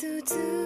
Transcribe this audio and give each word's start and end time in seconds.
to 0.00 0.22
do. 0.22 0.59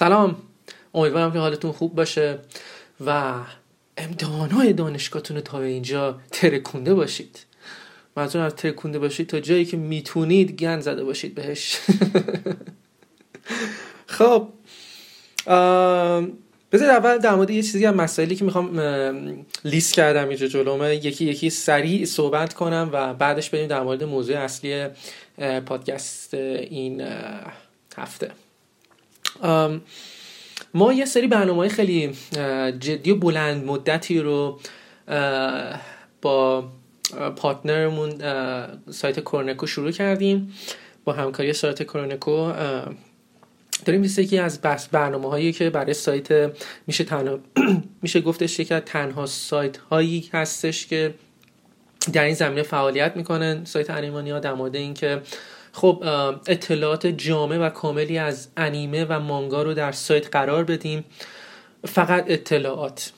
سلام. 0.00 0.36
امیدوارم 0.94 1.32
که 1.32 1.38
حالتون 1.38 1.72
خوب 1.72 1.94
باشه 1.94 2.38
و 3.06 3.34
امتحانهای 3.96 4.72
دانشگاهتون 4.72 5.36
رو 5.36 5.42
تا 5.42 5.58
به 5.58 5.64
اینجا 5.64 6.20
ترکونده 6.32 6.94
باشید. 6.94 7.46
منظورم 8.16 8.44
از 8.44 8.54
ترکونده 8.54 8.98
باشید 8.98 9.26
تا 9.26 9.40
جایی 9.40 9.64
که 9.64 9.76
می‌تونید 9.76 10.52
گند 10.52 10.80
زده 10.80 11.04
باشید 11.04 11.34
بهش. 11.34 11.76
خب 14.16 14.48
بذارید 16.72 16.90
اول 16.90 17.18
در 17.18 17.34
مورد 17.34 17.50
یه 17.50 17.62
چیزی 17.62 17.86
از 17.86 17.94
مسائلی 17.94 18.36
که 18.36 18.44
می‌خوام 18.44 18.78
ام، 18.78 19.46
لیست 19.64 19.94
کردم 19.94 20.28
اینجا 20.28 20.46
جلومه 20.46 20.96
یکی 20.96 21.24
یکی 21.24 21.50
سریع 21.50 22.04
صحبت 22.04 22.54
کنم 22.54 22.90
و 22.92 23.14
بعدش 23.14 23.50
بریم 23.50 23.66
در 23.66 23.82
مورد 23.82 24.04
موضوع 24.04 24.36
اصلی 24.36 24.86
پادکست 25.66 26.34
این 26.34 27.04
هفته. 27.96 28.30
ما 30.74 30.92
یه 30.92 31.04
سری 31.04 31.26
برنامه 31.26 31.68
خیلی 31.68 32.12
جدی 32.78 33.10
و 33.10 33.16
بلند 33.16 33.64
مدتی 33.64 34.20
رو 34.20 34.60
با 36.22 36.64
پارتنرمون 37.36 38.18
سایت 38.90 39.20
کورنکو 39.20 39.66
شروع 39.66 39.90
کردیم. 39.90 40.54
با 41.04 41.12
همکاری 41.12 41.52
سایت 41.52 41.82
کورنکو 41.82 42.52
داریم 43.84 44.00
مثل 44.00 44.22
یکی 44.22 44.38
از 44.38 44.60
بس 44.60 44.88
برنامه 44.88 45.28
هایی 45.28 45.52
که 45.52 45.70
برای 45.70 45.94
سایت 45.94 46.52
میشه 46.86 47.04
تنها 47.04 47.38
میشه 48.02 48.20
گفتش 48.20 48.60
از 48.60 48.82
تنها 48.86 49.26
سایت 49.26 49.76
هایی 49.76 50.30
هستش 50.32 50.86
که 50.86 51.14
در 52.12 52.24
این 52.24 52.34
زمینه 52.34 52.62
فعالیت 52.62 53.16
می‌کنن. 53.16 53.64
سایت 53.64 53.90
انیمانیا 53.90 54.38
در 54.38 54.54
مورد 54.54 54.76
اینکه 54.76 55.22
خب 55.72 56.04
اطلاعات 56.46 57.06
جامع 57.06 57.58
و 57.58 57.68
کاملی 57.68 58.18
از 58.18 58.48
انیمه 58.56 59.04
و 59.04 59.20
مانگا 59.20 59.62
رو 59.62 59.74
در 59.74 59.92
سایت 59.92 60.28
قرار 60.32 60.64
بدیم. 60.64 61.04
فقط 61.84 62.24
اطلاعات. 62.28 63.12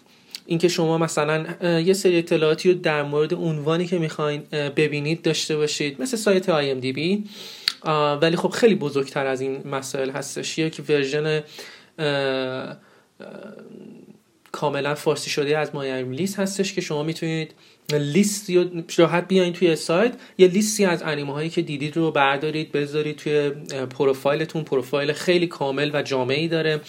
اینکه 0.46 0.68
شما 0.68 0.98
مثلا 0.98 1.46
یه 1.80 1.92
سری 1.92 2.18
اطلاعاتی 2.18 2.72
رو 2.72 2.78
در 2.78 3.02
مورد 3.02 3.34
عنوانی 3.34 3.86
که 3.86 3.98
می‌خواین 3.98 4.42
ببینید 4.50 5.22
داشته 5.22 5.56
باشید. 5.56 6.02
مثل 6.02 6.16
سایت 6.16 6.46
IMDb 6.46 7.28
آه، 7.84 8.18
ولی 8.18 8.36
خب 8.36 8.48
خیلی 8.48 8.74
بزرگتر 8.74 9.26
از 9.26 9.40
این 9.40 9.68
مسائل 9.68 10.10
هستش. 10.10 10.58
یک 10.58 10.82
ورژن 10.88 11.42
کاملا 14.52 14.94
فارسی 14.94 15.30
شده 15.30 15.58
از 15.58 15.74
مای 15.74 16.02
لیست 16.02 16.38
هستش 16.38 16.72
که 16.72 16.80
شما 16.80 17.02
می‌تونید 17.02 17.54
لیست 17.92 18.50
یا 18.50 18.64
راحت 18.96 19.28
بیاین 19.28 19.52
توی 19.52 19.76
سایت. 19.76 20.12
یه 20.38 20.48
لیستی 20.48 20.84
از 20.84 21.02
انیمه 21.02 21.32
هایی 21.32 21.50
که 21.50 21.62
دیدید 21.62 21.96
رو 21.96 22.10
بردارید 22.10 22.72
بذارید 22.72 23.16
توی 23.16 23.50
پروفایلتون. 23.98 24.64
پروفایل 24.64 25.12
خیلی 25.12 25.46
کامل 25.46 25.90
و 25.94 26.02
جامعی 26.02 26.48
داره. 26.48 26.80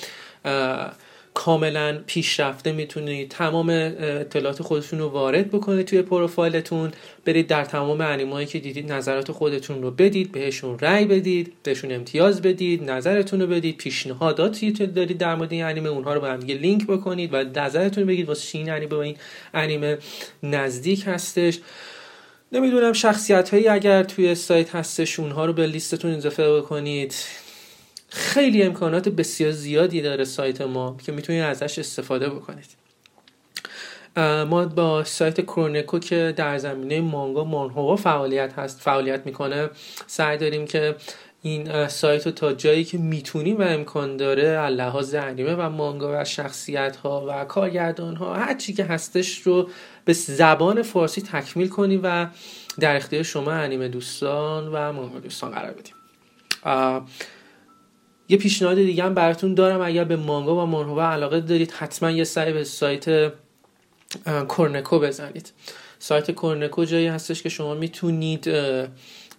کاملا 1.34 2.00
پیشرفته 2.08 2.72
می‌تونید. 2.72 3.30
تمام 3.30 3.70
اطلاعات 3.70 4.62
خودتون 4.64 5.00
رو 5.00 5.08
وارد 5.08 5.52
بکنید 5.52 5.86
توی 5.86 6.02
پروفایلتون. 6.02 6.92
برید 7.26 7.48
در 7.48 7.66
تمام 7.66 8.02
انیمایی 8.02 8.48
که 8.48 8.60
دیدید 8.60 8.92
نظرات 8.92 9.32
خودتون 9.32 9.82
رو 9.82 9.92
بدید 9.92 10.32
بهشون 10.32 10.80
رأی 10.80 11.06
بدید 11.06 11.54
بهشون 11.64 11.92
امتیاز 11.92 12.42
بدید 12.42 12.92
نظرتون 12.92 13.42
رو 13.42 13.48
بدید 13.48 13.78
پیشنهاداتی 13.78 14.72
دارید 14.72 15.18
در 15.18 15.36
مورد 15.36 15.52
این 15.52 15.64
انیمه 15.64 15.90
اونها 15.90 16.14
رو 16.14 16.22
با 16.22 16.28
هم 16.28 16.40
لینک 16.40 16.88
بکنید 16.88 17.34
و 17.34 17.44
نظرتون 17.44 18.06
بگید. 18.06 18.28
واسه 18.28 18.58
این 18.58 18.70
انیمه 18.70 18.88
با 18.88 19.02
این 19.02 19.16
انیمه 19.54 19.98
نزدیک 20.44 21.04
هستش؟ 21.08 21.60
نمی‌دونم 22.52 22.94
شخصیت 22.94 23.50
هایی 23.50 23.68
اگر 23.68 24.04
توی 24.04 24.36
سایت 24.36 24.76
هستش 24.76 25.20
اونها 25.20 25.46
رو 25.46 25.54
به 25.54 25.68
لیستتون 25.68 26.12
اضافه 26.12 26.58
بکنید. 26.58 27.16
خیلی 28.15 28.63
امکانات 28.63 29.10
بسیار 29.10 29.51
زیادی 29.51 30.01
داره 30.01 30.24
سایت 30.24 30.62
ما 30.62 30.98
که 31.06 31.12
می‌تونید 31.12 31.42
ازش 31.42 31.80
استفاده 31.80 32.30
بکنید. 32.30 32.65
ما 34.50 34.65
با 34.65 35.04
سایت 35.04 35.42
کرونکو 35.42 36.00
که 36.00 36.33
در 36.36 36.57
زمینه 36.57 37.01
مانگا 37.01 37.44
مانهوا 37.44 37.95
فعالیت 37.95 38.54
هست 38.54 38.81
فعالیت 38.81 39.25
می‌کنه. 39.25 39.69
سعی 40.07 40.38
داریم 40.38 40.65
که 40.65 40.95
این 41.42 41.88
سایت 41.88 42.25
رو 42.25 42.31
تا 42.31 42.54
جایی 42.54 42.83
که 42.83 42.98
می‌تونیم 42.98 43.57
و 43.57 43.62
امکان 43.62 44.18
داره 44.18 44.68
لحاظ 44.68 45.15
انیمه 45.15 45.56
و 45.56 45.69
مانگا 45.69 46.21
و 46.21 46.24
شخصیت 46.24 46.95
ها 46.95 47.25
و 47.30 47.45
کارگردان 47.45 48.15
ها 48.15 48.33
هر 48.36 48.54
چی 48.54 48.74
که 48.74 48.83
هستش 48.83 49.42
رو 49.42 49.69
به 50.06 50.13
زبان 50.13 50.81
فارسی 50.81 51.21
تکمیل 51.21 51.68
کنیم 51.68 52.00
و 52.04 52.27
در 52.80 52.95
اختیار 52.95 53.24
شما 53.24 53.51
انیمه 53.51 53.88
دوستان 53.88 54.68
و 54.68 54.92
مانگا 54.92 55.19
دوستان 55.19 55.51
قرار 55.51 55.71
بدیم. 55.71 55.95
یه 58.30 58.38
پیشنهاد 58.38 58.75
دیگه 58.75 59.04
هم 59.04 59.14
براتون 59.14 59.54
دارم 59.54 59.81
اگر 59.81 60.04
به 60.04 60.16
مانگا 60.16 60.64
و 60.64 60.66
مانهوا 60.66 61.12
علاقه 61.12 61.40
دارید 61.42 61.72
حتما 61.72 62.12
یه 62.12 62.24
سعی 62.24 62.54
به 62.54 62.64
سایت 62.64 63.34
کورنکو 64.48 65.00
بزنید. 65.00 65.52
سایت 66.00 66.31
کورنکو 66.31 66.86
جایی 66.86 67.08
هستش 67.08 67.44
که 67.44 67.50
شما 67.50 67.74
می‌تونید 67.74 68.50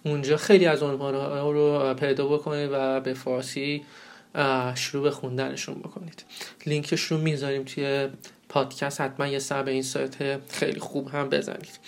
اونجا 0.03 0.37
خیلی 0.37 0.65
از 0.65 0.83
عنوان 0.83 1.13
رو 1.53 1.93
پیدا 1.93 2.27
بکنید 2.27 2.69
و 2.73 2.99
به 2.99 3.13
فارسی 3.13 3.81
شروع 4.75 5.03
به 5.03 5.11
خوندنشون 5.11 5.75
بکنید. 5.75 6.23
لینکش 6.65 7.01
رو 7.01 7.17
می‌ذاریم 7.17 7.63
توی 7.63 8.07
پادکست 8.49 9.01
حتما 9.01 9.27
یه 9.27 9.39
سر 9.39 9.63
به 9.63 9.71
این 9.71 9.83
سایت 9.83 10.15
خیلی 10.51 10.79
خوب 10.79 11.09
هم 11.09 11.29
بزنید. 11.29 11.79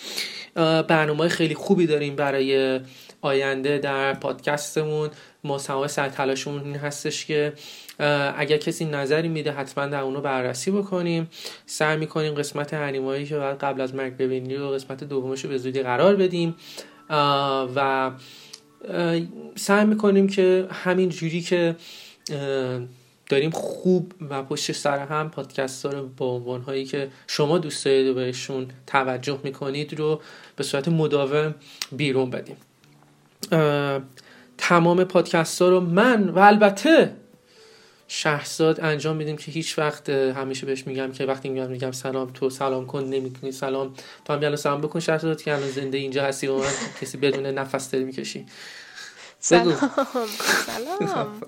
برنامه 0.88 1.28
خیلی 1.28 1.56
خوبی 1.56 1.88
داریم 1.88 2.16
برای 2.16 2.80
آینده 3.22 3.78
در 3.78 4.14
پادکستمون. 4.14 5.10
ما 5.44 5.58
تمام 5.58 5.88
سر 5.88 6.10
تلاشمون 6.10 6.64
این 6.64 6.76
هستش 6.76 7.26
که 7.26 7.54
اگر 8.38 8.58
کسی 8.58 8.86
نظری 8.86 9.28
میده 9.28 9.52
حتما 9.52 9.86
در 9.86 10.00
اونو 10.00 10.22
بررسی 10.22 10.72
بکنیم. 10.72 11.30
سعی 11.66 11.98
می‌کنیم 11.98 12.34
قسمت 12.34 12.74
انیمایی 12.74 13.26
که 13.26 13.38
باید 13.38 13.58
قبل 13.58 13.82
از 13.82 13.96
مرگ 13.96 14.18
ببینی 14.18 14.56
و 14.56 14.68
قسمت 14.68 15.04
دومش 15.04 15.44
رو 15.44 15.50
به 15.50 15.58
زودی 15.58 15.82
قرار 15.82 16.16
بدیم. 16.16 16.56
و 17.76 18.12
سعی 19.56 19.86
می‌کنیم 19.86 20.28
که 20.28 20.68
همین 20.72 21.10
جوری 21.10 21.42
که 21.42 21.76
داریم 23.30 23.50
خوب 23.50 24.14
و 24.30 24.44
پشت 24.44 24.72
سر 24.72 25.00
هم 25.00 25.30
پادکست 25.30 25.86
رو 25.86 26.08
با 26.18 26.26
عنوان 26.26 26.62
هایی 26.62 26.86
که 26.86 27.10
شما 27.28 27.58
دوست 27.58 27.86
دارید 27.86 28.08
و 28.08 28.14
بهشون 28.14 28.68
توجه 28.88 29.40
می‌کنید 29.44 30.00
رو 30.00 30.22
به 30.56 30.64
صورت 30.64 30.88
مداوم 30.88 31.56
بیرون 31.92 32.30
بدیم. 32.30 32.58
تمام 34.58 35.04
پادکست 35.04 35.62
ها 35.62 35.70
رو 35.70 35.80
من 35.80 36.30
و 36.30 36.40
البته 36.40 37.14
شهرزاد 38.08 38.82
انجام 38.82 39.16
میدیم 39.16 39.38
که 39.38 39.52
هیچ 39.52 39.80
وقت 39.80 40.10
همیشه 40.10 40.66
بهش 40.66 40.88
میگم 40.88 41.12
که 41.12 41.26
وقتی 41.26 41.50
میگم 41.50 41.70
میگم 41.70 41.92
سلام 41.92 42.30
تو 42.34 42.50
سلام 42.50 42.86
کن 42.86 43.04
نمی‌کنی 43.04 43.52
سلام. 43.52 43.94
تو 44.26 44.34
هم 44.34 44.56
سلام 44.56 44.82
بکن 44.82 45.00
شهرزاد 45.00 45.42
که 45.42 45.54
الان 45.54 45.70
زنده 45.70 45.98
اینجا 45.98 46.24
هستی 46.24 46.48
و 46.48 46.58
من 46.58 46.72
کسی 47.02 47.18
بدون 47.18 47.46
نفس 47.46 47.92
داری 47.92 48.04
می‌کشی. 48.06 48.46
سلام. 49.40 49.92
سلام. 50.66 51.42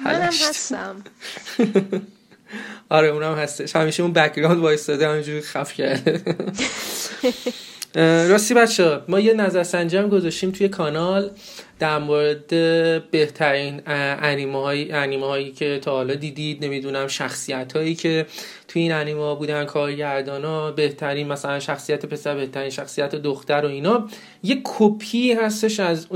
منم 0.00 0.22
هستم. 0.22 0.96
آره 2.88 3.08
اونم 3.08 3.34
هستش. 3.34 3.76
همیشه 3.76 4.02
اون 4.02 4.12
بکگراند 4.12 4.58
وایستاده 4.58 5.08
همینجوری 5.08 5.40
خف 5.40 5.72
کرده. 5.72 6.22
راستی 7.94 8.54
بچه 8.54 9.00
ما 9.08 9.20
یه 9.20 9.34
نظرسنجی 9.34 9.96
هم 9.96 10.08
گذاشتیم 10.08 10.50
توی 10.50 10.68
کانال 10.68 11.30
در 11.78 11.98
مورد 11.98 12.48
بهترین 13.10 13.82
انیمه 13.86 14.62
هایی, 14.62 14.92
انیمه 14.92 15.26
هایی 15.26 15.52
که 15.52 15.78
تا 15.82 15.90
حالا 15.90 16.14
دیدید 16.14 16.64
نمی‌دونم 16.64 17.06
شخصیت 17.06 17.76
هایی 17.76 17.94
که 17.94 18.26
توی 18.68 18.82
این 18.82 18.92
انیمه 18.92 19.20
ها 19.20 19.34
بودن 19.34 19.64
کارگردان 19.64 20.44
ها 20.44 20.70
بهترین 20.70 21.28
مثلا 21.28 21.60
شخصیت 21.60 22.06
پسر 22.06 22.34
بهترین 22.34 22.70
شخصیت 22.70 23.14
دختر 23.14 23.64
و 23.64 23.68
اینا. 23.68 24.08
یه 24.42 24.60
کپی 24.64 25.32
هستش 25.32 25.80
از 25.80 26.06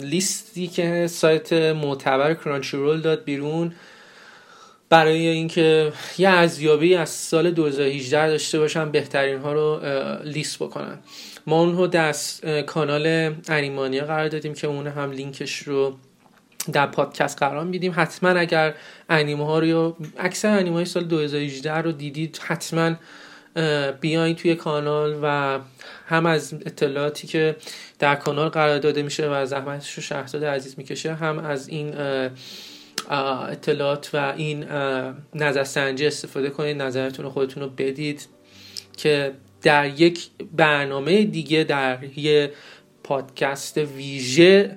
لیستی 0.00 0.66
که 0.66 1.06
سایت 1.06 1.52
معتبر 1.52 2.34
کرانچی 2.34 2.76
رول 2.76 3.00
داد 3.00 3.24
بیرون. 3.24 3.72
برای 4.94 5.26
اینکه 5.26 5.92
یه 6.18 6.28
ارزیابی 6.28 6.94
از 6.94 7.10
سال 7.10 7.50
2018 7.50 8.28
داشته 8.28 8.58
باشن 8.58 8.90
بهترین 8.90 9.38
ها 9.38 9.52
رو 9.52 9.80
لیست 10.24 10.58
بکنن. 10.58 10.98
ما 11.46 11.60
اونو 11.60 11.86
دست 11.86 12.46
کانال 12.46 13.34
انیمانیا 13.48 14.04
قرار 14.04 14.28
دادیم 14.28 14.54
که 14.54 14.66
اون 14.66 14.86
هم 14.86 15.10
لینکش 15.10 15.58
رو 15.58 15.96
در 16.72 16.86
پادکست 16.86 17.38
قرار 17.38 17.64
میدیم. 17.64 17.92
حتما 17.96 18.28
اگر 18.30 18.74
انیمه 19.08 19.46
ها 19.46 19.58
رو 19.58 19.96
اکثر 20.18 20.58
انیمه 20.58 20.76
های 20.76 20.84
سال 20.84 21.04
2018 21.04 21.74
رو 21.74 21.92
دیدید 21.92 22.40
حتما 22.42 22.94
بیاین 24.00 24.36
توی 24.36 24.54
کانال 24.54 25.18
و 25.22 25.58
هم 26.06 26.26
از 26.26 26.54
اطلاعاتی 26.54 27.26
که 27.26 27.56
در 27.98 28.14
کانال 28.14 28.48
قرار 28.48 28.78
داده 28.78 29.02
میشه 29.02 29.28
و 29.30 29.46
زحمتش 29.46 29.94
رو 29.94 30.02
شهرزاد 30.02 30.44
عزیز 30.44 30.74
می‌کشه 30.78 31.14
هم 31.14 31.38
از 31.38 31.68
این 31.68 31.94
اطلاعات 33.10 34.10
و 34.12 34.34
این 34.36 34.64
نظرسنجی 35.34 36.06
استفاده 36.06 36.50
کنید 36.50 36.82
نظرتون 36.82 37.24
رو 37.24 37.30
خودتون 37.30 37.62
رو 37.62 37.68
بدید 37.68 38.26
که 38.96 39.32
در 39.62 40.00
یک 40.00 40.28
برنامه 40.56 41.24
دیگه 41.24 41.64
در 41.64 41.98
یه 42.16 42.52
پادکست 43.04 43.78
ویژه 43.78 44.76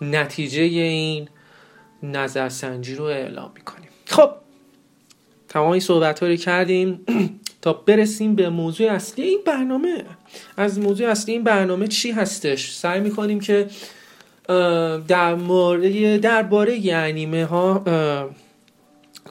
نتیجه 0.00 0.62
این 0.62 1.28
نظرسنجی 2.02 2.94
رو 2.94 3.04
اعلام 3.04 3.52
می‌کنیم. 3.54 3.88
خب 4.06 4.30
تمام 5.48 5.70
این 5.70 5.80
صحبت 5.80 6.22
رو 6.22 6.36
کردیم. 6.36 7.00
تا 7.62 7.72
برسیم 7.72 8.34
به 8.34 8.48
موضوع 8.48 8.90
اصلی 8.90 9.24
این 9.24 9.40
برنامه. 9.46 10.04
از 10.56 10.78
موضوع 10.78 11.08
اصلی 11.08 11.34
این 11.34 11.44
برنامه 11.44 11.88
چی 11.88 12.10
هستش؟ 12.10 12.72
سعی 12.72 13.00
می‌کنیم 13.00 13.40
که 13.40 13.66
در 15.08 15.34
مورد 15.34 16.20
درباره 16.20 16.80
انیمه 16.92 17.44
ها 17.44 17.84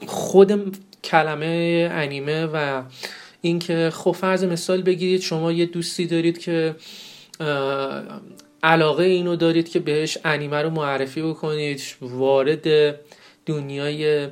خود 0.06 0.76
کلمه 1.04 1.88
انیمه 1.92 2.46
و 2.46 2.82
اینکه 3.40 3.90
خب 3.94 4.12
فرض 4.12 4.44
مثال 4.44 4.82
بگیرید 4.82 5.20
شما 5.20 5.52
یه 5.52 5.66
دوستی 5.66 6.06
دارید 6.06 6.38
که 6.38 6.76
علاقه 8.62 9.04
اینو 9.04 9.36
دارید 9.36 9.68
که 9.68 9.78
بهش 9.78 10.18
انیمه 10.24 10.62
رو 10.62 10.70
معرفی 10.70 11.22
بکنید 11.22 11.82
وارد 12.00 12.94
دنیای 13.46 14.28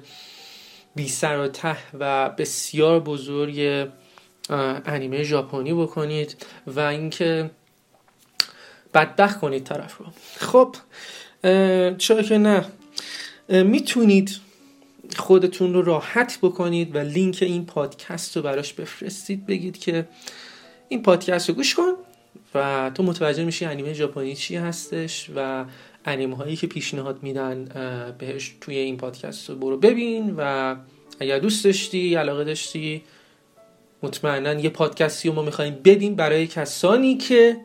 بی 0.95 1.09
سر 1.09 1.39
و 1.39 1.49
ته 1.49 1.77
و 2.01 2.29
بسیار 2.29 3.01
بزرگ 3.01 3.89
انیمه 4.87 5.23
ژاپنی 5.23 5.75
بکنید 5.75 6.47
و 6.67 6.81
اینکه 6.81 7.51
بدبخت 8.95 9.41
کنید 9.41 9.65
طرف 9.65 9.99
رو. 9.99 10.07
خب 10.37 10.77
چرا 11.99 12.23
که 12.23 12.39
نه. 12.39 12.65
می‌تونید 13.49 14.37
خودتون 15.17 15.75
رو 15.75 15.83
راحت 15.83 16.39
بکنید 16.43 16.97
و 16.97 16.99
لینک 16.99 17.39
این 17.41 17.67
پادکست 17.67 18.37
رو 18.37 18.43
براش 18.43 18.73
بفرستید. 18.73 19.47
بگید 19.47 19.79
که 19.79 20.09
این 20.89 21.03
پادکست 21.03 21.49
رو 21.49 21.55
گوش 21.55 21.75
کن 21.75 21.93
و 22.55 22.91
تو 22.95 23.03
متوجه 23.03 23.45
میشی 23.45 23.65
انیمه 23.65 23.93
ژاپنی 23.93 24.35
چی 24.35 24.57
هستش 24.57 25.31
و 25.37 25.65
انیمه 26.05 26.37
هایی 26.37 26.57
که 26.57 26.67
پیشنهاد 26.67 27.23
میدن 27.23 27.65
بهش 28.19 28.55
توی 28.61 28.77
این 28.77 28.97
پادکست 28.97 29.51
رو 29.51 29.57
برو 29.57 29.77
ببین 29.77 30.35
و 30.37 30.77
اگر 31.21 31.39
دوست 31.39 31.65
داشتی 31.65 32.15
علاقه 32.15 32.45
داشتی 32.45 33.03
مطمئنا 34.03 34.55
یه 34.55 34.71
پادکستی 34.71 35.29
رو 35.29 35.35
ما 35.35 35.43
می‌خوایم 35.43 35.75
بدیم 35.85 36.15
برای 36.15 36.47
کسانی 36.47 37.17
که 37.17 37.57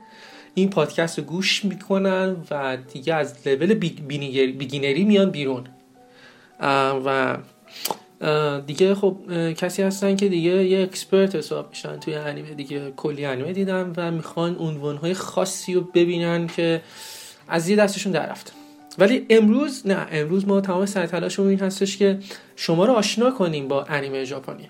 این 0.57 0.69
پادکست 0.69 1.19
رو 1.19 1.25
گوش 1.25 1.65
می‌کنن 1.65 2.35
و 2.51 2.77
دیگه 2.93 3.13
از 3.13 3.47
level 3.47 3.73
beginner 3.73 4.89
ی 4.89 5.03
میان 5.03 5.29
بیرون. 5.31 5.63
و 7.05 7.37
دیگه 8.67 8.95
خب 8.95 9.17
کسی 9.53 9.83
هستن 9.83 10.15
که 10.15 10.29
دیگه 10.29 10.63
یه 10.65 10.83
expert 10.83 11.35
حساب 11.35 11.69
میشن 11.69 11.99
توی 11.99 12.15
انیمه. 12.15 12.53
دیگه 12.53 12.91
کلی 12.95 13.25
انیمه 13.25 13.53
دیدن 13.53 13.93
و 13.97 14.11
می‌خوان 14.11 14.55
عنوانهای 14.55 15.13
خاصی 15.13 15.73
رو 15.73 15.81
ببینن 15.81 16.47
که 16.47 16.81
از 17.47 17.69
یه 17.69 17.75
دستشون 17.75 18.11
در 18.11 18.35
ولی 18.97 19.25
امروز 19.29 19.87
نه 19.87 20.07
امروز 20.11 20.47
ما 20.47 20.61
تمام 20.61 20.85
سر 20.85 21.05
تلاشمون 21.05 21.49
این 21.49 21.59
هستش 21.59 21.97
که 21.97 22.19
شما 22.55 22.85
رو 22.85 22.93
آشنا 22.93 23.31
کنیم 23.31 23.67
با 23.67 23.83
انیمه 23.83 24.23
ژاپنی. 24.23 24.69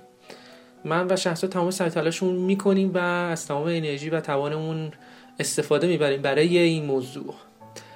من 0.86 1.08
و 1.10 1.16
شخصا 1.16 1.48
تمام 1.48 1.72
سر 1.72 1.90
تلاشمون 1.90 2.36
می‌کنیم 2.36 2.92
و 2.94 2.98
از 2.98 3.48
تمام 3.48 3.64
انرژی 3.64 4.10
و 4.10 4.22
توانمون 4.22 4.92
استفاده 5.40 5.88
می‌بریم 5.88 6.22
برای 6.22 6.58
این 6.58 6.86
موضوع. 6.86 7.36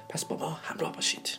پس 0.08 0.24
بابا 0.24 0.48
همراه 0.48 0.92
باشید. 0.92 1.38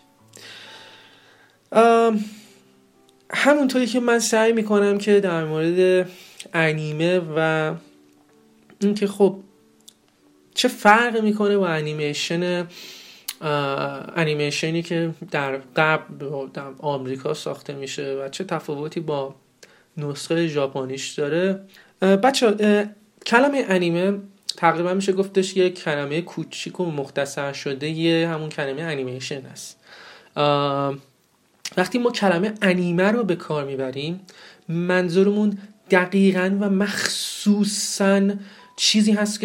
همونطوری 3.29 3.86
که 3.86 4.00
من 4.00 4.19
سعی 4.19 4.53
می‌کنم 4.53 4.98
که 4.98 5.19
در 5.19 5.45
مورد 5.45 6.10
انیمه 6.53 7.22
و 7.36 7.74
اینکه 8.79 9.07
خب 9.07 9.39
چه 10.53 10.67
فرق 10.67 11.22
می‌کنه 11.22 11.57
با 11.57 11.67
انیمیشن 11.67 12.67
انیمیشنی 14.15 14.81
که 14.81 15.13
در 15.31 15.57
قبل 15.75 16.48
در 16.53 16.63
آمریکا 16.79 17.33
ساخته 17.33 17.74
میشه 17.74 18.13
و 18.13 18.29
چه 18.29 18.43
تفاوتی 18.43 19.00
با 19.00 19.36
نسخه 19.98 20.48
ژاپنیش 20.48 21.10
داره. 21.13 21.60
بچه 22.01 22.89
کلمه 23.25 23.65
انیمه 23.67 24.19
تقریبا 24.57 24.93
میشه 24.93 25.13
گفتش 25.13 25.57
یه 25.57 25.69
کلمه 25.69 26.22
کوچیک 26.22 26.79
و 26.79 26.86
مختصر 26.86 27.53
شده 27.53 27.89
یه 27.89 28.27
همون 28.27 28.50
کلمه 28.50 28.81
انیمیشن 28.81 29.45
است. 29.45 29.79
وقتی 31.77 32.00
ما 32.00 32.12
کلمه 32.12 32.53
انیمه 32.62 33.12
رو 33.12 33.24
به 33.24 33.36
کار 33.36 33.65
می‌بریم 33.65 34.22
منظورمون 34.67 35.57
دقیقا 35.91 36.57
و 36.60 36.69
مخصوصا 36.69 38.31
چیزی 38.75 39.12
هست 39.12 39.39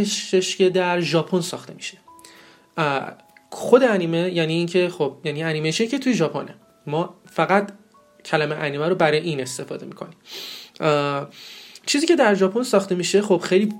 که 0.57 0.71
در 0.71 1.01
ژاپن 1.01 1.41
ساخته 1.41 1.75
میشه. 1.75 1.99
خود 3.51 3.83
انیمه 3.83 4.33
یعنی 4.33 4.53
اینکه 4.53 4.89
خب 4.89 5.17
یعنی 5.25 5.43
انیمیشن 5.43 5.87
که 5.87 5.99
توی 5.99 6.15
ژاپنه. 6.15 6.55
ما 6.87 7.15
فقط 7.31 7.73
کلمه 8.25 8.55
انیمه 8.55 8.89
رو 8.89 8.95
برای 8.95 9.19
این 9.19 9.41
استفاده 9.41 9.87
می‌کنیم. 9.87 10.17
چیزی 11.87 12.07
که 12.07 12.17
در 12.17 12.35
ژاپن 12.35 12.63
ساخته 12.63 12.95
میشه 12.95 13.23
خب 13.23 13.39
خیلی 13.39 13.73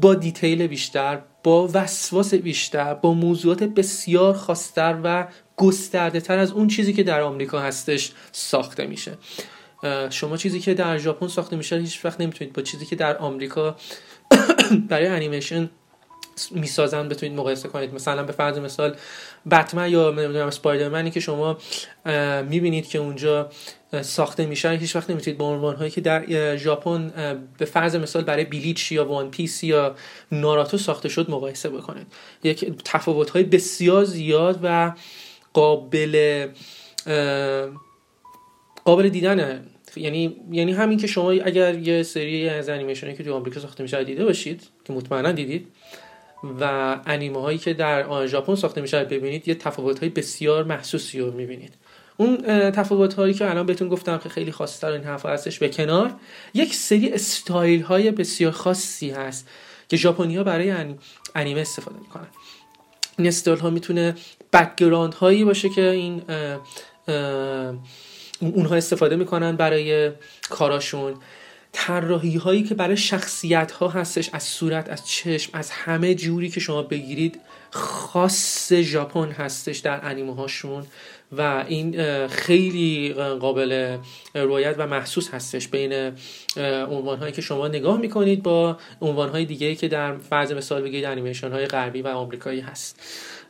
با 0.00 0.14
دیتیل 0.14 0.66
بیشتر 0.66 1.18
با 1.42 1.70
وسواس 1.74 2.34
بیشتر 2.34 2.94
با 2.94 3.14
موضوعات 3.14 3.62
بسیار 3.62 4.34
خاصتر 4.34 4.98
و 5.04 5.28
گسترده 5.56 6.20
تر 6.20 6.38
از 6.38 6.52
اون 6.52 6.68
چیزی 6.68 6.92
که 6.92 7.02
در 7.02 7.20
آمریکا 7.20 7.60
هستش 7.60 8.12
ساخته 8.32 8.86
میشه. 8.86 9.18
شما 10.10 10.36
چیزی 10.36 10.60
که 10.60 10.74
در 10.74 10.98
ژاپن 10.98 11.28
ساخته 11.28 11.56
میشه 11.56 11.76
هیچ 11.76 12.04
وقت 12.04 12.20
نمی‌تونید 12.20 12.52
با 12.52 12.62
چیزی 12.62 12.86
که 12.86 12.96
در 12.96 13.16
آمریکا 13.16 13.76
برای 14.88 15.06
انیمیشن 15.06 15.70
می‌سازن 16.50 17.08
بتونید 17.08 17.38
مقایسه 17.38 17.68
کنید. 17.68 17.94
مثلا 17.94 18.22
به 18.22 18.32
فرض 18.32 18.58
مثال 18.58 18.96
بتمن 19.50 19.90
یا 19.90 20.10
نمی‌دونم 20.10 20.46
اسپایدرمنی 20.46 21.10
که 21.10 21.20
شما 21.20 21.58
می‌بینید 22.48 22.88
که 22.88 22.98
اونجا 22.98 23.50
ساخته 24.02 24.46
میشن 24.46 24.76
هیچ 24.76 24.96
وقت 24.96 25.10
نمی‌تونید 25.10 25.38
با 25.38 25.48
عنوان 25.48 25.76
هایی 25.76 25.90
که 25.90 26.00
در 26.00 26.56
ژاپن 26.56 27.12
به 27.58 27.64
فرض 27.64 27.96
مثال 27.96 28.24
برای 28.24 28.44
بیلیچ 28.44 28.92
یا 28.92 29.04
وان 29.04 29.30
پیس 29.30 29.64
یا 29.64 29.94
ناراتو 30.32 30.78
ساخته 30.78 31.08
شد 31.08 31.30
مقایسه 31.30 31.68
بکنید. 31.68 32.06
یک 32.42 32.72
تفاوت 32.84 33.30
های 33.30 33.42
بسیار 33.42 34.04
زیاد 34.04 34.60
و 34.62 34.92
قابل 35.52 36.46
قابل 38.84 39.08
دیدنه. 39.08 39.60
یعنی 39.96 40.36
یعنی 40.50 40.72
همین 40.72 40.98
که 40.98 41.06
شما 41.06 41.30
اگر 41.30 41.78
یه 41.78 42.02
سری 42.02 42.48
از 42.48 42.68
انیمیشنی 42.68 43.14
که 43.14 43.24
تو 43.24 43.34
آمریکا 43.34 43.60
ساخته 43.60 43.82
میشه 43.82 44.04
دیده 44.04 44.24
باشید 44.24 44.62
که 44.84 44.92
مطمئنا 44.92 45.32
دیدید 45.32 45.68
و 46.60 46.96
انیمه 47.06 47.40
هایی 47.40 47.58
که 47.58 47.74
در 47.74 48.26
ژاپن 48.26 48.54
ساخته 48.54 48.80
میشه 48.80 49.04
ببینید 49.04 49.48
یه 49.48 49.54
تفاوت 49.54 49.98
های 49.98 50.08
بسیار 50.08 50.64
محسوسی 50.64 51.20
رو 51.20 51.32
می‌بینید. 51.32 51.74
اون 52.20 52.36
تفاوت 52.70 53.14
هایی 53.14 53.34
که 53.34 53.50
الان 53.50 53.66
بهتون 53.66 53.88
گفتم 53.88 54.18
که 54.18 54.28
خیلی 54.28 54.52
خاصتر 54.52 54.92
این 54.92 55.04
حرف 55.04 55.26
هستش 55.26 55.58
به 55.58 55.68
کنار 55.68 56.12
یک 56.54 56.74
سری 56.74 57.12
استایل 57.12 57.82
های 57.82 58.10
بسیار 58.10 58.52
خاصی 58.52 59.10
هست 59.10 59.48
که 59.88 59.96
ژاپنی 59.96 60.36
ها 60.36 60.44
برای 60.44 60.74
انیمه 61.34 61.60
استفاده 61.60 61.98
می‌کنن. 61.98 62.26
این 63.18 63.28
استایل 63.28 63.58
ها 63.58 63.70
می‌تونه 63.70 64.14
background 64.52 65.14
هایی 65.14 65.44
باشه 65.44 65.68
که 65.68 65.82
این 65.82 66.22
اونها 68.40 68.74
استفاده 68.74 69.16
می‌کنن 69.16 69.56
برای 69.56 70.10
کاراشون. 70.50 71.14
طراحی 71.72 72.36
هایی 72.36 72.62
که 72.62 72.74
برای 72.74 72.96
شخصیت 72.96 73.72
ها 73.72 73.88
هستش 73.88 74.30
از 74.32 74.42
صورت 74.42 74.88
از 74.88 75.06
چشم 75.06 75.50
از 75.52 75.70
همه 75.70 76.14
جوری 76.14 76.48
که 76.48 76.60
شما 76.60 76.82
بگیرید 76.82 77.40
خاص 77.70 78.72
ژاپن 78.72 79.30
هستش 79.30 79.78
در 79.78 80.00
انیمه 80.02 80.34
هاشون 80.34 80.86
و 81.32 81.64
این 81.68 82.26
خیلی 82.26 83.12
قابل 83.12 83.96
رویت 84.34 84.74
و 84.78 84.86
محسوس 84.86 85.28
هستش 85.34 85.68
بین 85.68 86.12
عنوان 86.90 87.18
هایی 87.18 87.32
که 87.32 87.42
شما 87.42 87.68
نگاه 87.68 87.98
می‌کنید 87.98 88.42
با 88.42 88.78
عنوان 89.00 89.28
های 89.28 89.44
دیگه 89.44 89.74
که 89.74 89.88
در 89.88 90.16
فرض 90.16 90.52
مثال 90.52 90.82
بگید 90.82 91.04
انیمیشن 91.04 91.52
های 91.52 91.66
غربی 91.66 92.02
و 92.02 92.08
آمریکایی 92.08 92.60
هست. 92.60 93.00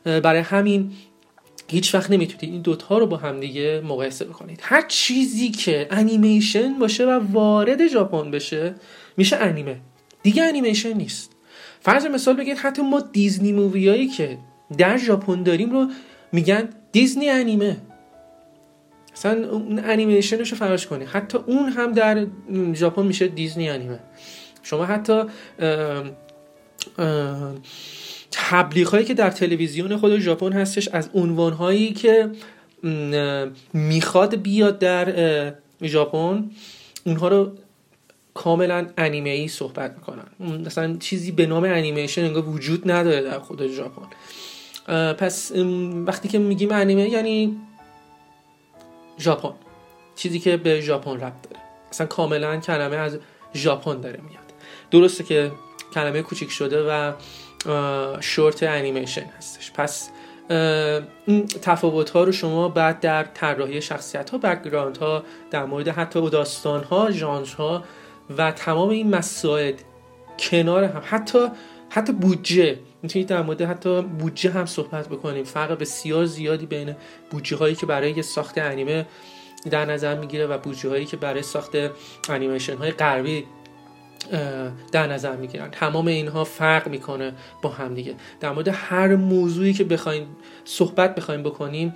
برای 0.03 0.39
همین 0.39 0.91
هیچ 1.67 1.95
وقت 1.95 2.11
نمی‌تونید 2.11 2.53
این 2.53 2.61
دوتا 2.61 2.97
رو 2.97 3.07
با 3.07 3.17
همدیگه 3.17 3.81
مقایسه 3.85 4.25
بکنید. 4.25 4.59
هر 4.63 4.85
چیزی 4.87 5.49
که 5.49 5.87
انیمیشن 5.91 6.79
باشه 6.79 7.05
و 7.05 7.19
وارد 7.31 7.87
ژاپن 7.87 8.31
بشه 8.31 8.75
میشه 9.17 9.35
انیمه. 9.35 9.79
دیگه 10.23 10.43
انیمیشن 10.43 10.93
نیست. 10.93 11.30
فرض 11.81 12.05
مثال 12.05 12.35
بگید 12.35 12.57
حتی 12.57 12.81
ما 12.81 12.99
Disney 12.99 13.51
movie 13.51 13.91
ایی 13.91 14.07
که 14.07 14.37
در 14.77 14.97
ژاپن 14.97 15.43
داریم 15.43 15.69
رو 15.69 15.87
میگن 16.31 16.69
Disney 16.91 17.29
anime. 17.29 17.77
اصلا 19.13 19.49
اون 19.49 19.79
انیمیشنش 19.79 20.51
رو 20.51 20.57
فرض 20.57 20.85
کنید. 20.85 21.07
حتی 21.07 21.37
اون 21.37 21.69
هم 21.69 21.91
در 21.91 22.25
ژاپن 22.73 23.05
میشه 23.05 23.27
دیزنی 23.27 23.69
انیمه. 23.69 23.99
شما 24.63 24.85
حتی 24.85 25.23
تبلیغ 28.31 28.87
هایی 28.87 29.05
که 29.05 29.13
در 29.13 29.29
تلویزیون 29.29 29.97
خود 29.97 30.19
ژاپن 30.19 30.53
هستش 30.53 30.87
از 30.87 31.09
عنوان 31.13 31.53
هایی 31.53 31.93
که 31.93 32.29
می‌خواد 33.73 34.35
بیاد 34.35 34.79
در 34.79 35.53
ژاپن 35.83 36.49
اونها 37.05 37.27
رو 37.27 37.51
کاملا 38.33 38.87
انیمه 38.97 39.29
ای 39.29 39.47
صحبت 39.47 39.95
می‌کنن. 39.95 40.57
مثلا 40.65 40.97
چیزی 40.97 41.31
به 41.31 41.45
نام 41.45 41.63
انیمیشن 41.63 42.25
انگار 42.25 42.49
وجود 42.49 42.91
نداره 42.91 43.21
در 43.21 43.39
خود 43.39 43.67
ژاپن. 43.67 44.07
پس 45.13 45.51
وقتی 46.05 46.29
که 46.29 46.39
میگیم 46.39 46.71
انیمه 46.71 47.09
یعنی 47.09 47.57
ژاپن. 49.19 49.53
چیزی 50.15 50.39
که 50.39 50.57
به 50.57 50.81
ژاپن 50.81 51.15
ربط 51.15 51.49
داره. 51.49 51.61
اصلا 51.91 52.07
کاملا 52.07 52.57
کلمه 52.57 52.95
از 52.95 53.17
ژاپن 53.55 54.01
داره 54.01 54.19
میاد. 54.29 54.43
درسته 54.91 55.23
که 55.23 55.51
کلمه 55.93 56.21
کوچیک 56.21 56.51
شده 56.51 56.83
و 56.89 57.13
short 58.21 58.63
animation 58.63 59.25
هستش. 59.37 59.71
پس 59.71 60.09
این 61.25 61.47
تفاوت 61.47 62.09
ها 62.09 62.23
رو 62.23 62.31
شما 62.31 62.69
بعد 62.69 62.99
در 62.99 63.23
طراحی 63.23 63.81
شخصیت 63.81 64.29
ها 64.29 64.37
background 64.37 64.97
ها 64.97 65.23
در 65.51 65.65
مورد 65.65 65.87
حتی 65.87 66.29
داستان 66.29 66.83
ها 66.83 67.11
ژانر 67.11 67.53
ها 67.57 67.83
و 68.37 68.51
تمام 68.51 68.89
این 68.89 69.15
مسائل 69.15 69.73
کنار 70.39 70.83
هم 70.83 71.01
حتی 71.05 71.47
حتی 71.89 72.13
بودجه. 72.13 72.79
می‌تونید 73.03 73.27
در 73.27 73.41
مورد 73.41 73.61
حتی 73.61 74.01
بودجه 74.01 74.51
هم 74.51 74.65
صحبت 74.65 75.07
بکنیم. 75.07 75.43
فرق 75.43 75.79
بسیار 75.79 76.25
زیادی 76.25 76.65
بین 76.65 76.95
بودجه 77.31 77.57
هایی 77.57 77.75
که 77.75 77.85
برای 77.85 78.21
ساخت 78.21 78.57
انیمه 78.57 79.05
در 79.69 79.85
نظر 79.85 80.19
می‌گیره 80.19 80.45
و 80.45 80.57
بودجه 80.57 80.89
هایی 80.89 81.05
که 81.05 81.17
برای 81.17 81.41
ساخت 81.41 81.71
انیمیشن 82.29 82.77
های 82.77 82.91
غربی 82.91 83.45
در 84.91 85.07
نظر 85.07 85.35
می‌گیرن. 85.35 85.71
تمام 85.71 86.07
اینها 86.07 86.43
فرق 86.43 86.87
می‌کنه 86.87 87.33
با 87.61 87.69
هم 87.69 87.93
دیگه. 87.93 88.15
در 88.39 88.51
مورد 88.51 88.67
هر 88.67 89.15
موضوعی 89.15 89.73
که 89.73 89.83
بخوایم 89.83 90.27
صحبت 90.65 91.15
بخوایم 91.15 91.43
بکنیم 91.43 91.93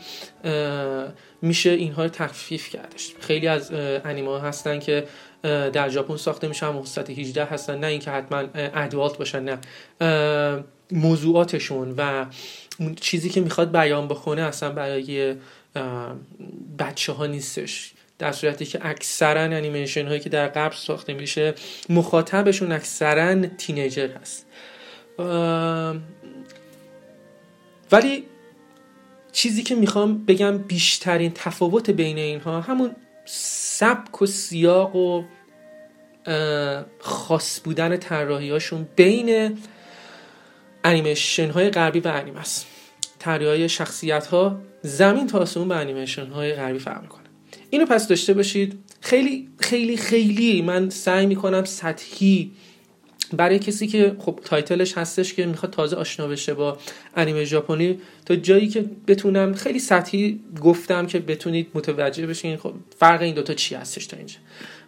میشه 1.42 1.70
اینها 1.70 2.04
رو 2.04 2.10
تخفیف 2.10 2.70
کردش. 2.70 3.14
خیلی 3.20 3.48
از 3.48 3.72
انیما 4.06 4.40
هستن 4.40 4.80
که 4.80 5.08
در 5.44 5.90
ژاپن 5.90 6.18
ساخته 6.18 6.48
میشن 6.48 6.68
مخصوصت 6.70 7.10
18 7.10 7.46
هستن. 7.46 7.80
نه 7.80 7.88
اینکه 7.88 8.12
حتما 8.12 8.44
ادوالت 8.56 9.18
باشن 9.18 9.60
نه. 10.02 10.64
موضوعاتشون 10.92 11.94
و 11.98 12.26
چیزی 12.96 13.30
که 13.30 13.42
می‌خواد 13.42 13.72
بیان 13.72 14.08
بکنه 14.08 14.42
اصلا 14.42 14.70
برای 14.70 15.36
بچه 16.80 17.14
ها 17.14 17.26
نیستش. 17.26 17.94
در 18.20 18.32
صورتی 18.32 18.66
که 18.66 18.80
اکثرا 18.82 19.42
انیمیشن 19.42 20.08
هایی 20.08 20.20
که 20.20 20.30
در 20.30 20.48
قبل 20.48 20.76
ساخته 20.76 21.14
میشه 21.14 21.54
مخاطبشون 21.90 22.72
اکثرا 22.72 23.46
تینیجر 23.46 24.08
هست. 24.08 24.46
ولی 27.92 28.24
چیزی 29.32 29.64
که 29.64 29.76
می‌خوام 29.76 30.26
بگم 30.26 30.58
بیشترین 30.58 31.32
تفاوت 31.36 31.90
بین 31.90 32.18
اینها 32.18 32.62
همون 32.62 32.96
سبک 33.26 34.22
و 34.22 34.26
سیاق 34.26 34.96
و 34.96 35.24
خاص 37.00 37.62
بودن 37.64 37.98
طراحی 37.98 38.50
هاشون 38.50 38.88
بین 38.96 39.60
انیمیشن 40.84 41.50
های 41.50 41.70
غربی 41.70 42.00
و 42.00 42.08
انیمه 42.08 42.40
است. 42.40 42.68
طراحی 43.20 43.70
شخصیت 43.70 44.28
ها 44.28 44.60
زمین 44.82 45.28
تا 45.28 45.40
آسمون 45.40 45.68
به 45.68 45.76
انیمیشن 45.76 46.28
های 46.28 46.54
غربی 46.54 46.80
فرق 46.80 47.02
می‌کنه. 47.02 47.25
اینو 47.76 47.86
پس 47.86 48.08
داشته 48.08 48.34
باشید. 48.34 48.80
خیلی 49.02 49.48
خیلی 49.60 49.98
خیلی 49.98 50.62
من 50.62 50.90
سعی 50.90 51.26
می‌کنم 51.26 51.64
سطحی 51.64 52.52
برای 53.34 53.60
کسی 53.60 53.88
که 53.88 54.16
خب 54.20 54.40
تایتلش 54.44 54.98
هستش 54.98 55.34
که 55.34 55.46
می‌خواد 55.46 55.72
تازه 55.72 55.96
آشنا 55.96 56.28
بشه 56.28 56.54
با 56.54 56.78
انیمه 57.16 57.46
ژاپنی 57.46 58.00
تا 58.26 58.36
جایی 58.36 58.68
که 58.68 58.86
بتونم 59.08 59.54
خیلی 59.54 59.80
سطحی 59.80 60.40
گفتم 60.62 61.08
که 61.08 61.20
بتونید 61.20 61.68
متوجه 61.74 62.28
بشین 62.28 62.58
خب 62.58 62.74
فرق 63.00 63.22
این 63.22 63.36
دوتا 63.36 63.54
چی 63.54 63.76
هستش 63.76 64.08
تا 64.08 64.18
اینجا. 64.18 64.36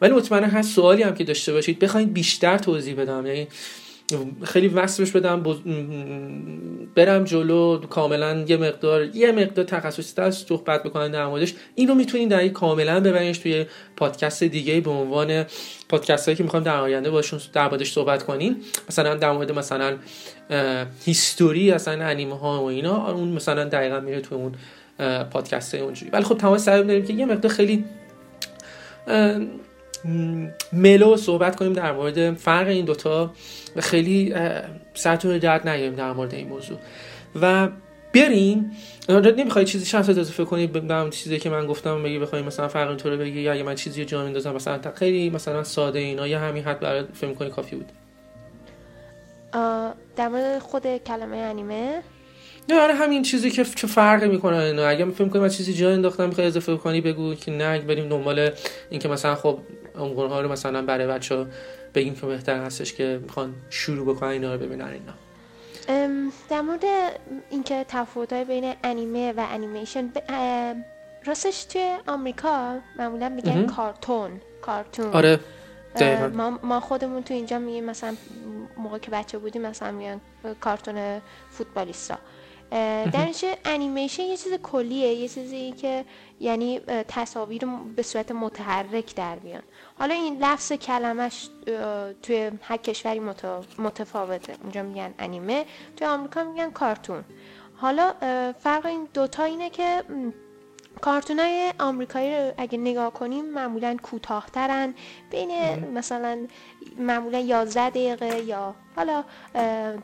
ولی 0.02 0.14
مطمئنا 0.14 0.48
هست 0.48 0.76
سوالی 0.76 1.04
هم 1.04 1.16
که 1.16 1.24
داشته 1.24 1.54
باشید. 1.54 1.80
بخواید 1.80 2.14
بیشتر 2.14 2.58
توضیح 2.58 2.96
بدم. 2.96 3.26
یعنی 3.26 3.48
خیلی 4.44 4.68
وصفش 4.68 5.12
بدم 5.12 5.44
برم 6.96 7.24
جلو 7.24 7.78
کاملا 7.78 8.46
یه 8.48 8.58
مقدار 8.58 9.16
یه 9.16 9.32
مقدار 9.32 9.66
تخصصی 9.66 10.16
تر 10.16 10.32
صحبت 10.32 10.84
بکنن 10.84 11.12
در 11.12 11.26
موردش. 11.26 11.54
اینو 11.76 11.96
می‌تونید 11.96 12.30
در 12.30 12.48
کاملا 12.48 13.00
ببرینش 13.00 13.38
توی 13.38 13.66
پادکست 13.96 14.44
دیگه 14.44 14.82
به 14.82 14.90
عنوان 14.90 15.46
پادکست 15.90 16.26
هایی 16.26 16.36
که 16.36 16.44
می‌خوایم 16.44 16.64
در 16.66 16.80
آینده 16.80 17.10
باشون 17.10 17.40
در 17.54 17.70
موردش 17.70 17.92
صحبت 17.92 18.24
کنیم 18.24 18.56
مثلا 18.90 19.16
در 19.16 19.32
مورد 19.32 19.52
مثلا 19.52 19.98
هیستوری 21.06 21.72
اصلا 21.72 22.06
انیمه 22.06 22.40
ها 22.40 22.64
و 22.64 22.66
اینا. 22.66 23.12
اون 23.12 23.28
مثلا 23.28 23.64
دقیقا 23.64 24.00
میره 24.00 24.22
توی 24.22 24.38
اون 24.38 24.52
پادکست 25.24 25.76
اونجوری. 25.76 26.12
ولی 26.12 26.24
خب 26.24 26.38
تمام 26.38 26.58
سعی 26.58 26.84
داریم 26.84 27.06
که 27.06 27.14
یه 27.14 27.26
مقدار 27.26 27.52
خیلی 27.52 27.86
ملو 30.74 31.18
صحبت 31.18 31.56
کنیم 31.56 31.74
در 31.74 31.92
مورد 31.92 32.34
فرق 32.34 32.68
این 32.68 32.86
دوتا 32.86 33.34
و 33.76 33.82
خیلی 33.82 34.34
سرتون 34.94 35.38
درد 35.38 35.68
نگیریم 35.68 35.96
در 35.96 36.12
مورد 36.12 36.34
این 36.34 36.48
موضوع. 36.48 36.78
و 37.42 37.70
بریم. 38.14 38.72
نمی‌خوای 39.10 39.66
چیزی 39.66 39.86
شخص 39.86 40.10
اضافه 40.10 40.46
کنی؟ 40.46 40.68
به 40.68 41.10
چیزی 41.12 41.40
که 41.40 41.50
من 41.50 41.66
گفتم 41.66 42.04
بگی 42.04 42.20
بخوای 42.20 42.42
مثلا 42.42 42.68
فرق 42.68 42.88
اینطوره 42.88 43.18
بگی 43.18 43.42
یا 43.42 43.54
اگه 43.54 43.64
من 43.64 43.76
چیزی 43.76 44.02
رو 44.02 44.08
جا 44.08 44.24
میندازم 44.24 44.56
مثلا 44.56 44.80
خیلی 44.96 45.30
مثلا 45.30 45.64
ساده 45.64 46.00
اینا 46.00 46.28
یا 46.28 46.40
همین 46.40 46.64
حد 46.64 46.80
برای 46.80 47.04
فیلم 47.14 47.36
کنی 47.36 47.50
کافی 47.50 47.76
بود؟ 47.76 47.92
در 50.16 50.28
مورد 50.28 50.60
خود 50.60 50.98
کلمه 50.98 51.38
انیمه؟ 51.38 52.02
نه 52.70 52.80
آره 52.80 52.94
همین 52.94 53.24
چیزی 53.24 53.52
که 53.52 53.64
چه 53.64 53.88
فرقی 53.88 54.28
می‌کنه 54.28 54.58
اینا. 54.58 54.88
اگه 54.88 55.06
فکر 55.06 55.28
کنی 55.28 55.42
من 55.42 55.50
چیزی 55.50 55.74
جا 55.74 55.92
انداختم 55.92 56.28
می‌خوای 56.28 56.48
اضافه 56.48 56.78
کنی 56.78 57.02
بگو 57.02 57.36
که 57.36 57.52
نه 57.52 57.80
بریم 57.80 58.10
دنبال 58.10 58.50
اینکه 58.90 59.10
مثلا 59.10 59.36
خب 59.36 59.60
اون 59.98 60.30
ها 60.30 60.42
رو 60.42 60.52
مثلا 60.52 60.82
برای 60.82 61.08
بچه 61.08 61.46
بگیم 61.96 62.16
که 62.16 62.26
بهتر 62.26 62.64
هستش 62.64 62.94
که 62.94 63.20
می‌خوان 63.24 63.56
شروع 63.70 64.16
بکنن 64.16 64.30
اینا 64.30 64.54
رو 64.54 64.60
ببینن 64.60 64.86
اینا. 64.88 65.14
در 66.50 66.62
مورد 66.62 66.84
اینکه 67.50 67.86
تفاوت 67.88 68.34
های 68.34 68.44
بین 68.44 68.74
انیمه 68.84 69.34
و 69.38 69.46
انیمیشن 69.50 70.12
راستش 71.26 71.64
توی 71.64 71.96
آمریکا 72.08 72.78
معمولا 73.00 73.30
میگن 73.30 73.66
کارتون 73.66 74.42
کارتون. 74.62 75.06
آره 75.06 75.40
ما, 76.34 76.60
ما 76.64 76.80
خودمون 76.80 77.24
تو 77.24 77.34
اینجا 77.34 77.60
میگیم 77.60 77.84
مثلا 77.84 78.16
موقع 78.78 78.98
که 78.98 79.12
بچه 79.12 79.38
بودیم 79.38 79.62
مثلا 79.62 79.92
میگن 79.92 80.22
کارتون 80.62 81.22
فوتبالیستا. 81.52 82.18
در 83.12 83.30
انیمیشن 83.66 84.24
یه 84.24 84.38
چیز 84.38 84.54
کلیه 84.54 85.14
یه 85.14 85.28
چیزی 85.28 85.72
که 85.72 86.06
یعنی 86.40 86.80
تصاویر 87.08 87.66
به 87.96 88.04
صورت 88.04 88.32
متحرک 88.32 89.16
در 89.16 89.36
بیان 89.36 89.62
حالا 90.00 90.14
این 90.14 90.38
لفظ 90.44 90.74
کلمش 90.74 91.50
توی 92.24 92.52
هر 92.62 92.78
کشوری 92.78 93.22
متفاوته. 93.80 94.56
اونجا 94.64 94.84
میگن 94.84 95.14
انیمه 95.20 95.66
توی 95.96 96.08
آمریکا 96.08 96.44
میگن 96.44 96.72
کارتون. 96.72 97.24
حالا 97.76 98.14
فرق 98.60 98.86
این 98.86 99.08
دوتا 99.14 99.44
اینه 99.44 99.70
که 99.70 100.04
کارتون 101.02 101.40
های 101.40 101.74
آمریکایی 101.80 102.36
رو 102.36 102.54
اگه 102.58 102.78
نگاه 102.78 103.14
کنیم 103.14 103.46
معمولا 103.46 103.98
کوتاهترن. 104.04 104.94
بین 105.32 105.52
مثلا 105.94 106.48
معمولا 106.98 107.40
11 107.40 107.90
دقیقه 107.90 108.40
یا 108.40 108.76
حالا 108.96 109.24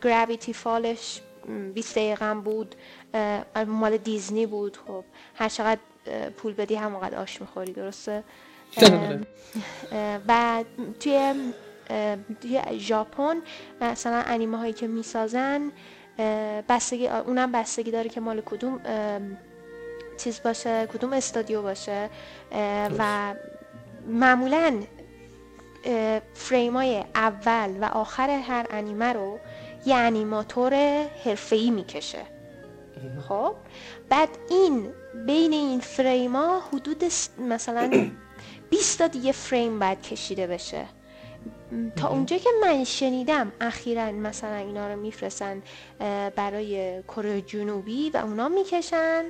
گراویتی 0.01 0.53
فالش 0.53 1.21
20 1.73 1.95
دقیقه 1.95 2.33
بود. 2.33 2.75
مال 3.67 3.97
دیزنی 3.97 4.45
بود. 4.45 4.77
خب 4.87 5.03
هر 5.35 5.49
چقدر 5.49 5.81
پول 6.37 6.53
بدی 6.53 6.75
همونقدر 6.75 7.17
آش 7.17 7.41
می‌خوری 7.41 7.73
درسته؟ 7.73 8.23
و 10.27 10.63
توی 10.99 11.33
توی 12.41 12.79
ژاپن 12.79 13.41
مثلا 13.81 14.23
انیمه 14.25 14.57
هایی 14.57 14.73
که 14.73 14.87
می‌سازن 14.87 15.71
بستگی 16.69 17.07
اونم 17.07 17.51
بستگی 17.51 17.91
داره 17.91 18.09
که 18.09 18.19
مال 18.19 18.41
کدوم 18.41 18.79
چیز 20.17 20.41
باشه 20.43 20.87
کدوم 20.93 21.13
استادیو 21.13 21.61
باشه 21.61 22.09
و 22.99 23.33
معمولا 24.07 24.83
فریم 26.33 26.77
های 26.77 27.03
اول 27.15 27.77
و 27.81 27.85
آخر 27.85 28.29
هر 28.29 28.67
انیمه 28.69 29.13
رو 29.13 29.39
یه 29.85 29.95
انیماتور 29.95 30.73
حرفه‌ای 31.25 31.71
می‌کشه. 31.71 32.21
خب؟ 33.27 33.55
بعد 34.09 34.29
این 34.49 34.93
بین 35.25 35.53
این 35.53 35.79
فریم 35.79 36.35
ها 36.35 36.59
حدود 36.59 37.03
مثلا 37.39 37.91
20 38.73 38.99
تا 38.99 39.07
دیگه 39.07 39.31
فریم 39.31 39.79
باید 39.79 40.01
کشیده 40.01 40.47
بشه. 40.47 40.85
تا 41.95 42.07
اونجا 42.07 42.37
که 42.37 42.49
من 42.61 42.83
شنیدم 42.83 43.51
اخیرا 43.61 44.11
مثلا 44.11 44.55
اینا 44.55 44.93
رو 44.93 44.99
میفرستن 44.99 45.61
برای 46.35 47.03
کره 47.03 47.41
جنوبی 47.41 48.09
و 48.09 48.17
اونا 48.17 48.49
می‌کشن. 48.49 49.25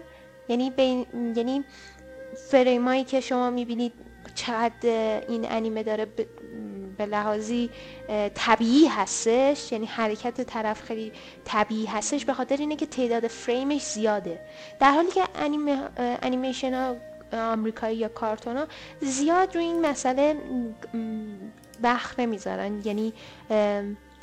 یعنی 0.50 0.70
بین 0.70 1.06
یعنی 1.36 1.64
فریمایی 2.52 3.04
که 3.04 3.22
شما 3.22 3.50
می‌بینید 3.50 3.94
چقدر 4.36 5.22
این 5.30 5.52
انیمه 5.52 5.84
داره 5.84 6.08
به 6.98 7.06
لحاظی 7.06 7.70
طبیعی 8.36 8.88
هستش. 8.88 9.72
یعنی 9.72 9.86
حرکت 9.86 10.42
طرف 10.42 10.82
خیلی 10.82 11.12
طبیعی 11.46 11.86
هستش. 11.86 12.26
به 12.26 12.34
خاطر 12.34 12.58
اینه 12.58 12.76
که 12.76 12.86
تعداد 12.86 13.28
فریمش 13.28 13.82
زیاده. 13.82 14.40
در 14.80 14.92
حالی 14.92 15.12
که 15.12 15.24
انیمه، 15.36 15.90
انیمیشن 15.98 16.74
ها 16.74 16.96
آمریکایی 17.34 17.98
یا 17.98 18.08
کارتون 18.08 18.58
ها 18.58 18.68
زیاد 19.02 19.56
روی 19.56 19.66
این 19.66 19.86
مسئله 19.86 20.38
بخ 21.84 22.20
نمی‌ذارن. 22.20 22.82
یعنی 22.86 23.14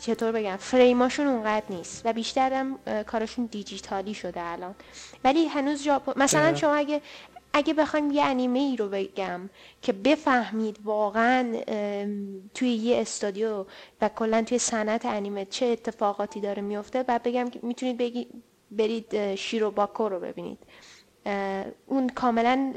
چطور 0.00 0.32
بگم 0.32 0.56
فریماشون 0.56 1.26
اونقدر 1.26 1.66
نیست 1.70 2.02
و 2.04 2.12
بیشترم 2.12 2.78
کارشون 3.06 3.44
دیجیتالی 3.46 4.14
شده 4.14 4.40
الان. 4.42 4.74
ولی 5.24 5.46
هنوز 5.46 5.82
ژاپن 5.82 6.22
مثلا 6.22 6.54
شما 6.54 6.74
اگه 6.74 7.02
اگه 7.52 7.74
بخوایم 7.74 8.10
یه 8.10 8.22
انیمه 8.22 8.58
ای 8.58 8.76
رو 8.76 8.88
بگم 8.88 9.50
که 9.82 9.92
بفهمید 9.92 10.78
واقعا 10.84 11.56
توی 12.54 12.68
یه 12.68 13.00
استادیو 13.00 13.64
و 14.00 14.08
کلا 14.08 14.42
توی 14.42 14.58
صنعت 14.58 15.06
انیمه 15.06 15.44
چه 15.44 15.66
اتفاقاتی 15.66 16.40
داره 16.40 16.62
میفته 16.62 17.04
و 17.08 17.20
بگم 17.24 17.50
که 17.50 17.60
می‌تونید 17.62 17.98
بگی 17.98 18.26
برید 18.70 19.34
شیرو 19.34 19.70
باکو 19.70 20.08
رو 20.08 20.20
ببینید. 20.20 20.58
اون 21.86 22.08
کاملا 22.08 22.72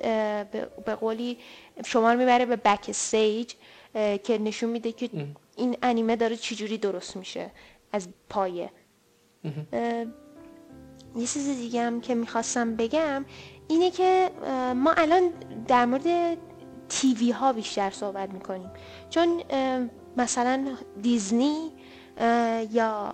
به 0.86 0.96
قولی 0.96 1.38
شما 1.86 2.14
رو 2.14 2.20
می‌بره 2.20 2.46
به 2.46 2.56
بک 2.56 2.86
استیج 2.90 3.54
که 4.24 4.38
نشون 4.38 4.70
میده 4.70 4.92
که 4.92 5.10
این 5.58 5.78
انیمه 5.84 6.16
داره 6.16 6.36
چجوری 6.36 6.78
درست 6.78 7.16
میشه 7.16 7.52
از 7.92 8.08
پایه. 8.30 8.70
یه 11.16 11.28
چیز 11.28 11.58
دیگه 11.58 11.82
هم 11.82 12.02
که 12.02 12.16
می‌خواستم 12.16 12.76
بگم 12.76 13.26
اینه 13.68 13.92
که 13.92 14.32
ما 14.76 14.94
الان 14.94 15.30
در 15.68 15.86
مورد 15.86 16.38
تیوی 16.90 17.32
ها 17.32 17.54
بیشتر 17.54 17.90
صحبت 17.90 18.30
می‌کنیم. 18.30 18.70
چون 19.10 19.44
مثلا 20.18 20.78
دیزنی 21.02 21.72
یا 22.72 23.14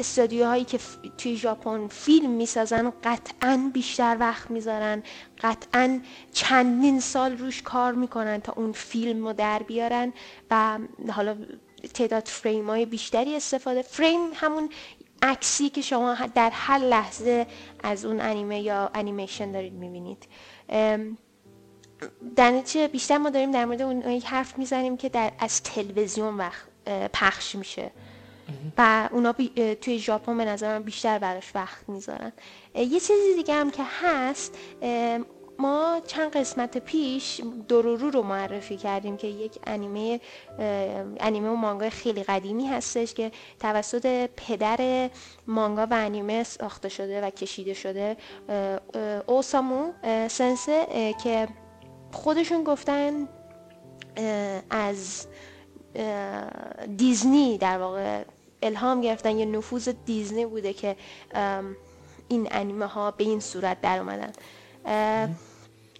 استودیوهایی 0.00 0.64
که 0.64 0.78
توی 1.18 1.36
ژاپن 1.36 1.88
فیلم 1.88 2.30
می‌سازن 2.30 2.92
قطعا 3.04 3.70
بیشتر 3.74 4.16
وقت 4.20 4.50
می‌ذارن. 4.50 5.02
قطعا 5.42 6.00
چندین 6.32 7.00
سال 7.00 7.38
روش 7.38 7.62
کار 7.62 7.92
می‌کنن 7.92 8.40
تا 8.40 8.52
اون 8.56 8.72
فیلم 8.72 9.26
رو 9.26 9.32
در 9.32 9.58
بیارن 9.62 10.12
و 10.50 10.78
حالا 11.12 11.36
تعداد 11.94 12.26
فریم 12.26 12.66
های 12.70 12.86
بیشتری 12.86 13.36
استفاده. 13.36 13.82
فریم 13.82 14.20
همون 14.34 14.68
عکسی 15.22 15.68
که 15.68 15.82
شما 15.82 16.16
در 16.34 16.50
هر 16.50 16.78
لحظه 16.78 17.46
از 17.82 18.04
اون 18.04 18.20
انیمه 18.20 18.60
یا 18.60 18.90
انیمیشن 18.94 19.52
دارید 19.52 19.72
می‌بینید. 19.72 20.26
در 22.36 22.50
نتیجه 22.50 22.88
بیشتر 22.88 23.18
ما 23.18 23.30
داریم 23.30 23.50
در 23.50 23.64
مورد 23.64 23.82
اون 23.82 24.02
حرف 24.02 24.58
می‌زنیم 24.58 24.96
که 24.96 25.08
در 25.08 25.32
از 25.38 25.62
تلویزیون 25.62 26.36
وقت 26.36 26.66
پخش 27.12 27.54
میشه. 27.54 27.90
و 28.78 29.08
اونا 29.12 29.34
توی 29.80 29.98
ژاپن 29.98 30.38
به 30.38 30.44
نظر 30.44 30.78
بیشتر 30.78 31.18
براش 31.18 31.52
وقت 31.54 31.88
می‌ذارن. 31.88 32.32
یه 32.74 33.00
چیزی 33.00 33.34
دیگه 33.36 33.54
هم 33.54 33.70
که 33.70 33.82
هست 34.02 34.58
ما 35.58 36.00
چند 36.06 36.36
قسمت 36.36 36.78
پیش 36.78 37.40
درورو 37.68 38.10
رو 38.10 38.22
معرفی 38.22 38.76
کردیم 38.76 39.16
که 39.16 39.26
یک 39.26 39.58
انیمه 39.66 40.20
انیمه 41.20 41.48
و 41.48 41.54
مانگا 41.54 41.90
خیلی 41.90 42.22
قدیمی 42.22 42.66
هستش 42.66 43.14
که 43.14 43.32
توسط 43.58 44.30
پدر 44.36 45.10
مانگا 45.46 45.86
و 45.86 45.94
انیمه 45.94 46.42
ساخته 46.42 46.88
شده 46.88 47.20
و 47.20 47.30
کشیده 47.30 47.74
شده 47.74 48.16
اوسامو 49.26 49.92
سنسه 50.28 50.86
که 51.24 51.48
خودشون 52.12 52.64
گفتن 52.64 53.28
از 54.70 55.26
دیزنی 56.96 57.58
در 57.58 57.78
واقع 57.78 58.24
الهام 58.62 59.00
گرفتن 59.00 59.38
یه 59.38 59.46
نفوذ 59.46 59.88
دیزنی 59.88 60.46
بوده 60.46 60.72
که 60.72 60.96
این 62.28 62.48
انیمه 62.50 62.86
ها 62.86 63.10
به 63.10 63.24
این 63.24 63.40
صورت 63.40 63.80
در 63.80 63.98
اومدن. 63.98 64.32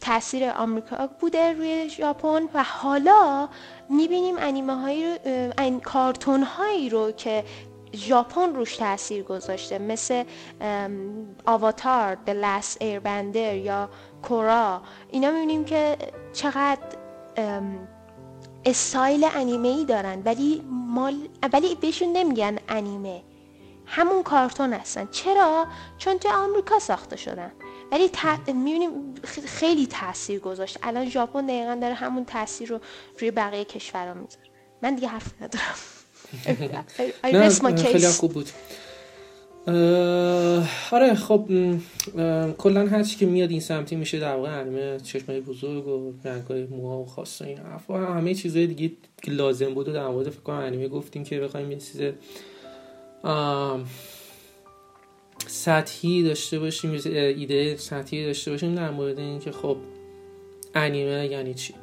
تاثیر 0.00 0.50
آمریکا 0.50 1.06
بوده 1.06 1.52
روی 1.52 1.88
ژاپن 1.88 2.48
و 2.54 2.62
حالا 2.62 3.48
می‌بینیم 3.88 4.34
انیمه 4.38 4.74
هایی 4.74 5.04
رو 5.04 5.80
کارتون 5.80 6.42
هایی 6.42 6.88
رو 6.88 7.12
که 7.12 7.44
ژاپن 7.94 8.54
روش 8.54 8.76
تاثیر 8.76 9.22
گذاشته 9.22 9.78
مثل 9.78 10.24
آواتار 11.46 12.18
The 12.26 12.30
Last 12.30 12.76
Airbender 12.76 13.36
یا 13.36 13.90
کورا 14.22 14.82
اینا 15.10 15.30
می‌بینیم 15.30 15.64
که 15.64 15.96
چقدر 16.32 16.82
استایل 18.64 19.26
انیمه 19.34 19.68
ای 19.68 19.84
دارن 19.84 20.22
ولی 20.24 20.62
مال 20.70 21.28
ولی 21.52 21.74
بهشون 21.74 22.12
نمیگن 22.12 22.58
انیمه. 22.68 23.22
همون 23.86 24.22
کارتون 24.22 24.72
هستن. 24.72 25.08
چرا؟ 25.10 25.66
چون 25.98 26.18
تو 26.18 26.28
آمریکا 26.28 26.78
ساخته 26.78 27.16
شدن. 27.16 27.52
ولی 27.92 28.08
ت... 28.08 28.24
می‌بینیم 28.48 29.14
خیلی 29.44 29.86
تاثیر 29.86 30.40
گذاشت. 30.40 30.78
الان 30.82 31.10
ژاپن 31.10 31.46
دقیقا 31.46 31.78
داره 31.80 31.94
همون 31.94 32.24
تاثیر 32.24 32.68
رو 32.68 32.80
روی 33.18 33.30
بقیه 33.30 33.64
کشورها 33.64 34.14
می‌ذاره. 34.14 34.50
من 34.82 34.94
دیگه 34.94 35.08
حرف 35.08 35.26
ندارم. 35.40 35.74
نه 37.24 37.74
خیلی 37.76 38.08
خوب 38.08 38.32
بود. 38.32 38.48
آره 40.92 41.14
خب 41.14 41.48
کلا 42.58 42.86
هر 42.86 43.02
چی 43.02 43.16
که 43.16 43.26
میاد 43.26 43.50
این 43.50 43.60
سمتی 43.60 43.96
میشه 43.96 44.18
در 44.18 44.36
واقع 44.36 44.60
انیمه 44.60 45.00
چشمای 45.00 45.40
بزرگ 45.40 45.88
و 45.88 46.12
رنگای 46.24 46.66
موها 46.66 46.98
و 46.98 47.06
خاص 47.06 47.42
این 47.42 47.58
حرفا. 47.58 47.98
همه 47.98 48.34
چیزهای 48.34 48.66
دیگه 48.66 48.94
که 49.22 49.30
لازم 49.30 49.74
بود 49.74 49.88
و 49.88 49.92
در 49.92 50.08
مورد 50.08 50.30
فکر 50.30 50.40
کنم 50.40 50.56
انیمه 50.56 50.88
گفتیم 50.88 51.24
که 51.24 51.40
بخوایم 51.40 51.70
یه 51.70 51.78
چیز 51.78 52.02
سطحی 55.46 56.22
داشته 56.22 56.58
باشیم 56.58 56.90
ایده 57.06 57.76
سطحی 57.76 58.26
داشته 58.26 58.50
باشیم 58.50 58.74
در 58.74 58.90
مورد 58.90 59.18
اینکه 59.18 59.52
خب 59.52 59.76
انیمه 60.74 61.26
یعنی 61.26 61.54
چی. 61.54 61.74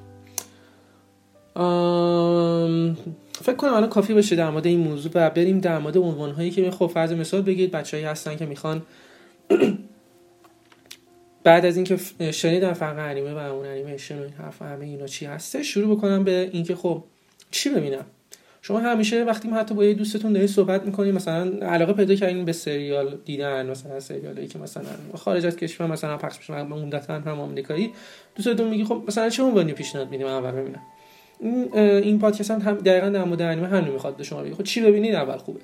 فکر 3.41 3.55
کنم 3.57 3.73
الان 3.73 3.89
کافی 3.89 4.13
باشه 4.13 4.35
در 4.35 4.51
این 4.63 4.79
موضوع 4.79 5.11
و 5.15 5.29
بریم 5.29 5.59
در 5.59 5.79
مورد 5.79 5.97
عنوان 5.97 6.31
هایی 6.31 6.51
که 6.51 6.71
خب 6.71 6.87
فرض 6.87 7.13
مثال 7.13 7.41
بگید 7.41 7.71
بچه‌ای 7.71 8.03
هستن 8.03 8.35
که 8.35 8.45
می‌خوان 8.45 8.81
بعد 11.43 11.65
از 11.65 11.75
اینکه 11.75 11.97
شنیدن 12.31 12.73
فرق 12.73 12.99
انیمه 12.99 13.33
و 13.33 13.37
اون 13.37 13.65
انیمیشن 13.65 14.19
و 14.19 14.21
این 14.21 14.33
حرف 14.33 14.61
همه 14.61 14.85
اینا 14.85 15.07
چی 15.07 15.25
هسته 15.25 15.63
شروع 15.63 15.97
بکنم 15.97 16.23
به 16.23 16.49
اینکه 16.53 16.75
خب 16.75 17.03
چی 17.51 17.69
ببینم؟ 17.69 18.05
شما 18.61 18.79
همیشه 18.79 19.23
وقتی 19.23 19.49
حتی 19.49 19.75
با 19.75 19.85
یه 19.85 19.93
دوستتون 19.93 20.33
دارید 20.33 20.49
صحبت 20.49 20.85
می‌کنید 20.85 21.15
مثلا 21.15 21.67
علاقه 21.67 21.93
پیدا 21.93 22.15
کردین 22.15 22.45
به 22.45 22.53
سریال 22.53 23.17
دیدن 23.25 23.69
مثلا 23.69 23.99
سریالی 23.99 24.47
که 24.47 24.59
مثلا 24.59 24.83
خارج 25.15 25.45
از 25.45 25.57
کشور 25.57 25.87
مثلا 25.87 26.17
پخش 26.17 26.37
میشه 26.37 26.53
عمدتا 26.53 27.13
هم 27.13 27.39
آمریکایی 27.39 27.91
دوستتون 28.35 28.67
میگی 28.67 28.83
خب 28.83 29.03
مثلا 29.07 29.29
چه 29.29 29.43
عنوانی 29.43 29.73
پیشنهاد 29.73 30.09
میدیم 30.09 30.27
اول 30.27 30.51
ببینم. 30.51 30.81
این 31.39 32.19
پادکست 32.19 32.51
هم 32.51 32.75
دقیقا 32.75 33.09
در 33.09 33.23
مورد 33.23 33.41
انیمه 33.41 33.67
همین 33.67 33.91
می‌خواد 33.91 34.15
به 34.15 34.23
شما 34.23 34.43
بگه. 34.43 34.55
خب 34.55 34.63
چی 34.63 34.81
ببینید؟ 34.81 35.15
اول 35.15 35.37
خوبه. 35.37 35.59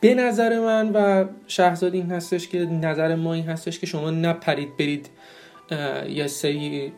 به 0.00 0.14
نظر 0.14 0.60
من 0.60 0.90
و 0.92 1.24
شهزاد 1.46 1.94
این 1.94 2.10
هستش 2.10 2.48
که 2.48 2.58
نظر 2.58 3.14
ما 3.14 3.34
این 3.34 3.44
هستش 3.44 3.78
که 3.78 3.86
شما 3.86 4.10
نپرید 4.10 4.76
برید 4.76 5.08
یه 6.08 6.26
سری 6.26 6.92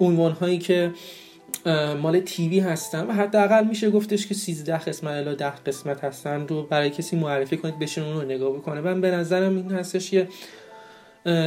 عنوان 0.00 0.32
هایی 0.32 0.58
که 0.58 0.92
مال 2.02 2.20
تیوی 2.20 2.60
هستن 2.60 3.06
و 3.06 3.12
حداقل 3.12 3.64
میشه 3.64 3.90
گفتش 3.90 4.26
که 4.26 4.34
13 4.34 4.78
قسمت 4.78 5.12
الا 5.12 5.34
10 5.34 5.50
قسمت 5.50 6.04
هستن 6.04 6.46
رو 6.48 6.62
برای 6.62 6.90
کسی 6.90 7.16
معرفی 7.16 7.56
کنید 7.56 7.78
بشین 7.78 8.04
اون 8.04 8.14
رو 8.14 8.22
نگاه 8.22 8.52
بکنه. 8.52 8.80
من 8.80 9.00
به 9.00 9.10
نظرم 9.10 9.56
این 9.56 9.70
هستش 9.70 10.10
که 10.10 10.28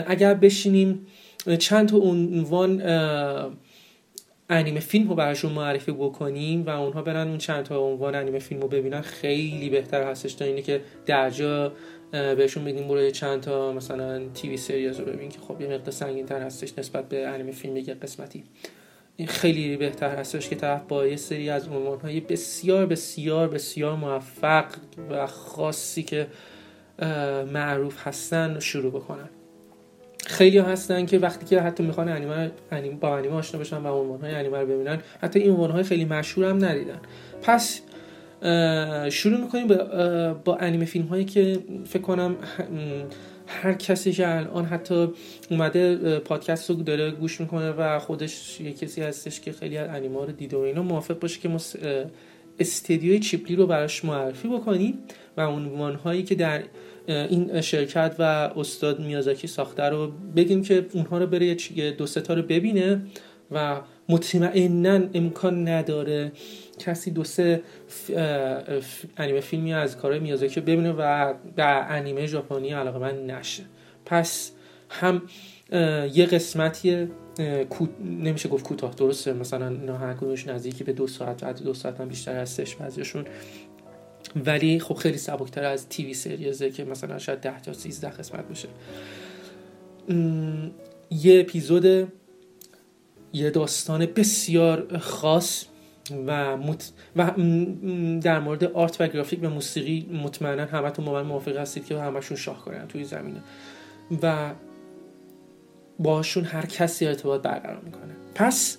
اگر 0.08 0.34
بشینیم 0.34 1.08
چند 1.60 1.90
تا 1.90 1.98
عنوان 1.98 2.82
انیمه 4.50 4.80
فیلم 4.80 5.10
رو 5.10 5.16
براشون 5.16 5.52
معرفی 5.52 5.92
بکنیم 5.92 6.66
و 6.66 6.70
اونها 6.70 7.02
برن 7.02 7.28
اون 7.28 7.38
چند 7.38 7.64
تا 7.64 7.80
عنوان 7.80 8.16
انیمه 8.16 8.40
فیلم 8.40 8.62
رو 8.62 8.68
ببینن. 8.68 9.02
خیلی 9.02 9.70
بهتر 9.70 10.04
هستش 10.04 10.34
تا 10.34 10.46
اینه 10.46 10.62
که 10.62 10.82
درجا 11.06 11.72
بهشون 12.12 12.66
بگیم 12.66 12.88
برو 12.88 13.12
چند 13.12 13.42
تا 13.42 13.74
مثلا 13.74 14.30
تیوی 14.34 14.58
سریاز 14.58 15.00
رو 15.00 15.06
ببین 15.06 15.30
که 15.30 15.40
خب 15.40 15.62
یه 15.62 15.68
مقدار 15.68 15.92
سنگین 15.92 16.26
تر 16.26 16.42
هستش 16.42 16.74
نسبت 16.78 17.10
به 17.10 17.28
انیمه 17.28 17.52
فیلم 17.52 17.78
یه 17.78 17.84
قسمتی. 17.84 18.44
خیلی 19.28 19.78
بهتر 19.78 20.16
هستش 20.16 20.50
که 20.50 20.56
طرف 20.56 20.82
با 20.88 21.08
یه 21.08 21.16
سری 21.16 21.50
از 21.50 21.68
عنوان 21.68 22.00
های 22.00 22.20
بسیار 22.20 22.86
بسیار 22.86 23.48
بسیار 23.48 23.96
موفق 23.96 24.66
و 25.10 25.28
خاصی 25.28 26.04
که 26.04 26.28
معروف 27.54 28.08
هستن 28.08 28.60
شروع 28.60 28.92
بکنن. 28.92 29.30
خیلی 30.30 30.58
هستن 30.58 31.06
که 31.06 31.20
وقتی 31.20 31.46
که 31.46 31.62
حتی 31.62 31.84
می‌خوان 31.84 32.10
انیمه 32.10 32.52
انیم 32.72 32.98
با 32.98 33.18
انیمه 33.18 33.34
آشنا 33.34 33.60
بشن 33.60 33.78
و 33.78 33.88
عنوان 33.88 34.22
های 34.22 34.36
انیمه 34.36 34.58
رو 34.58 34.66
ببینن 34.68 35.00
حتی 35.22 35.40
این 35.40 35.52
عنوان 35.52 35.72
های 35.72 35.84
خیلی 35.84 36.06
مشهور 36.06 36.50
هم 36.50 36.66
ندیدن. 36.66 37.00
پس 37.42 37.82
شروع 39.12 39.40
می‌کنیم 39.40 39.68
با 40.46 40.58
انیمه 40.60 40.86
فیلم 40.86 41.06
هایی 41.06 41.26
که 41.26 41.60
فکر 41.86 42.02
کنم 42.02 42.36
هر 43.48 43.74
کسی 43.74 44.12
که 44.12 44.36
الان 44.36 44.66
حتی 44.66 45.08
اومده 45.52 46.20
پادکست 46.20 46.70
رو 46.70 46.76
داره 46.76 47.12
گوش 47.12 47.42
می‌کنه 47.42 47.72
و 47.72 48.00
خودش 48.00 48.62
یه 48.62 48.74
کسی 48.74 49.02
هستش 49.02 49.42
که 49.42 49.52
خیلی 49.52 49.78
از 49.78 49.90
انیما 49.90 50.24
رو 50.24 50.32
دیده 50.32 50.58
و 50.58 50.60
اینا 50.60 50.84
موافق 50.84 51.20
باشه 51.20 51.40
که 51.40 51.50
ما 51.50 51.60
استدیوی 52.60 53.20
چیپلی 53.20 53.56
رو 53.56 53.68
براش 53.68 54.06
معرفی 54.06 54.48
بکنیم 54.48 54.98
و 55.38 55.42
عنوان 55.42 55.96
هایی 55.96 56.24
که 56.24 56.36
در 56.36 56.64
این 57.10 57.62
شرکت 57.62 58.16
و 58.20 58.24
استاد 58.56 59.00
میازاکی 59.00 59.48
ساخته 59.48 59.84
رو 59.84 60.12
بگیم 60.36 60.62
که 60.62 60.86
اونها 60.94 61.18
رو 61.18 61.28
بره 61.28 61.56
دو 61.92 62.06
ستا 62.06 62.34
رو 62.34 62.42
ببینه 62.42 63.02
و 63.52 63.82
مطمئنا 64.10 65.08
امکان 65.14 65.68
نداره 65.68 66.32
کسی 66.80 67.12
دو 67.12 67.24
سه 67.24 67.62
انیمه 69.18 69.40
فیلمی 69.40 69.74
از 69.74 69.98
کارهای 69.98 70.20
میازاکی 70.20 70.62
ببینه 70.62 70.92
و 70.92 71.34
در 71.56 71.86
انیمه 71.90 72.28
ژاپنی 72.28 72.70
علاقه 72.70 73.00
من 73.00 73.26
نشه. 73.26 73.64
پس 74.06 74.52
هم 74.90 75.22
یه 76.14 76.26
قسمتی 76.26 77.08
نمیشه 78.06 78.50
گفت 78.50 78.66
کوتاه 78.66 78.94
درسته؟ 78.96 79.34
مثلا 79.34 79.68
اینا 79.68 79.98
هر 79.98 80.14
کدومش 80.14 80.48
نزدیکی 80.48 80.84
به 80.84 80.94
دو 80.94 81.08
ساعت 81.08 81.44
بعد 81.44 81.64
دو 81.64 81.74
ساعت 81.74 82.02
هم 82.02 82.08
بیشتر 82.08 82.42
هستش 82.42 82.76
بعضیشون. 82.76 83.26
ولی 84.36 84.80
خب 84.80 84.96
خیلی 84.96 85.18
سبکتر 85.18 85.64
از 85.64 85.90
تیوی 85.90 86.14
سریزه 86.14 86.72
که 86.72 86.84
مثلا 86.86 87.18
شاید 87.18 87.42
10 87.42 87.62
تا 87.62 87.74
13 87.74 88.10
قسمت 88.10 88.48
باشه 88.48 88.68
یه 91.12 91.40
اپیزود 91.40 92.14
یه 93.34 93.50
داستان 93.50 94.06
بسیار 94.06 94.98
خاص 94.98 95.66
و, 96.28 96.58
مت... 96.58 96.92
و 97.16 97.32
در 98.22 98.40
مورد 98.40 98.64
آرت 98.64 99.02
و 99.02 99.08
گرافیک 99.08 99.40
و 99.44 99.50
موسیقی 99.50 100.10
مطمئنا 100.24 100.66
همتون 100.66 101.06
با 101.06 101.12
من 101.12 101.22
موافق 101.22 101.58
هستید 101.58 101.86
که 101.86 102.00
همشون 102.00 102.38
شاهکارن 102.38 102.88
توی 102.88 103.04
زمینه. 103.04 103.42
و 104.22 104.52
باشون 106.00 106.44
هر 106.44 106.66
کسی 106.66 107.06
ارتباط 107.06 107.42
برقرار 107.42 107.82
می‌کنه. 107.82 108.16
پس 108.36 108.78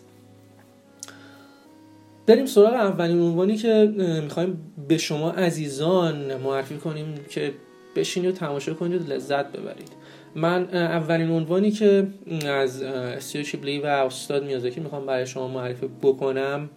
بریم 2.26 2.46
سراغ 2.46 2.74
اولین 2.74 3.20
عنوانی 3.20 3.56
که 3.56 3.94
می‌خوایم 4.22 4.72
به 4.88 4.98
شما 4.98 5.30
عزیزان 5.30 6.36
معرفی 6.36 6.76
کنیم 6.76 7.14
که 7.30 7.52
بشینید 7.96 8.30
و 8.30 8.32
تماشا 8.32 8.74
کنید 8.74 9.02
و 9.02 9.12
لذت 9.12 9.52
ببرید. 9.52 9.88
من 10.34 10.74
اولین 10.74 11.30
عنوانی 11.30 11.70
که 11.70 12.06
از 12.46 12.82
استیو 12.82 13.42
شیبلی 13.42 13.78
و 13.78 13.86
استاد 13.86 14.44
میازاکی 14.44 14.80
می‌خوام 14.80 15.06
برای 15.06 15.26
شما 15.26 15.48
معرفی 15.48 15.88
بکنم 16.02 16.70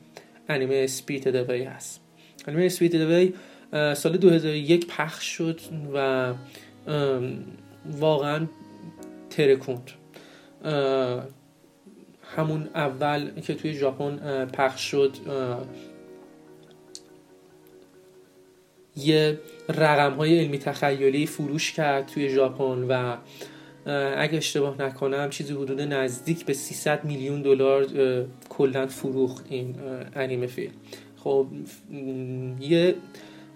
انیمه 0.50 0.88
سپیت 0.88 1.28
دوی 1.28 1.64
هست. 1.64 2.02
انیمه 2.48 2.70
سپیت 2.70 2.96
دوی 2.96 3.34
سال 3.94 4.18
2001 4.18 4.88
پخش 4.88 5.26
شد 5.26 5.60
و 5.94 6.34
واقعا 8.00 8.48
ترکوند. 9.30 9.92
همون 12.36 12.70
اول 12.76 13.42
که 13.42 13.54
توی 13.54 13.74
ژاپن 13.74 14.46
پخش 14.46 14.82
شد 14.82 15.12
یه 18.96 19.40
رقم 19.70 20.14
های 20.14 20.40
علمی 20.40 20.58
تخیلی 20.58 21.26
فروش 21.26 21.72
کرد 21.72 22.08
توی 22.08 22.30
ژاپن 22.30 22.86
و 22.90 23.18
اگه 24.18 24.38
اشتباه 24.38 24.82
نکنم 24.82 25.30
چیزی 25.30 25.54
حدود 25.54 25.82
نزدیک 25.82 26.46
به 26.46 26.54
300 26.54 27.06
میلیون 27.06 27.42
دلار 27.42 27.86
کلا 28.50 28.88
فروخت 28.88 29.46
این 29.50 29.76
انیمه 30.16 30.48
فیلم. 30.48 30.74
خب 31.18 31.48
یه 32.60 32.96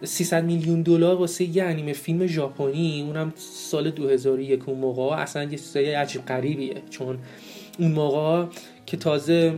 300 0.04 0.46
میلیون 0.46 0.82
دلار 0.82 1.16
واسه 1.16 1.44
یه 1.58 1.64
انیمه 1.64 1.94
فیلم 1.94 2.28
ژاپنی 2.28 3.02
اونم 3.02 3.34
سال 3.36 3.92
2001 3.92 4.70
اون 4.70 4.80
موقع 4.80 5.16
اصلا 5.16 5.44
یه 5.44 5.50
چیزای 5.50 5.94
عجیب 5.94 6.26
غریبیه 6.26 6.82
چون 6.90 7.20
اون 7.78 7.92
موقع 7.92 8.46
که 8.86 8.98
تازه 8.98 9.54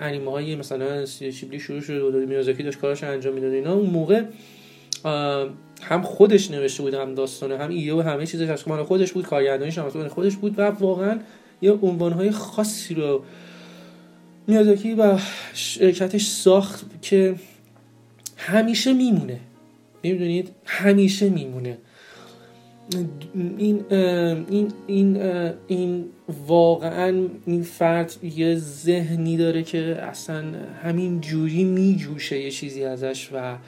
انیمه 0.00 0.30
های 0.30 0.56
مثلا 0.56 1.06
شیبلی 1.06 1.60
شروع 1.60 1.80
شده 1.80 2.02
و 2.02 2.26
میازاکی 2.26 2.62
داشت 2.62 2.78
کارش 2.78 3.04
انجام 3.04 3.34
می‌داد 3.34 3.52
اینا 3.52 3.74
اون 3.74 3.90
موقع 3.90 4.22
هم 5.82 6.02
خودش 6.02 6.50
نوشته 6.50 6.82
بود 6.82 6.94
هم 6.94 7.14
داستانه 7.14 7.58
هم 7.58 7.70
ایده 7.70 7.94
و 7.94 8.00
همه 8.00 8.26
چیزش 8.26 8.48
از 8.48 8.62
خودش 8.62 9.12
بود 9.12 9.26
کارگردانیش 9.26 9.78
هم 9.78 10.08
خودش 10.08 10.36
بود 10.36 10.58
و 10.58 10.62
واقعا 10.62 11.18
یه 11.62 11.72
های 11.72 12.30
خاصی 12.30 12.94
رو 12.94 13.24
میازاکی 14.46 14.94
و 14.94 15.18
شرکتش 15.54 16.26
ساخت 16.26 16.84
که 17.02 17.34
همیشه 18.36 18.92
میمونه. 18.92 19.40
می‌دونید؟ 20.02 20.50
همیشه 20.64 21.28
میمونه. 21.28 21.78
این 23.34 23.84
این 23.90 24.72
این 24.86 25.22
این 25.66 26.04
واقعا 26.46 27.28
این 27.46 27.62
فرد 27.62 28.16
یه 28.22 28.56
ذهنی 28.56 29.36
داره 29.36 29.62
که 29.62 29.78
اصلا 29.78 30.44
همین 30.82 31.20
جوری 31.20 31.64
میجوشه 31.64 32.40
یه 32.40 32.50
چیزی 32.50 32.84
ازش 32.84 33.30
و 33.32 33.58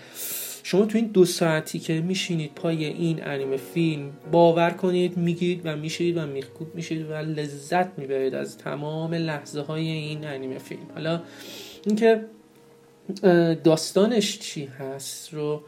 شما 0.63 0.87
تو 0.87 0.99
این 0.99 1.07
دو 1.07 1.25
ساعتی 1.25 1.79
که 1.79 2.01
میشینید 2.01 2.55
پای 2.55 2.85
این 2.85 3.27
انیمه 3.27 3.57
فیلم 3.57 4.11
باور 4.33 4.71
کنید 4.71 5.17
میگید 5.17 5.61
و 5.65 5.77
میشید 5.77 6.17
و 6.17 6.27
میخکوب 6.27 6.75
میشید 6.75 7.11
و 7.11 7.15
لذت 7.15 7.99
می‌برید 7.99 8.35
از 8.35 8.59
تمام 8.59 9.15
لحظه 9.15 9.61
های 9.61 9.89
این 9.89 10.27
انیمه 10.27 10.59
فیلم. 10.59 10.87
حالا 10.95 11.23
اینکه 11.87 12.25
داستانش 13.65 14.39
چی 14.39 14.65
هست 14.65 15.35
رو 15.35 15.63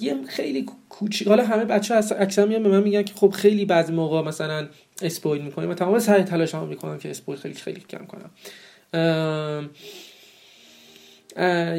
یه 0.00 0.16
خیلی 0.28 0.66
کوچیک 0.88 1.28
حالا 1.28 1.46
همه 1.46 1.64
بچه 1.64 1.94
ها 1.94 2.00
اکثر 2.00 2.46
میان 2.46 2.62
به 2.62 2.68
من 2.68 2.82
میگن 2.82 3.02
که 3.02 3.14
خب 3.14 3.30
خیلی 3.30 3.64
بعضی 3.64 3.92
موقع 3.92 4.22
مثلا 4.22 4.68
اسپویل 5.02 5.42
می‌کنیم 5.42 5.70
و 5.70 5.74
تمام 5.74 5.98
سعی 5.98 6.22
هم 6.52 6.68
می‌کنم 6.68 6.98
که 6.98 7.10
spoil 7.10 7.38
خیلی 7.38 7.54
خیلی 7.54 7.80
کم 7.80 8.06
کنم. 8.06 8.30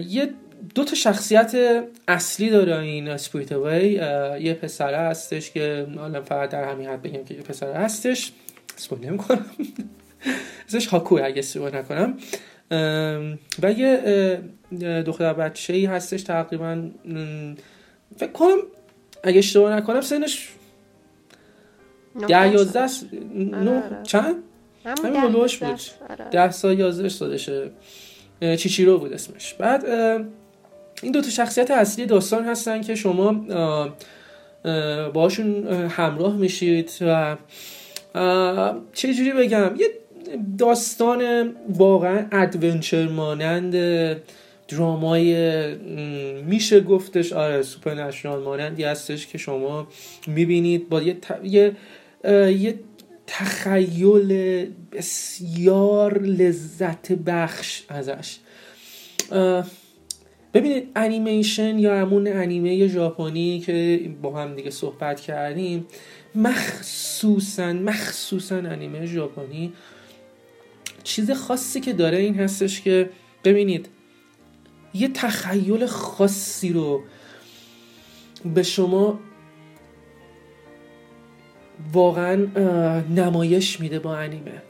یه 0.08 0.30
دو 0.76 0.84
تا 0.84 0.96
شخصیت 0.96 1.56
اصلی 2.08 2.50
داره 2.50 2.80
این 2.80 3.08
Spirited 3.08 3.52
Away 3.52 3.92
یه 4.42 4.54
پسره 4.54 4.98
هستش 4.98 5.52
که 5.52 5.88
حالا 5.98 6.22
فقط 6.22 6.50
در 6.50 6.72
همین 6.72 6.88
حد 6.88 7.02
بگم 7.02 7.24
که 7.24 7.34
یه 7.34 7.42
پسره 7.42 7.74
هستش. 7.74 8.32
spoil 8.78 9.06
نمی‌کنم. 9.06 9.46
ازش 10.68 10.88
هاکو 10.88 11.20
اگه 11.24 11.40
استفاده 11.40 11.78
نکنم. 11.78 12.18
و 13.62 13.72
یه 13.72 14.44
دختر 15.06 15.34
بچه 15.34 15.74
ای 15.74 15.86
هستش 15.86 16.24
تقریبا 16.24 16.90
فکر 18.18 18.32
کنم 18.32 18.58
اگه 19.24 19.38
اشتباه 19.38 19.76
نکنم 19.76 20.02
سنش 20.02 20.50
ده 22.28 22.54
یازده 22.54 22.80
آره، 22.80 23.70
آره. 23.70 24.04
چند؟ 24.04 24.36
همین 24.86 25.22
حول 25.22 25.35
و 25.35 25.40
حوش 25.40 25.58
بود 25.58 25.80
آره. 26.10 26.30
ده 26.32 26.52
سال 26.52 26.80
یازده 26.80 27.10
سالشه 27.10 27.72
چیچیرو 28.42 29.00
بود 29.00 29.14
اسمش 29.14 29.54
بعد 29.54 29.86
این 31.02 31.12
دو 31.12 31.22
تا 31.22 31.30
شخصیت 31.30 31.72
اصلی 31.72 32.06
داستان 32.06 32.46
هستن 32.46 32.82
که 32.82 32.96
شما 32.96 33.46
باشون 35.14 35.68
همراه 35.68 36.36
میشید 36.36 36.92
و 37.02 37.38
چه 38.94 39.14
جوری 39.14 39.32
بگم 39.32 39.76
یه 39.76 39.88
داستان 40.58 41.52
واقعا 41.70 42.26
adventure 42.32 43.08
مانند 43.08 43.76
drama 44.68 45.58
ی 45.58 45.76
میشه 46.44 46.80
گفتش 46.80 47.34
آره 47.34 47.64
سوپر 47.64 48.12
مانندی 48.26 48.84
هستش 48.84 49.28
که 49.28 49.38
شما 49.38 49.88
می‌بینید. 50.28 50.90
با 50.90 51.02
یه, 51.02 51.18
یه... 51.44 51.76
یه 52.52 52.80
تخیل 53.28 54.66
بسیار 54.92 56.22
لذت 56.22 57.12
بخش 57.12 57.84
ازش. 57.90 58.38
ببینید 60.54 60.90
انیمیشن 60.96 61.80
یا 61.80 61.98
همون 61.98 62.28
انیمه 62.28 62.88
ژاپنی 62.88 63.60
که 63.60 64.02
با 64.22 64.42
هم 64.42 64.56
دیگه 64.56 64.70
صحبت 64.70 65.20
کردیم 65.20 65.86
مخصوصا 66.36 67.74
مخصوصا 67.74 68.56
انیمه 68.56 69.06
ژاپنی 69.06 69.74
چیز 71.08 71.32
خاصی 71.32 71.80
که 71.80 71.94
داره 71.94 72.18
این 72.18 72.36
هستش 72.36 72.82
که 72.82 73.10
ببینید 73.44 73.90
یه 74.94 75.08
تخیل 75.08 75.86
خاصی 75.86 76.74
رو 76.74 77.04
به 78.56 78.64
شما 78.64 79.20
واقعا 81.94 82.36
نمایش 83.16 83.80
میده 83.80 84.00
با 84.00 84.16
انیمه. 84.16 84.62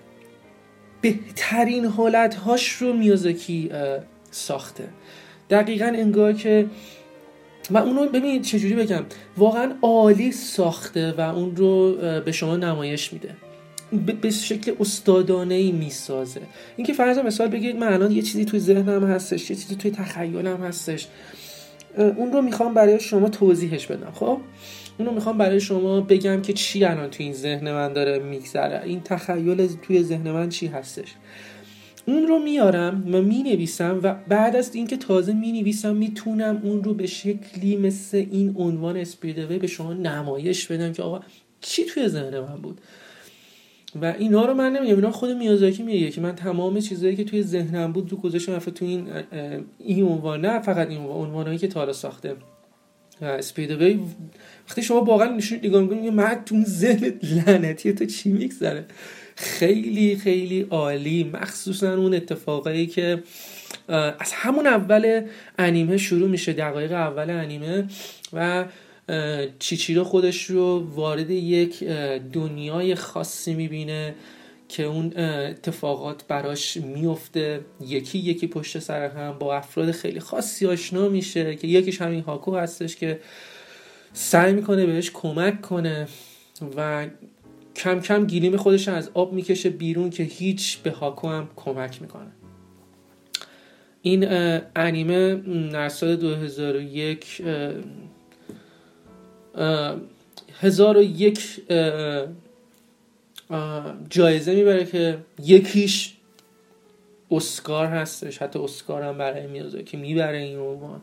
بهترین 1.02 1.86
حالتهاش 1.86 2.71
رو 2.71 2.93
میازاکی 2.93 3.71
ساخته. 4.32 4.89
دقیقا 5.50 5.86
انگار 5.86 6.34
که 6.34 6.69
و 7.69 7.78
اونو 7.78 8.06
ببینید 8.06 8.41
چجوری 8.41 8.73
بگم 8.73 9.06
واقعا 9.38 9.76
عالی 9.82 10.32
ساخته 10.32 11.12
و 11.12 11.21
اون 11.21 11.56
رو 11.56 11.95
به 12.26 12.32
شما 12.32 12.58
نمایش 12.58 13.13
میده. 13.13 13.36
به 14.21 14.30
شکل 14.30 14.71
استادانه 14.80 15.56
ای 15.56 15.71
می‌سازه. 15.71 16.41
اینکه 16.78 16.93
فرض 16.93 17.17
مثال 17.17 17.47
بگیرید 17.47 17.76
من 17.76 17.93
الان 17.93 18.12
یه 18.12 18.21
چیزی 18.21 18.45
توی 18.45 18.60
ذهنم 18.60 19.04
هستش 19.04 19.50
یه 19.50 19.56
چیزی 19.56 19.76
توی 19.76 19.91
تخیلم 19.91 20.63
هستش. 20.63 21.08
اون 21.97 22.34
رو 22.34 22.41
می‌خوام 22.41 22.73
برای 22.73 23.00
شما 23.00 23.30
توضیحش 23.30 23.88
بدم 23.88 24.12
خب؟ 24.12 24.39
اون 24.97 25.08
رو 25.08 25.13
می‌خوام 25.13 25.38
برای 25.38 25.60
شما 25.60 26.02
بگم 26.02 26.41
که 26.41 26.54
چی 26.54 26.86
الان 26.86 27.10
توی 27.10 27.26
این 27.26 27.36
ذهن 27.36 27.71
من 27.71 27.93
داره 27.93 28.19
میگذره. 28.19 28.84
این 28.84 29.02
تخیل 29.02 29.67
توی 29.67 30.04
ذهن 30.04 30.32
من 30.32 30.50
چی 30.50 30.67
هستش؟ 30.67 31.15
اون 32.06 32.28
رو 32.28 32.39
میارم 32.39 33.04
و 33.13 33.21
می‌نویسم 33.21 34.00
و 34.04 34.15
بعد 34.28 34.56
از 34.56 34.76
اینکه 34.76 34.97
تازه 34.97 35.34
می‌نویسم 35.34 35.95
می‌تونم 35.95 36.62
اون 36.63 36.84
رو 36.84 36.93
به 36.93 37.08
شکلی 37.08 37.76
مثل 37.78 38.17
این 38.32 38.56
عنوان 38.58 38.97
اسپیدوی 38.97 39.58
به 39.58 39.67
شما 39.67 39.93
نمایش 39.93 40.67
بدم 40.67 40.93
که 40.93 41.04
آقا 41.04 41.19
چی 41.62 41.86
توی 41.86 42.08
ذهن 42.08 42.39
من 42.39 42.62
بود؟ 42.62 42.82
و 44.02 44.15
اینا 44.19 44.45
رو 44.45 44.54
من 44.54 44.71
نمیگم 44.73 44.95
اینا 44.95 45.12
خود 45.12 45.30
میازاکی 45.30 45.84
میگه 45.84 46.10
که 46.10 46.21
من 46.21 46.36
تمام 46.36 46.80
چیزهایی 46.80 47.15
که 47.15 47.23
توی 47.23 47.43
ذهنم 47.43 47.91
بود 47.91 48.12
رو 48.12 48.17
گذاشتم 48.17 48.60
تو 48.60 48.86
این 48.86 49.08
این 49.80 50.06
عنوان 50.06 50.45
نه 50.45 50.60
فقط 50.60 50.89
این 50.89 51.02
عنوانایی 51.02 51.58
که 51.58 51.67
تالا 51.67 51.93
ساخته. 51.93 52.36
اسپیدوی 53.21 54.00
وقتی 54.69 54.82
شما 54.82 55.02
واقعا 55.02 55.36
نشون 55.36 55.60
نگاه 55.63 55.82
می‌کنید 55.82 56.13
من 56.13 56.41
تو 56.45 56.63
ذهن 56.63 57.13
لعنتی 57.23 57.93
تو 57.93 58.06
چی 58.06 58.30
میگذره؟ 58.30 58.86
خیلی 59.36 60.15
خیلی 60.15 60.67
عالی. 60.69 61.32
مخصوصا 61.34 61.95
اون 61.95 62.13
اتفاقایی 62.13 62.88
که 62.88 63.23
از 64.19 64.32
همون 64.34 64.67
اول 64.67 65.21
انیمه 65.58 65.97
شروع 65.97 66.30
میشه 66.30 66.54
دقایق 66.54 66.91
اول 66.91 67.30
انیمه. 67.30 67.88
و 68.34 68.65
چیچیرو 69.60 70.04
خودش 70.04 70.43
رو 70.43 70.88
وارد 70.96 71.30
یک 71.30 71.84
دنیای 72.34 72.96
خاصی 72.96 73.54
می‌بینه 73.54 74.15
که 74.70 74.84
اون 74.84 75.17
اتفاقات 75.17 76.28
براش 76.28 76.78
میفته 76.78 77.62
یکی 77.82 78.20
یکی 78.20 78.48
پشت 78.48 78.80
سر 78.80 79.10
هم 79.10 79.39
با 79.39 79.56
افراد 79.56 79.91
خیلی 79.91 80.20
خاصی 80.20 80.67
آشنا 80.67 81.10
میشه 81.10 81.56
که 81.56 81.67
یکیش 81.67 82.02
همین 82.02 82.22
هاکو 82.22 82.56
هستش 82.56 82.96
که 82.96 83.20
سعی 84.13 84.54
می‌کنه 84.54 84.86
بهش 84.86 85.12
کمک 85.13 85.62
کنه 85.62 86.08
و 86.78 87.08
کم 87.76 88.00
کم 88.00 88.26
گیریم 88.26 88.58
خودش 88.58 88.88
از 88.88 89.12
آب 89.13 89.34
می‌کشه 89.34 89.70
بیرون 89.70 90.10
که 90.10 90.24
هیچ 90.24 90.78
به 90.78 90.91
هاکو 90.91 91.28
هم 91.28 91.50
کمک 91.56 92.02
می‌کنه. 92.02 92.32
این 94.02 94.28
انیمه 94.76 95.36
در 95.72 95.89
سال 95.89 96.15
2001 96.15 97.41
هزار 100.60 100.98
و 100.98 101.02
یک 101.02 101.62
جایزه 104.10 104.56
می‌بره 104.56 104.86
که 104.86 105.17
یکیش 105.43 106.13
اسکار 107.32 107.88
هستش. 107.88 108.38
حتی 108.38 108.60
اسکار 108.60 109.02
هم 109.02 109.17
برای 109.17 109.48
میازه 109.48 109.84
که 109.84 109.98
می‌بره 109.98 110.38
این 110.38 110.60
عنوان. 110.60 111.02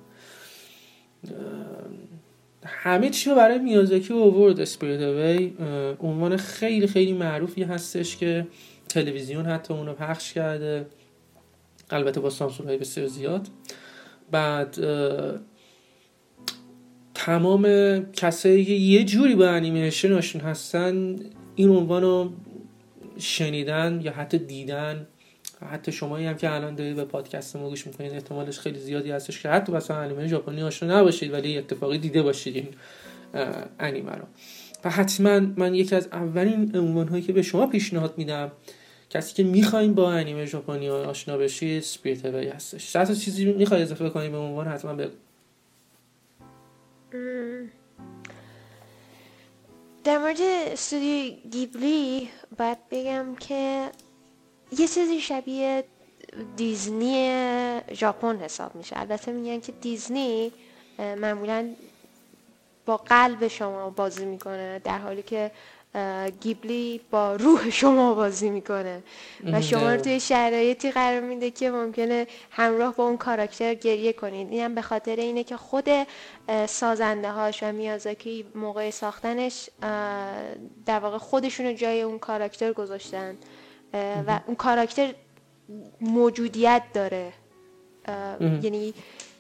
همه 2.67 3.11
چی 3.11 3.31
رو 3.31 3.37
برای 3.37 3.59
میازاکی 3.59 4.13
اوورد 4.13 4.61
اسپریت 4.61 5.01
وی 5.01 5.55
عنوان 6.01 6.37
خیلی 6.37 6.87
خیلی 6.87 7.13
معروفی 7.13 7.63
هستش 7.63 8.17
که 8.17 8.47
تلویزیون 8.89 9.47
حتی 9.47 9.75
اونو 9.75 9.93
پخش 9.93 10.33
کرده. 10.33 10.87
البته 11.91 12.21
با 12.21 12.31
سانسورهای 12.31 12.77
بسیار 12.77 13.07
زیاد. 13.07 13.49
بعد 14.31 14.79
تمام 17.25 17.67
کسایی 18.13 18.65
که 18.65 18.73
یه 18.73 19.05
جوری 19.05 19.35
با 19.35 19.49
انیمیشن 19.49 20.13
آشنا 20.13 20.45
هستن 20.45 21.17
این 21.55 21.69
عنوان 21.69 22.03
رو 22.03 22.33
شنیدن 23.19 24.01
یا 24.03 24.13
حتی 24.13 24.39
دیدن. 24.39 25.07
حتی 25.71 25.93
شما 25.93 26.17
هم 26.17 26.37
که 26.37 26.55
الان 26.55 26.75
دارید 26.75 26.97
به 26.97 27.05
پادکست 27.05 27.57
ما 27.57 27.69
گوش 27.69 27.87
می‌کنید 27.87 28.13
احتمالش 28.13 28.59
خیلی 28.59 28.79
زیادی 28.79 29.11
هستش 29.11 29.43
که 29.43 29.49
حتی 29.49 29.73
مثلا 29.73 29.97
انیمه 29.97 30.27
ژاپنی 30.27 30.63
آشنا 30.63 30.99
نباشید 30.99 31.33
ولی 31.33 31.59
اتفاقی 31.59 31.99
دیده 31.99 32.23
باشید 32.23 32.57
این 32.57 32.69
انیمه 33.81 34.13
رو. 34.13 34.25
و 34.85 34.91
حتما 34.91 35.41
من 35.41 35.75
یکی 35.75 35.95
از 35.95 36.09
اولین 36.13 36.77
عنوان 36.77 37.09
هایی 37.09 37.23
که 37.23 37.33
به 37.33 37.43
شما 37.43 37.67
پیشنهاد 37.67 38.15
میدم 38.17 38.53
کسی 39.11 39.35
که 39.35 39.43
می‌خواین 39.43 39.95
با 39.95 40.13
انیمه 40.13 40.47
ژاپنی 40.47 40.89
آشنا 40.89 41.39
بشید 41.39 41.83
سپیریت 41.83 42.25
وی 42.25 42.49
هستش 42.49 42.97
چیزی 43.25 43.53
می‌خوای 43.53 43.83
اضافه 43.83 44.11
کنید 44.11 44.31
به 44.31 44.39
عنوان 44.39 44.69
حتما 44.69 44.95
بگو 44.95 45.11
در 50.05 50.19
مورد 50.19 50.41
استودیو 50.41 51.51
گیبلی 51.51 52.31
باید 52.59 52.79
بگم 52.91 53.35
که 53.35 53.91
یه 54.79 54.89
چیزی 54.89 55.21
شبیه 55.21 55.85
دیزنی 56.57 57.81
ژاپن 57.93 58.37
حساب 58.37 58.75
میشه. 58.75 59.01
البته 59.01 59.33
میگن 59.33 59.61
که 59.61 59.73
دیزنی 59.73 60.53
معمولا 60.99 61.75
با 62.87 62.97
قلب 62.97 63.49
شما 63.49 63.91
بازی 63.91 64.25
می‌کنه 64.25 64.79
در 64.79 64.99
حالی 64.99 65.23
که 65.23 65.51
گیبلی 66.41 67.01
با 67.11 67.37
روح 67.37 67.71
شما 67.71 68.15
بازی 68.15 68.51
می‌کنه. 68.51 69.03
و 69.53 69.61
شما 69.61 69.93
رو 69.93 70.01
توی 70.01 70.21
شرایطی 70.21 70.91
قرار 70.91 71.21
میده 71.21 71.51
که 71.51 71.71
ممکنه 71.71 72.27
همراه 72.51 72.95
با 72.95 73.05
اون 73.05 73.17
کاراکتر 73.17 73.75
گریه 73.75 74.13
کنید. 74.13 74.53
اینم 74.53 74.75
به 74.75 74.83
خاطر 74.83 75.17
اینه 75.17 75.45
که 75.45 75.57
خود 75.57 75.89
سازنده 76.67 77.31
هاش 77.31 77.63
و 77.63 77.73
میازاکی 77.73 78.47
موقع 78.55 78.91
ساختنش 78.91 79.71
در 80.87 80.99
واقع 80.99 81.19
خودشون 81.19 81.67
رو 81.67 81.73
جای 81.73 82.03
اون 82.03 82.19
کاراکتر 82.19 82.73
گذاشتن. 82.73 83.37
و 84.27 84.41
اون 84.47 84.57
کاراکتر 84.57 85.15
موجودیت 86.01 86.83
داره. 86.95 87.33
یعنی 88.41 88.95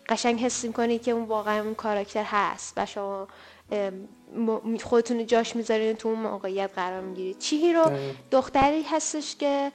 قشنگ 0.09 0.40
حس 0.40 0.64
می‌کنید 0.64 1.03
که 1.03 1.11
اون 1.11 1.25
واقعا 1.25 1.62
اون 1.62 1.75
کاراکتر 1.75 2.25
هست 2.27 2.73
و 2.77 2.87
شما 2.87 3.29
خودتون 4.83 5.18
رو 5.18 5.24
جاش 5.24 5.57
می‌ذارین 5.57 5.96
تو 5.96 6.09
اون 6.09 6.18
موقعیت 6.18 6.70
قرار 6.74 7.00
می‌گیرید. 7.00 7.38
چیهیرو 7.38 7.83
دقیقا. 7.85 8.12
دختری 8.31 8.83
هستش 8.83 9.37
که 9.37 9.72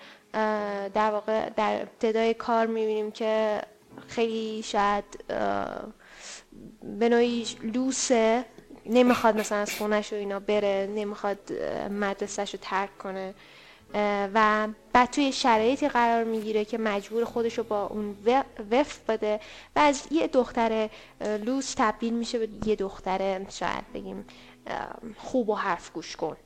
در 0.93 1.11
واقع 1.11 1.49
در 1.49 1.81
ابتدای 1.81 2.33
کار 2.33 2.65
می‌بینیم 2.65 3.11
که 3.11 3.61
خیلی 4.07 4.63
شاید 4.63 5.03
به 6.99 7.09
نوعی 7.09 7.45
لوسه. 7.63 8.45
نمی‌خواد 8.85 9.39
مثلا 9.39 9.57
از 9.57 9.75
خونش 9.77 10.13
و 10.13 10.15
اینا 10.15 10.39
بره 10.39 10.89
نمی‌خواد 10.95 11.39
مدرسهش 11.91 12.53
رو 12.53 12.59
ترک 12.61 12.97
کنه. 12.97 13.33
و 14.33 14.67
بعد 14.93 15.09
توی 15.09 15.31
شرایطی 15.31 15.89
قرار 15.89 16.23
می‌گیره 16.23 16.65
که 16.65 16.77
مجبور 16.77 17.25
خودش 17.25 17.57
رو 17.57 17.63
با 17.63 17.85
اون 17.87 18.15
و- 18.25 18.43
وفق 18.71 18.97
بده. 19.07 19.39
و 19.75 19.79
از 19.79 20.07
یه 20.11 20.27
دختر 20.27 20.89
لوس 21.21 21.73
تبدیل 21.77 22.13
میشه 22.13 22.39
به 22.39 22.47
یه 22.65 22.75
دختر 22.75 23.45
شاید 23.49 23.93
بگیم 23.93 24.25
خوب 25.17 25.49
و 25.49 25.55
حرف 25.55 25.91
گوش 25.91 26.15
کن. 26.15 26.37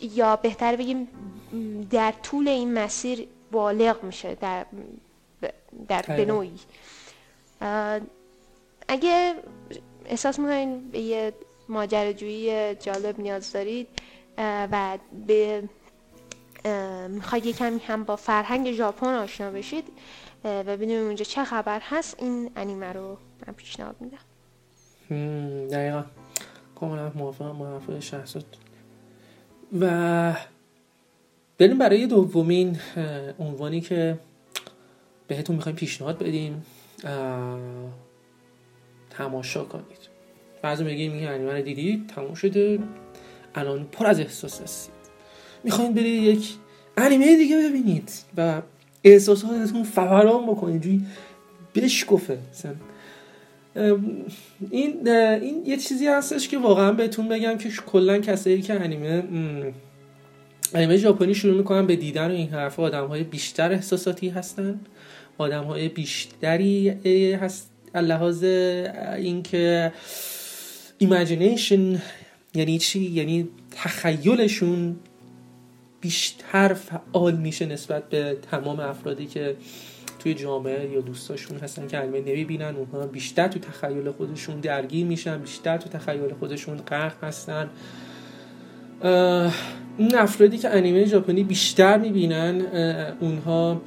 یا 0.00 0.36
بهتر 0.36 0.76
بگیم 0.76 1.08
در 1.90 2.12
طول 2.22 2.48
این 2.48 2.74
مسیر 2.74 3.28
بالغ 3.52 4.04
میشه 4.04 4.34
در 4.34 4.66
در 5.88 6.02
به 6.02 6.12
دقیقا. 6.12 6.32
نوعی. 6.32 6.54
اه، 7.60 8.00
اگه 8.88 9.34
احساس 10.04 10.38
می‌کنین 10.38 10.88
به 10.90 10.98
یه 10.98 11.32
ماجراجویی 11.68 12.74
جالب 12.74 13.20
نیاز 13.20 13.52
دارید 13.52 13.88
و 14.38 14.98
به 15.26 15.62
می‌خواید 17.08 17.56
کمی 17.56 17.78
هم 17.78 18.04
با 18.04 18.16
فرهنگ 18.16 18.72
ژاپن 18.72 19.14
آشنا 19.14 19.50
بشید 19.50 19.84
و 20.44 20.64
ببینیم 20.64 21.02
اونجا 21.02 21.24
چه 21.24 21.44
خبر 21.44 21.80
هست. 21.82 22.22
این 22.22 22.50
انیمه 22.56 22.92
رو 22.92 23.18
من 23.46 23.54
پیشنهاد 23.54 23.96
میدم. 24.00 24.18
دقیقا. 25.68 26.04
کاملا 26.80 27.12
موافقم 27.14 27.58
با 27.58 27.66
حرف 27.66 28.00
شهرزاد. 28.00 28.44
و 29.80 30.36
بریم 31.58 31.78
برای 31.78 32.06
دومین 32.06 32.78
عنوانی 33.38 33.80
که 33.80 34.18
بهتون 35.28 35.56
می‌خوایم 35.56 35.76
پیشنهاد 35.76 36.18
بدیم. 36.18 36.66
تماشا 39.10 39.64
کنید. 39.64 39.98
بعضی 40.62 40.84
بگیم 40.84 41.12
این 41.12 41.28
انیمه 41.28 41.52
رو 41.52 41.62
دیدید 41.62 42.06
تمام 42.06 42.34
شده. 42.34 42.78
الان 43.54 43.84
پر 43.84 44.06
از 44.06 44.20
احساس 44.20 44.60
هستید 44.60 44.95
می‌خواین 45.66 45.94
برید 45.94 46.22
یک 46.22 46.48
انیمه 46.96 47.36
دیگه 47.36 47.56
ببینید 47.68 48.12
و 48.36 48.62
احساساتتون 49.04 49.82
فوران 49.82 50.46
بکنید. 50.46 50.82
جوی 50.82 51.00
بشکفه 51.74 52.38
این 54.70 55.08
این 55.08 55.62
یه 55.66 55.76
چیزی 55.76 56.06
هستش 56.06 56.48
که 56.48 56.58
واقعا 56.58 56.92
بهتون 56.92 57.28
بگم 57.28 57.58
که 57.58 57.68
کلا 57.86 58.18
کسایی 58.18 58.62
که 58.62 58.74
انیمه 58.74 59.22
انیمه 60.74 60.96
ژاپنی 60.96 61.34
شروع 61.34 61.56
می‌کنن 61.56 61.86
به 61.86 61.96
دیدن 61.96 62.30
و 62.30 62.34
این 62.34 62.48
حرفا 62.48 62.82
آدم 62.82 63.06
های 63.06 63.24
بیشتر 63.24 63.72
احساساتی 63.72 64.28
هستن 64.28 64.80
آدم 65.38 65.64
های 65.64 65.88
بیشتری 65.88 66.88
هست 67.40 67.70
لحاظ 67.94 68.44
اینکه 69.16 69.92
imagination 70.98 72.02
یعنی 72.54 72.78
چی؟ 72.78 73.00
یعنی 73.00 73.48
تخیلشون 73.70 74.96
بیشتر 76.06 76.74
فعال 76.74 77.36
میشه 77.36 77.66
نسبت 77.66 78.08
به 78.08 78.36
تمام 78.50 78.80
افرادی 78.80 79.26
که 79.26 79.56
توی 80.18 80.34
جامعه 80.34 80.90
یا 80.90 81.00
دوستاشون 81.00 81.58
هستن 81.58 81.86
که 81.86 81.98
انیمه 81.98 82.20
نمی‌بینن. 82.20 82.76
اونها 82.76 83.06
بیشتر 83.06 83.48
تو 83.48 83.58
تخیل 83.58 84.10
خودشون 84.10 84.60
درگیر 84.60 85.06
میشن 85.06 85.38
بیشتر 85.38 85.76
تو 85.76 85.88
تخیل 85.88 86.32
خودشون 86.40 86.76
غرق 86.76 87.24
هستن. 87.24 87.70
این 89.98 90.14
افرادی 90.14 90.58
که 90.58 90.68
انیمه 90.68 91.04
ژاپنی 91.04 91.44
بیشتر 91.44 91.98
می‌بینن 91.98 92.60
اونها 93.20 93.82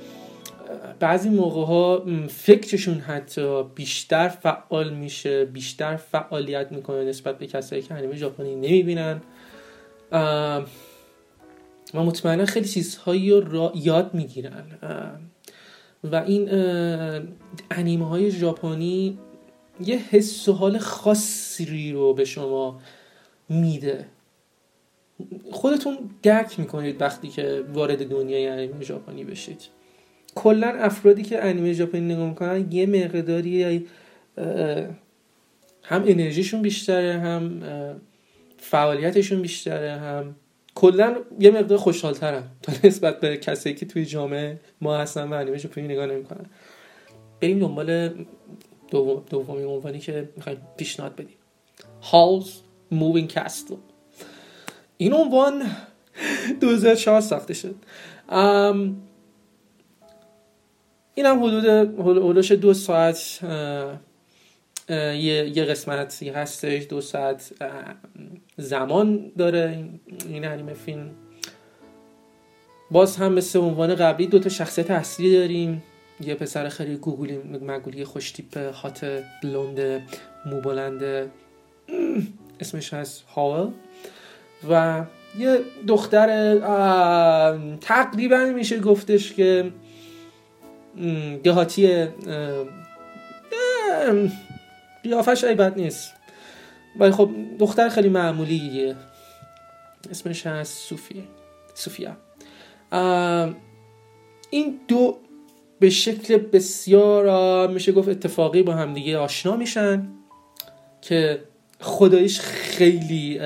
بعضی 0.99 1.29
موقع 1.29 1.65
ها 1.65 2.05
فکرشون 2.27 2.99
حتی 2.99 3.63
بیشتر 3.75 4.27
فعال 4.27 4.93
میشه 4.93 5.45
بیشتر 5.45 5.95
فعالیت 5.95 6.71
می‌کنه 6.71 7.03
نسبت 7.03 7.37
به 7.37 7.47
کسایی 7.47 7.81
که 7.81 7.93
انیمه 7.93 8.15
ژاپنی 8.15 8.55
نمی‌بینن. 8.55 9.21
و 11.93 12.03
مطمئنا 12.03 12.45
خیلی 12.45 12.67
چیزهایی 12.67 13.31
رو 13.31 13.71
یاد 13.75 14.13
می‌گیرن. 14.13 14.63
و 16.03 16.15
این 16.15 16.49
انیمه 17.71 18.07
های 18.07 18.31
ژاپنی 18.31 19.19
یه 19.85 19.97
حس 19.97 20.47
و 20.47 20.53
حال 20.53 20.77
خاصی 20.77 21.91
رو 21.91 22.13
به 22.13 22.25
شما 22.25 22.79
میده. 23.49 24.05
خودتون 25.51 25.97
درک 26.23 26.59
می‌کنید 26.59 27.01
وقتی 27.01 27.27
که 27.27 27.63
وارد 27.73 28.09
دنیای 28.09 28.47
انیمه 28.47 28.83
ژاپنی 28.83 29.23
بشید. 29.23 29.61
کلا 30.35 30.67
افرادی 30.67 31.23
که 31.23 31.45
انیمه 31.45 31.73
ژاپنی 31.73 32.01
نگاه 32.01 32.29
می‌کنن 32.29 32.71
یه 32.71 32.85
مقداری 32.85 33.87
هم 35.83 36.03
انرژیشون 36.05 36.61
بیشتره 36.61 37.19
هم 37.19 37.61
فعالیتشون 38.57 39.41
بیشتره 39.41 39.91
هم 39.91 40.35
کلا 40.79 41.15
یه 41.39 41.51
مقدار 41.51 41.77
خوشحالترن 41.77 42.43
تا 42.61 42.73
نسبت 42.83 43.19
به 43.19 43.37
کسایی 43.37 43.75
که 43.75 43.85
توی 43.85 44.05
جامعه 44.05 44.59
ما 44.81 44.97
هستن 44.97 45.27
و 45.27 45.33
انیمه 45.33 45.57
ژاپنی 45.57 45.87
نگاه 45.87 46.05
نمی‌کنن. 46.05 46.45
بریم 47.41 47.59
دنبال 47.59 48.09
دوم 48.91 49.23
دومین 49.29 49.65
عنوانی 49.65 49.99
که 49.99 50.29
می‌خوایم 50.35 50.61
پیشنهاد 50.77 51.15
بدیم. 51.15 51.35
Howl's 52.01 52.49
Moving 52.91 53.33
Castle 53.33 53.75
این 54.97 55.13
عنوان 55.13 55.63
2004 56.61 57.21
ساخته 57.21 57.53
شد. 57.53 57.75
ام، 58.29 59.01
این 61.15 61.25
هم 61.25 61.43
حدود 61.43 61.65
حدودش 61.99 62.51
دو 62.51 62.73
ساعت 62.73 63.39
یه 64.89 65.57
یه 65.57 65.65
قسمتی 65.65 66.29
هستش 66.29 66.85
دو 66.89 67.01
ساعت 67.01 67.51
زمان 68.57 69.31
داره 69.37 69.89
این- 70.29 70.45
انیمه 70.45 70.73
فیلم. 70.73 71.09
باز 72.91 73.17
هم 73.17 73.33
مثل 73.33 73.59
عنوان 73.59 73.95
قبلی 73.95 74.27
دو 74.27 74.39
تا 74.39 74.49
شخصیت 74.49 74.91
اصلی 74.91 75.33
داریم. 75.39 75.83
یه 76.21 76.35
پسر 76.35 76.69
خیلی 76.69 76.95
گوگلی 76.95 77.37
مگولی 77.37 78.05
خوشتیپ 78.05 78.57
هات 78.57 79.23
بلوند 79.43 80.01
مو 80.45 80.61
بلند 80.61 81.31
اسمش 82.59 82.93
هست 82.93 83.23
هاول. 83.35 83.71
و 84.69 85.03
یه 85.39 85.59
دختر 85.87 86.27
تقریبا 87.81 88.45
میشه 88.45 88.79
گفتش 88.79 89.33
که 89.33 89.71
دهاتی 91.43 92.07
قیافش 95.09 95.43
ای 95.43 95.55
بد 95.55 95.79
نیست. 95.79 96.13
ولی 96.99 97.11
خب 97.11 97.29
دختر 97.59 97.89
خیلی 97.89 98.09
معمولیه. 98.09 98.95
اسمش 100.11 100.47
هست 100.47 100.77
سوفیه 100.77 101.23
سوفیا. 101.73 102.17
این 104.49 104.79
دو 104.87 105.17
به 105.79 105.89
شکل 105.89 106.37
بسیار 106.37 107.67
میشه 107.67 107.91
گفت 107.91 108.09
اتفاقی 108.09 108.63
با 108.63 108.73
همدیگه 108.73 109.17
آشنا 109.17 109.55
میشن 109.55 110.07
که 111.01 111.43
خدایش 111.79 112.39
خیلی 112.39 113.39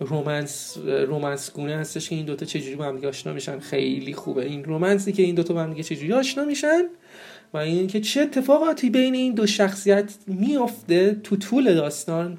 رومنس 0.00 0.76
رومنس 0.86 1.52
گونه 1.52 1.76
هستش 1.76 2.08
که 2.08 2.14
این 2.14 2.26
دوتا 2.26 2.46
چجوری 2.46 2.76
با 2.76 2.84
هم 2.84 3.04
آشنا 3.04 3.32
میشن. 3.32 3.58
خیلی 3.58 4.14
خوبه. 4.14 4.44
این 4.44 4.64
رومنسی 4.64 5.12
که 5.12 5.22
این 5.22 5.34
دوتا 5.34 5.54
با 5.54 5.62
هم 5.62 5.82
چجوری 5.82 6.12
آشنا 6.12 6.44
میشن 6.44 6.82
و 7.54 7.56
اینکه 7.56 8.00
چه 8.00 8.20
اتفاقاتی 8.20 8.90
بین 8.90 9.14
این 9.14 9.34
دو 9.34 9.46
شخصیت 9.46 10.14
میافته 10.26 11.14
تو 11.14 11.36
طول 11.36 11.74
داستان 11.74 12.38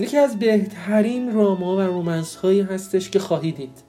یکی 0.00 0.16
از 0.16 0.38
بهترین 0.38 1.34
راما 1.34 1.76
و 1.76 1.80
رومنس 1.80 2.36
هایی 2.36 2.60
هستش 2.60 3.10
که 3.10 3.18
خواهید 3.18 3.56
دید 3.56 3.82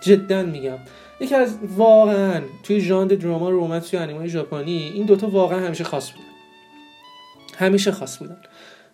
جدا 0.00 0.42
میگم. 0.42 0.78
یکی 1.20 1.34
از 1.34 1.58
واقعا 1.76 2.42
توی 2.62 2.80
ژانر 2.80 3.14
دراما 3.14 3.50
رومنس 3.50 3.88
توی 3.88 3.98
انیمه 3.98 4.26
ژاپنی 4.26 4.92
این 4.94 5.06
دوتا 5.06 5.30
واقعا 5.30 5.66
همیشه 5.66 5.84
خاص 5.84 6.10
بودن. 6.10 6.24
همیشه 7.58 7.92
خاص 7.92 8.18
بودن. 8.18 8.42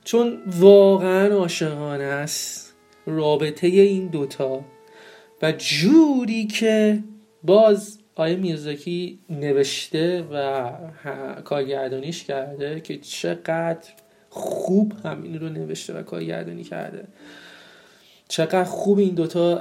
چون 0.04 0.38
واقعا 0.46 1.34
عاشقانه 1.34 2.04
است 2.04 2.74
رابطه 3.06 3.66
این 3.66 4.06
دوتا 4.06 4.64
و 5.42 5.52
جوری 5.52 6.46
که 6.46 7.04
باز 7.42 7.98
آیه 8.18 8.36
میازاکی 8.36 9.18
نوشته 9.30 10.22
و 10.22 10.70
کارگردانیش 11.44 12.24
کرده 12.24 12.80
که 12.80 12.98
چقدر 12.98 13.88
خوب 14.30 14.92
همین 15.04 15.40
رو 15.40 15.48
نوشته 15.48 15.92
و 15.92 16.02
کارگردانی 16.02 16.64
کرده. 16.64 17.08
چقدر 18.28 18.64
خوب 18.64 18.98
این 18.98 19.14
دوتا 19.14 19.54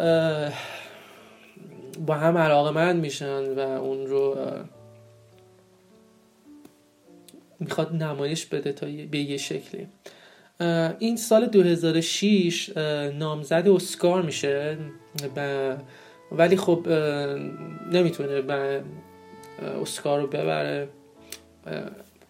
با 2.05 2.13
هم 2.13 2.37
علاقه 2.37 2.71
من 2.71 2.97
میشن 2.97 3.43
و 3.43 3.59
اون 3.59 4.07
رو 4.07 4.37
می‌خواد 7.59 7.95
نمایش 7.95 8.45
بده 8.45 8.73
تا 8.73 8.87
به 9.11 9.17
یه 9.17 9.37
شکلی. 9.37 9.87
این 10.99 11.17
سال 11.17 11.45
2006 11.45 12.77
نامزد 13.19 13.67
اسکار 13.67 14.21
میشه. 14.21 14.77
ولی 16.31 16.57
خب 16.57 16.87
نمی‌تونه 17.91 18.41
اسکار 19.81 20.21
رو 20.21 20.27
ببره. 20.27 20.89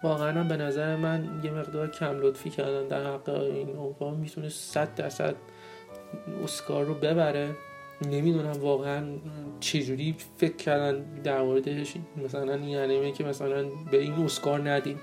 واقعا 0.04 0.44
به 0.44 0.58
نظر 0.58 0.96
من 0.96 1.42
یه 1.44 1.52
مقدار 1.52 1.92
کم 1.92 2.20
لطفی 2.22 2.50
کردن 2.50 2.88
در 2.88 3.14
حق 3.14 3.30
این 3.30 3.76
عنوان 3.78 4.16
می‌تونه 4.16 4.50
صد 4.50 4.96
درصد 4.96 5.36
اسکار 6.44 6.86
رو 6.86 6.94
ببره. 6.94 7.50
نمی‌دونم 8.02 8.52
واقعا 8.52 9.06
چجوری 9.60 10.16
فکر 10.38 10.56
کردن 10.56 11.00
در 11.24 11.42
موردش. 11.42 11.94
مثلا 12.26 12.54
این 12.54 12.78
انیمه 12.78 13.12
که 13.12 13.24
مثلا 13.24 13.66
به 13.92 14.02
این 14.02 14.14
اسکار 14.14 14.70
ندیم. 14.70 15.00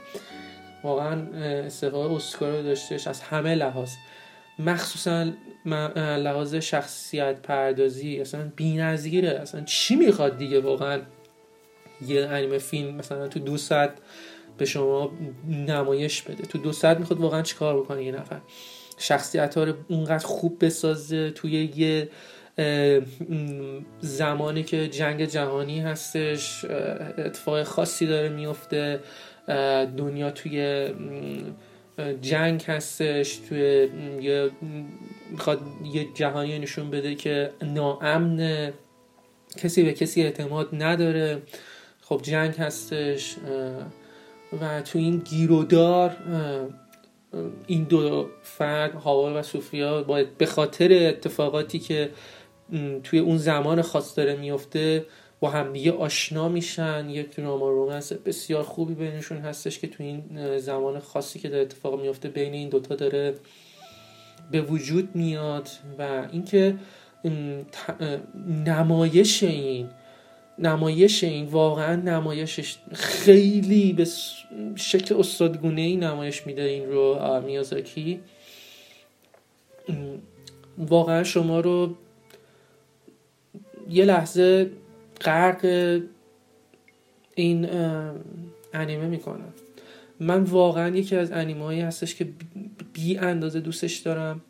واقعا 0.84 1.22
استفاده 1.66 2.14
اسکار 2.14 2.56
رو 2.56 2.62
داشتش 2.62 3.06
از 3.06 3.20
همه 3.20 3.54
لحاظ. 3.54 3.90
مخصوصا 4.58 5.32
لحاظ 5.96 6.54
شخصیت 6.54 7.42
پردازی 7.42 8.20
اصلا 8.20 8.52
نظیره 8.60 9.28
اصلا 9.28 9.60
چی 9.60 9.96
می‌خواد 9.96 10.38
دیگه؟ 10.38 10.60
واقعا 10.60 11.00
یه 12.06 12.26
انیمه 12.26 12.58
فیلم 12.58 12.94
مثلا 12.94 13.28
تو 13.28 13.40
دو 13.40 13.56
ساعت 13.56 13.90
به 14.58 14.64
شما 14.64 15.12
نمایش 15.48 16.22
بده. 16.22 16.42
تو 16.42 16.58
دو 16.58 16.72
ساعت 16.72 16.98
می‌خواد 16.98 17.20
واقعا 17.20 17.42
چیکار 17.42 17.80
بکنه 17.80 18.04
یه 18.04 18.12
نفر؟ 18.12 18.40
شخصیت 18.98 19.58
ها 19.58 19.64
رو 19.64 19.74
اونقدر 19.88 20.26
خوب 20.26 20.64
بسازه 20.64 21.30
توی 21.30 21.72
یه 21.76 22.08
زمانی 24.00 24.62
که 24.62 24.88
جنگ 24.88 25.24
جهانی 25.24 25.80
هستش 25.80 26.64
اتفاق 27.18 27.62
خاصی 27.62 28.06
داره 28.06 28.28
میفته 28.28 29.00
دنیا 29.96 30.30
توی 30.30 30.88
جنگ 32.20 32.62
هستش 32.62 33.36
توی 33.36 33.88
یه 34.20 34.50
می‌خواد 35.30 35.60
یه 35.92 36.06
جهانی 36.14 36.58
نشون 36.58 36.90
بده 36.90 37.14
که 37.14 37.50
ناامن 37.62 38.72
کسی 39.58 39.82
به 39.82 39.92
کسی 39.92 40.22
اعتماد 40.22 40.68
نداره. 40.72 41.42
خب 42.00 42.20
جنگ 42.22 42.54
هستش 42.54 43.36
و 44.60 44.82
تو 44.82 44.98
این 44.98 45.18
گیرودار 45.18 46.16
این 47.66 47.84
دو 47.84 48.28
فرد 48.42 48.94
هاول 48.94 49.40
و 49.40 49.42
سوفیا 49.42 50.02
باید 50.02 50.38
به 50.38 50.46
خاطر 50.46 51.08
اتفاقاتی 51.08 51.78
که 51.78 52.10
توی 53.02 53.18
اون 53.18 53.36
زمان 53.36 53.82
خاص 53.82 54.18
داره 54.18 54.36
میفته 54.36 55.06
با 55.42 55.50
همدیگه 55.50 55.92
آشنا 55.92 56.48
میشن. 56.48 57.10
یک 57.10 57.36
دراما 57.36 57.70
رومنس 57.70 58.12
بسیار 58.12 58.62
خوبی 58.62 58.94
بینشون 58.94 59.38
هستش 59.38 59.78
که 59.78 59.86
تو 59.86 60.02
این 60.02 60.58
زمان 60.58 60.98
خاصی 60.98 61.38
که 61.38 61.48
داره 61.48 61.62
اتفاق 61.62 62.00
میفته 62.00 62.28
بین 62.28 62.52
این 62.52 62.68
دوتا 62.68 62.94
داره 62.94 63.34
به 64.50 64.60
وجود 64.60 65.16
میاد 65.16 65.68
و 65.98 66.28
اینکه 66.32 66.74
نمایش 68.66 69.42
این 69.42 69.88
نمایش 70.58 71.24
این 71.24 71.44
واقعا 71.44 71.96
نمایشش 71.96 72.76
خیلی 72.92 73.92
به 73.92 74.06
شکل 74.76 75.14
استادگونه 75.14 75.80
ای 75.80 75.96
نمایش 75.96 76.46
میده 76.46 76.62
این 76.62 76.90
رو 76.90 77.40
میازاکی. 77.46 78.20
واقعا 80.78 81.24
شما 81.24 81.60
رو 81.60 81.94
یه 83.90 84.04
لحظه 84.04 84.70
غرق 85.24 85.64
این 87.34 87.68
انیمه 88.72 89.06
می‌کنم 89.06 89.52
من 90.20 90.42
واقعا 90.42 90.96
یکی 90.96 91.16
از 91.16 91.32
انیمه 91.32 91.64
هایی 91.64 91.80
هستش 91.80 92.14
که 92.14 92.28
بی 92.92 93.18
اندازه 93.18 93.60
دوستش 93.60 93.96
دارم. 93.96 94.40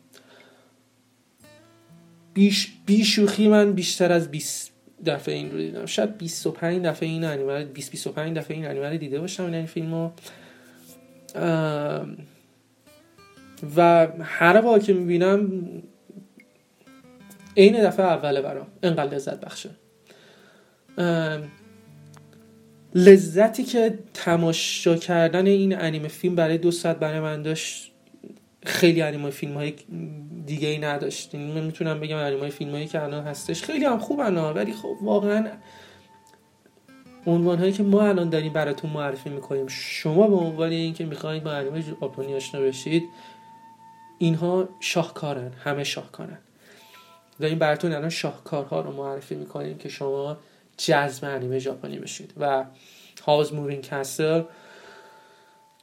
بیش 2.33 2.73
بیشوخی 2.85 3.47
من 3.47 3.73
بیشتر 3.73 4.11
از 4.11 4.31
20 4.31 4.71
دفعه 5.05 5.35
این 5.35 5.51
رو 5.51 5.57
دیدم. 5.57 5.85
شاید 5.85 6.17
25 6.17 6.85
دفعه 6.85 7.09
این 7.09 7.23
انیمه 7.23 7.65
20 7.65 7.91
25 7.91 8.37
دفعه 8.37 8.57
این 8.57 8.65
انیمه 8.65 8.89
رو 8.89 8.97
دیده 8.97 9.19
باشم 9.19 9.43
این, 9.43 9.53
این 9.53 9.65
فیلمو 9.65 10.09
و 13.75 14.07
هر 14.21 14.61
بار 14.61 14.79
که 14.79 14.93
می‌بینم 14.93 15.63
عین 17.57 17.83
دفعه 17.83 18.05
اوله 18.05 18.41
برام. 18.41 18.67
انقدر 18.83 19.15
لذت 19.15 19.39
بخشه. 19.39 19.69
لذتی 22.95 23.63
که 23.63 23.99
تماشا 24.13 24.95
کردن 24.95 25.47
این 25.47 25.81
انیمه 25.81 26.07
فیلم 26.07 26.35
برای 26.35 26.57
دو 26.57 26.71
ساعت 26.71 26.99
برای 26.99 27.19
من 27.19 27.41
داشت 27.41 27.91
خیلی 28.65 29.01
انیمه 29.01 29.29
فیلم 29.29 29.53
های 29.53 29.73
دیگه 30.45 30.67
ای 30.67 30.77
نداشت 30.77 31.35
من 31.35 31.63
می‌تونم 31.63 31.99
بگم 31.99 32.17
انیمه 32.17 32.49
فیلم 32.49 32.71
هایی 32.71 32.87
که 32.87 33.03
الان 33.03 33.23
هستش 33.23 33.63
خیلی 33.63 33.85
هم 33.85 33.99
خوبن 33.99 34.37
ولی 34.37 34.73
خب 34.73 34.97
واقعا 35.01 35.47
عنوان 37.27 37.59
هایی 37.59 37.71
که 37.71 37.83
ما 37.83 38.01
الان 38.01 38.29
داریم 38.29 38.53
براتون 38.53 38.91
معرفی 38.91 39.29
می‌کنیم. 39.29 39.67
شما 39.67 40.27
به 40.27 40.35
عنوان 40.35 40.69
اینکه 40.69 41.05
می‌خواید 41.05 41.43
با 41.43 41.51
انیمه 41.51 41.81
ژاپنی 41.81 42.35
آشنا 42.35 42.61
بشید 42.61 43.03
اینها 44.17 44.69
شاهکارن 44.79 45.51
همه 45.63 45.83
شاهکارن. 45.83 46.37
داریم 47.39 47.59
براتون 47.59 47.93
الان 47.93 48.09
شاهکارها 48.09 48.81
رو 48.81 48.91
معرفی 48.91 49.35
می‌کنیم 49.35 49.77
که 49.77 49.89
شما 49.89 50.37
جذب 50.77 51.25
انیمه 51.25 51.59
ژاپنی 51.59 51.99
بشید. 51.99 52.33
و 52.37 52.65
Howl's 53.25 53.53
Moving 53.53 53.81
Castle 53.81 54.43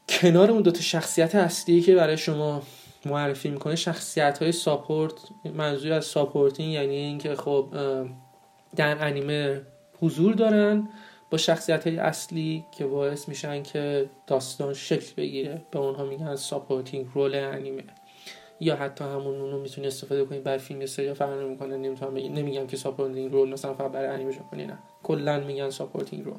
کنار 0.08 0.50
اون 0.50 0.62
دوتا 0.62 0.80
شخصیت 0.80 1.34
اصلی 1.34 1.80
که 1.80 1.94
برای 1.94 2.16
شما 2.16 2.62
معرفی 3.06 3.50
می‌کنه 3.50 3.76
شخصیت 3.76 4.38
های 4.42 4.52
support 4.52 5.14
منظور 5.54 5.92
از 5.92 6.04
supporting 6.04 6.72
یعنی 6.72 6.94
اینکه 6.94 7.34
خب 7.34 7.74
در 8.76 9.06
انیمه 9.06 9.60
حضور 10.00 10.34
دارن 10.34 10.88
با 11.30 11.38
شخصیت 11.38 11.86
های 11.86 11.98
اصلی 11.98 12.64
که 12.78 12.86
باعث 12.86 13.28
میشن 13.28 13.62
که 13.62 14.10
داستان 14.26 14.74
شکل 14.74 15.14
بگیره. 15.16 15.62
به 15.70 15.78
اونها 15.78 16.04
میگن 16.04 16.36
supporting 16.36 17.06
role 17.14 17.34
انیمه. 17.34 17.84
یا 18.60 18.76
حتی 18.76 19.04
همون 19.04 19.40
اونو 19.40 19.60
می‌تونی 19.60 19.86
استفاده 19.86 20.24
کنی 20.24 20.38
برای 20.38 20.58
فیلم 20.58 20.86
سری 20.86 21.14
فرق 21.14 21.40
نمی‌کنه 21.40 21.76
نمی‌تونم 21.76 22.14
بگم 22.14 22.32
نمیگم 22.32 22.66
که 22.66 22.76
supporting 22.76 23.32
role 23.32 23.48
مثلا 23.48 23.74
فقط 23.74 23.92
برای 23.92 24.08
انیمه 24.08 24.32
ژاپنی 24.32 24.66
نه. 24.66 24.78
کلا 25.02 25.40
میگن 25.40 25.70
supporting 25.70 26.24
role 26.24 26.38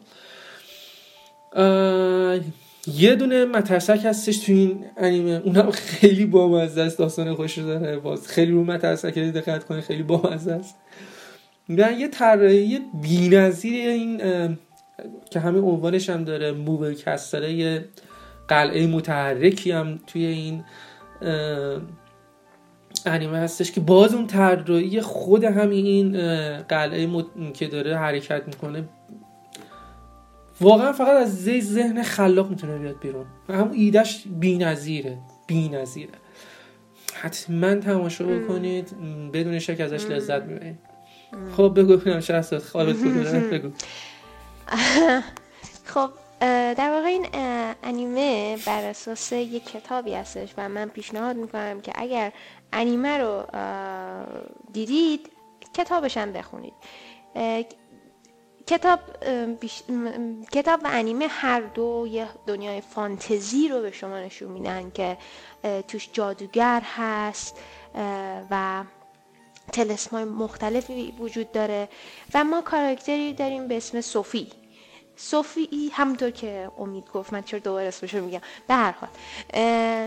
یه 2.88 3.16
دونه 3.16 3.46
مترسک 3.46 4.02
هستش 4.06 4.38
تو 4.38 4.52
این 4.52 4.86
انیمه. 4.98 5.42
اونم 5.46 5.72
خیلی 5.72 6.26
بامزه 6.26 6.82
است. 6.82 6.98
داستان 7.00 7.36
خوش 7.36 7.58
داره. 7.58 7.98
باز 7.98 8.28
خیلی 8.28 8.52
رو 8.52 8.64
مترسک 8.64 9.18
دقت 9.18 9.64
کنه 9.64 9.82
خیلی 9.82 10.04
بامزه 10.04 10.52
است. 10.52 10.76
و 11.70 11.92
یه 11.92 12.08
طراحی 12.08 12.80
بی‌نظیر 13.02 13.90
این 13.90 14.18
که 15.32 15.40
همه 15.40 15.60
عنوانش 15.60 16.10
هم 16.10 16.24
داره. 16.24 16.52
موبل 16.52 16.94
کستره 16.94 17.54
یه 17.54 17.86
قلعه 18.48 18.88
متحرکی 18.88 19.72
هم 19.72 20.00
توی 20.08 20.26
این 20.26 20.64
انیمه 23.08 23.38
هستش 23.38 23.72
که 23.72 23.82
باز 23.82 24.14
اون 24.14 24.28
طراحی 24.28 25.02
خود 25.02 25.44
همین 25.44 25.86
این 25.86 26.12
قلعه 26.62 27.26
که 27.54 27.68
داره 27.68 27.98
حرکت 27.98 28.48
می‌کنه 28.48 28.84
واقعا 30.62 30.92
فقط 30.92 31.22
از 31.22 31.44
زی 31.44 31.62
ذهن 31.62 32.04
خلاق 32.04 32.50
می‌تونه 32.50 32.78
بیاد 32.78 33.00
بیرون. 33.00 33.26
همون 33.50 33.74
ایدهش 33.74 34.24
بی‌نظیره 34.40 35.18
بی‌نظیره. 35.48 36.14
حتما 37.14 37.76
تماشا 37.76 38.26
بکنید 38.26 38.90
بدون 39.34 39.60
شک 39.60 39.80
ازش 39.80 40.06
لذت 40.06 40.44
می‌برید. 40.44 40.80
خب 41.58 41.74
بگو 41.76 41.98
ببینم 41.98 42.20
شهستاد 42.20 42.62
خوابت 42.62 42.96
بگو. 42.96 43.70
خب 45.94 46.10
در 46.78 46.92
واقع 46.92 47.08
این 47.08 47.28
انیمه 47.84 48.58
بر 48.66 48.84
اساس 48.84 49.32
یک 49.32 49.66
کتابی 49.66 50.14
هستش 50.14 50.54
و 50.58 50.70
من 50.70 50.90
پیشنهاد 50.90 51.36
می‌کنم 51.36 51.82
که 51.82 51.92
اگر 51.96 52.32
انیمه 52.74 53.18
رو 53.18 53.46
دیدید 54.74 55.30
کتابش 55.74 56.18
هم 56.18 56.32
بخونید. 56.34 56.74
کتاب 58.68 59.00
بیش- 59.60 59.84
کتاب 60.52 60.80
و 60.84 60.88
انیمه 60.92 61.28
هر 61.30 61.62
دو 61.62 62.08
یه 62.12 62.28
دنیای 62.48 62.82
فانتزی 62.82 63.68
رو 63.68 63.82
به 63.82 63.92
شما 63.92 64.20
نشون 64.20 64.52
میدن 64.52 64.92
که 64.92 65.18
توش 65.88 66.10
جادوگر 66.14 66.82
هست 66.86 67.58
و 68.52 68.84
تلسم 69.72 70.10
های 70.12 70.24
مختلفی 70.26 71.14
وجود 71.20 71.52
داره. 71.52 71.90
و 72.34 72.44
ما 72.44 72.62
کاراکتری 72.62 73.34
داریم 73.34 73.68
به 73.68 73.78
اسم 73.78 74.02
صوفی 74.02 74.48
صوفی 75.22 75.92
همونطور 75.94 76.30
که 76.30 76.72
امید 76.80 77.12
گفت 77.14 77.34
من 77.34 77.42
چرا 77.42 77.60
دوباره 77.60 77.88
اسمشو 77.88 78.22
میگم. 78.26 78.42
به 78.68 78.74
هر 78.74 78.92
حال 78.92 79.10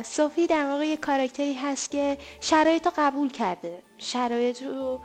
صوفی 0.02 0.46
در 0.46 0.66
واقع 0.66 0.86
یه 0.86 0.96
کاراکتری 0.96 1.54
هست 1.54 1.90
که 1.90 2.18
شرایط 2.40 2.86
رو 2.86 2.92
قبول 2.96 3.30
کرده. 3.30 3.82
شرایط 3.98 4.62
رو 4.62 5.00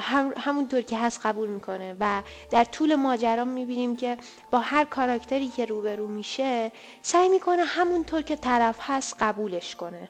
هم 0.00 0.32
همونطور 0.36 0.80
که 0.80 0.98
هست 0.98 1.20
قبول 1.26 1.48
می‌کنه 1.48 1.96
و 2.00 2.22
در 2.50 2.64
طول 2.64 2.94
ماجرا 2.94 3.44
می‌بینیم 3.44 3.96
که 3.96 4.16
با 4.50 4.58
هر 4.58 4.84
کاراکتری 4.84 5.48
که 5.48 5.64
روبرو 5.64 6.06
میشه 6.06 6.72
سعی 7.02 7.28
می‌کنه 7.28 7.64
همونطور 7.64 8.22
که 8.22 8.36
طرف 8.36 8.76
هست 8.80 9.16
قبولش 9.20 9.76
کنه. 9.76 10.08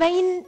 و 0.00 0.04
این 0.04 0.46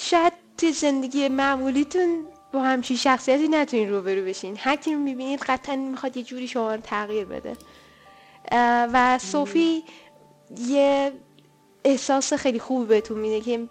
شاید 0.00 0.32
زندگی 0.72 1.28
معمولیتون 1.28 2.26
با 2.52 2.60
همچین 2.62 2.96
شخصیتی 2.96 3.48
نتونین 3.48 3.90
روبرو 3.90 4.24
بشین. 4.24 4.56
هر 4.58 4.76
کی 4.76 4.94
رو 4.94 5.00
می‌بینید 5.00 5.40
قطعا 5.40 5.76
می‌خواد 5.76 6.16
یه 6.16 6.22
جوری 6.22 6.48
شما 6.48 6.74
رو 6.74 6.80
تغییر 6.80 7.24
بده. 7.24 7.56
و 8.92 9.18
صوفی 9.18 9.84
یه 10.58 11.12
احساس 11.84 12.32
خیلی 12.32 12.58
خوبی 12.58 12.86
بهتون 12.86 13.18
میده 13.18 13.40
که 13.40 13.68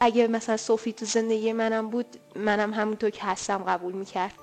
اگه 0.00 0.28
مثلا 0.28 0.56
صوفی 0.56 0.92
تو 0.92 1.04
زندگی 1.04 1.52
منم 1.52 1.88
بود 1.90 2.06
منم 2.36 2.74
همونطور 2.74 3.10
که 3.10 3.24
هستم 3.24 3.58
قبول 3.58 3.92
می‌کرد. 3.92 4.34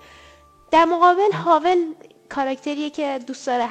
در 0.71 0.85
مقابل 0.85 1.31
هاول 1.31 1.93
کاراکتریه 2.29 2.89
که 2.89 3.19
دوست 3.27 3.47
داره 3.47 3.69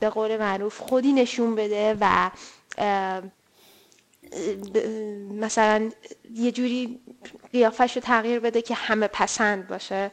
به 0.00 0.10
قول 0.10 0.36
معروف 0.36 0.78
خودی 0.78 1.12
نشون 1.12 1.54
بده 1.54 1.96
و 2.00 2.30
مثلا 5.30 5.90
یه 6.34 6.52
جوری 6.52 7.00
قیافش 7.52 7.96
رو 7.96 8.02
تغییر 8.02 8.40
بده 8.40 8.62
که 8.62 8.74
همه 8.74 9.08
پسند 9.08 9.68
باشه. 9.68 10.10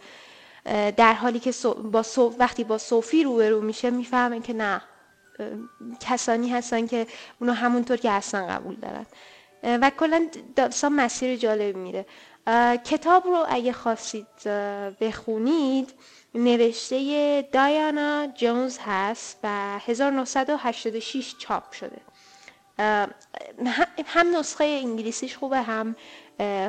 در 0.97 1.13
حالی 1.13 1.39
که 1.39 1.53
با 1.91 2.03
سو- 2.03 2.35
وقتی 2.39 2.63
با 2.63 2.77
صوفی 2.77 3.23
روبرو 3.23 3.61
میشه 3.61 3.89
می‌فهمه 3.89 4.39
که 4.41 4.53
نه 4.53 4.81
کسانی 5.99 6.49
هستن 6.49 6.87
که 6.87 7.07
اونو 7.41 7.53
همونطور 7.53 7.97
که 7.97 8.11
هستن 8.11 8.47
قبول 8.47 8.75
دارن. 8.75 9.05
و 9.63 9.91
کلا 9.99 10.27
داستان 10.55 10.93
مسیر 10.93 11.35
جالب 11.35 11.75
میره 11.77 12.05
کتاب 12.85 13.25
رو 13.27 13.45
اگه 13.49 13.73
خواستید 13.73 14.27
بخونید 15.01 15.93
نوشته 16.35 17.41
دایانا 17.51 18.27
جونز 18.27 18.77
هست 18.85 19.37
و 19.43 19.79
1986 19.85 21.35
چاپ 21.39 21.71
شده. 21.71 22.01
هم- 22.79 24.35
نسخه 24.35 24.63
انگلیسیش 24.63 25.37
خوبه 25.37 25.61
هم 25.61 25.95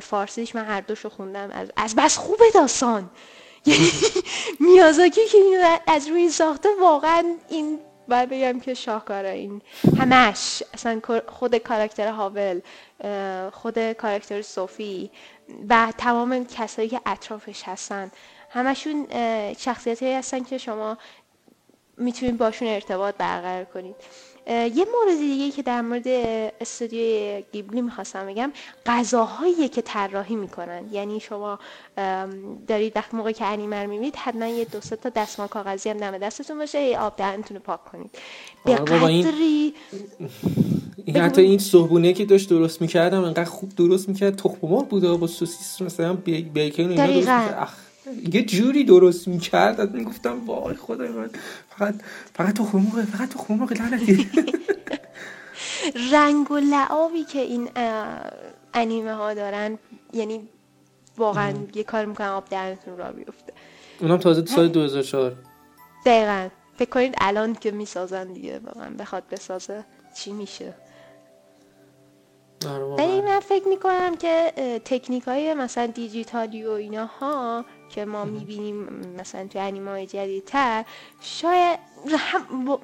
فارسیش 0.02 0.54
من 0.54 0.64
هر 0.64 0.80
دوشو 0.80 1.08
خوندم 1.08 1.50
از, 1.50 1.68
از 1.76 1.94
بس 1.96 2.16
خوبه 2.16 2.44
داستان. 2.54 3.10
یعنی 3.66 3.90
میازاکی 4.60 5.26
که 5.26 5.80
از 5.86 6.08
روی 6.08 6.30
ساخته 6.30 6.68
واقعا 6.80 7.24
این 7.48 7.78
باید 8.08 8.28
بگم 8.28 8.60
که 8.60 8.74
شاهکاره 8.74 9.28
این 9.30 9.62
همش. 9.98 10.62
اصلا 10.74 11.00
خود 11.28 11.56
کاراکتر 11.56 12.08
هاول 12.08 12.60
خود 13.52 13.92
کاراکتر 13.92 14.42
صوفی 14.42 15.10
و 15.68 15.92
تمام 15.98 16.46
کسایی 16.46 16.88
که 16.88 17.00
اطرافش 17.06 17.62
هستن. 17.62 18.10
همشون 18.50 19.06
شخصیت 19.58 20.02
هستن 20.02 20.44
که 20.44 20.58
شما 20.58 20.98
می‌تونید 21.96 22.38
باشون 22.38 22.68
ارتباط 22.68 23.14
برقرار 23.14 23.64
کنید. 23.64 23.96
یه 24.46 24.86
مورد 24.94 25.18
دیگه 25.18 25.50
که 25.50 25.62
در 25.62 25.80
مورد 25.80 26.08
استودیوی 26.60 27.44
گیبلی 27.52 27.82
می‌خواستم 27.82 28.26
بگم 28.26 28.52
غذاهایی 28.86 29.68
که 29.68 29.82
طراحی 29.82 30.36
می‌کنن. 30.36 30.84
یعنی 30.92 31.20
شما 31.20 31.58
دارید 32.68 32.92
وقت 32.96 33.14
موقع 33.14 33.32
که 33.32 33.44
انیمه 33.44 33.82
رو 33.82 33.90
می‌بینید 33.90 34.16
حتما 34.16 34.46
یه 34.46 34.64
دو 34.64 34.80
تا 34.80 35.08
دستمال 35.08 35.48
کاغذی 35.48 35.90
هم 35.90 35.96
دم 35.96 36.18
دستتون 36.18 36.58
باشه 36.58 36.82
یه 36.82 36.98
آب 36.98 37.16
دهنتون 37.16 37.56
رو 37.56 37.62
پاک 37.62 37.84
کنید. 37.84 38.10
به 38.64 38.74
قدری 38.74 39.74
این 41.04 41.16
حتی 41.16 41.42
این 41.42 41.58
صبحونه 41.58 42.12
که 42.12 42.24
داشت 42.24 42.50
درست 42.50 42.80
می‌کردم 42.80 43.24
انقدر 43.24 43.44
خوب 43.44 43.74
درست 43.74 44.08
می‌کرد. 44.08 44.36
تخم 44.36 44.58
مرغ 44.62 44.88
بود 44.88 45.04
و 45.04 45.18
با 45.18 45.26
سوسیس 45.26 45.82
مثلا 45.82 46.12
بی- 46.12 46.42
بیکن 46.42 46.82
اینا 46.82 47.06
درست. 47.06 47.16
می‌کرد. 47.16 47.68
یه 48.32 48.42
جوری 48.42 48.84
درست 48.84 49.28
می‌کرد. 49.28 49.80
از 49.80 49.92
گفتم 49.92 50.46
وای 50.46 50.74
خدای 50.74 51.08
من. 51.08 51.30
فقط 51.68 51.94
فقط 52.34 52.54
تخم 52.54 52.78
مرغ 52.78 53.04
فقط 53.04 53.28
تخم 53.28 53.54
مرغ 53.54 53.72
لعنتی. 53.72 54.30
رنگ 56.12 56.50
و 56.50 56.56
لعابی 56.56 57.24
که 57.24 57.40
این 57.40 57.70
انیمه 58.74 59.14
ها 59.14 59.34
دارن 59.34 59.78
یعنی 60.12 60.48
واقعا 61.18 61.54
یه 61.74 61.84
کار 61.84 62.04
می‌کنن 62.04 62.28
آب 62.28 62.48
دهنتون 62.50 62.96
را 62.96 63.12
بیفته. 63.12 63.52
اونم 64.00 64.16
تازه 64.16 64.46
سال 64.46 64.68
2004 64.68 65.32
دقیقا. 66.06 66.48
فکر 66.78 66.90
کنید 66.90 67.14
الان 67.20 67.54
که 67.54 67.70
می‌سازن 67.70 68.32
دیگه 68.32 68.58
واقعا 68.58 68.90
بخواد 68.98 69.22
بسازه 69.30 69.84
چی 70.16 70.32
میشه. 70.32 70.74
آره 72.68 72.84
ولی. 72.84 73.20
من 73.20 73.40
فکر 73.40 73.68
می‌کنم 73.68 74.16
که 74.16 74.52
تکنیک 74.84 75.22
های 75.22 75.54
مثلا 75.54 75.86
دیجیتالی 75.86 76.64
و 76.64 76.70
ایناها 76.70 77.64
که 77.88 78.04
ما 78.04 78.24
می‌بینیم 78.24 78.74
مثلا 79.18 79.46
تو 79.46 79.58
انیمه 79.58 79.90
های 79.90 80.06
جدیدتر 80.06 80.84
شاید 81.20 81.78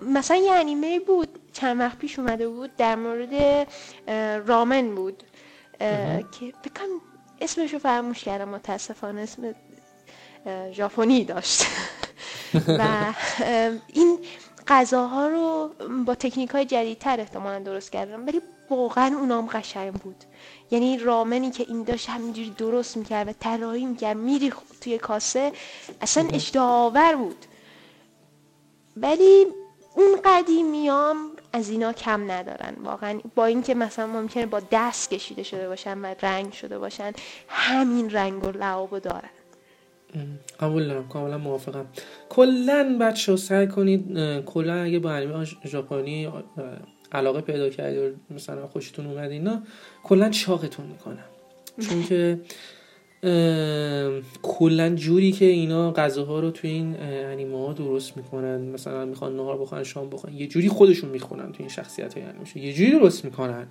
مثلا 0.03 0.37
یه 0.37 0.53
انیمه 0.53 1.01
بود 1.01 1.29
چند 1.53 1.81
وقت 1.81 1.99
پیش 1.99 2.19
اومده 2.19 2.49
بود 2.49 2.77
در 2.77 2.97
مورد 2.97 3.67
رامن 4.49 4.95
بود 4.95 5.23
که 6.39 6.53
بکنم 6.65 7.01
اسمشو 7.41 7.79
فراموش 7.79 8.25
کردم 8.25 8.49
متاسفانه 8.49 9.21
اسم 9.21 9.55
ژاپنی 10.73 11.25
داشت. 11.25 11.67
و 12.79 13.15
این 13.89 14.19
غذاها 14.69 15.29
رو 15.29 15.71
با 16.07 16.15
تکنیک 16.15 16.51
های 16.51 16.65
جدیدتر 16.65 17.21
احتمالا 17.21 17.59
درست 17.59 17.93
کردن 17.93 18.21
ولی 18.21 18.41
واقعا 18.71 19.17
اونام 19.19 19.47
قشنگ 19.47 19.93
بود. 19.93 20.25
یعنی 20.73 20.99
رامنی 20.99 21.51
که 21.51 21.65
این 21.69 21.83
داشت 21.83 22.11
همینجوری 22.11 22.51
درست 22.51 22.97
می‌کرد 22.97 23.29
و 23.29 23.33
طراحی 23.41 23.87
می‌کرد 23.87 24.17
میری 24.17 24.53
توی 24.81 24.99
کاسه 24.99 25.53
اصلا 26.01 26.29
اشتها 26.33 26.87
آور 26.87 27.17
بود. 27.17 27.47
ولی 28.97 29.47
اون 29.97 30.19
قدیمیام 30.25 31.17
از 31.53 31.71
اینا 31.71 31.93
کم 31.93 32.31
ندارن. 32.31 32.75
واقعا 32.85 33.21
با 33.35 33.47
اینکه 33.47 33.75
مثلا 33.75 34.07
ممکنه 34.07 34.47
با 34.47 34.61
دست 34.73 35.11
کشیده 35.11 35.43
شده 35.43 35.69
باشن 35.69 35.99
و 35.99 36.15
رنگ 36.23 36.53
شده 36.53 36.79
باشن 36.79 37.13
همین 37.49 38.11
رنگ 38.11 38.45
و 38.45 38.51
لعابو 38.51 38.99
دارن. 38.99 39.31
قبول 40.61 40.89
دارم 40.89 41.09
کاملا 41.09 41.39
موافقم. 41.39 41.87
کلا 42.29 42.97
بچه 43.01 43.37
سعی 43.37 43.69
کنید 43.69 44.19
کلا 44.45 44.75
اگه 44.83 44.99
با 44.99 45.11
انیمه 45.11 45.47
ژاپنی 45.65 46.33
علاقه 47.13 47.41
پیدا 47.41 47.69
کردید 47.69 47.99
و 47.99 48.35
مثلا 48.35 48.67
خوشتون 48.67 49.07
اومد 49.07 49.31
اینا 49.31 49.63
کلا 50.03 50.31
چاقتون 50.31 50.87
می‌کنن 50.87 51.25
چون 51.89 52.03
که 52.03 52.41
کلا 54.43 54.95
جوری 54.95 55.33
که 55.33 55.45
اینا 55.45 55.93
غذاها 55.93 56.41
رو 56.41 56.51
توی 56.51 56.71
این 56.71 56.97
انیمه 57.01 57.67
ها 57.67 57.73
درست 57.73 58.17
می‌کنن 58.17 58.61
مثلا 58.61 59.05
می‌خوان 59.05 59.37
نهار 59.37 59.59
بخورن 59.59 59.85
شام 59.85 60.11
بخورن 60.11 60.35
یه 60.35 60.47
جوری 60.47 60.69
خودشون 60.69 61.11
می‌خونن 61.11 61.53
توی 61.53 61.59
این 61.59 61.69
شخصیت 61.69 62.15
های 62.15 62.23
انیمه 62.23 62.59
یه 62.59 62.73
جوری 62.73 62.91
درست 62.91 63.25
می‌کنن 63.25 63.67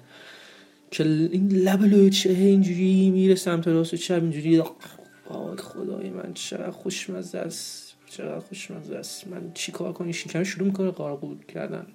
که 0.91 1.03
این 1.03 1.47
لب 1.51 1.83
لوچه 1.83 2.29
اینجوری 2.29 3.09
میره 3.09 3.35
سمت 3.35 3.67
راست 3.67 3.93
و 3.93 3.97
چپ 3.97 4.21
اینجوری 4.21 4.57
وای 4.57 5.57
خدای 5.57 6.09
من 6.09 6.33
چقدر 6.33 6.71
خوشمزه 6.71 7.37
است 7.37 7.95
چقدر 8.09 8.39
خوشمزه 8.39 8.95
است. 8.95 9.27
من 9.27 9.51
چیکار 9.53 9.93
کنی 9.93 10.13
شکم 10.13 10.43
شروع 10.43 10.67
می‌کنه 10.67 10.91
قارقور 10.91 11.37
کردن. 11.53 11.87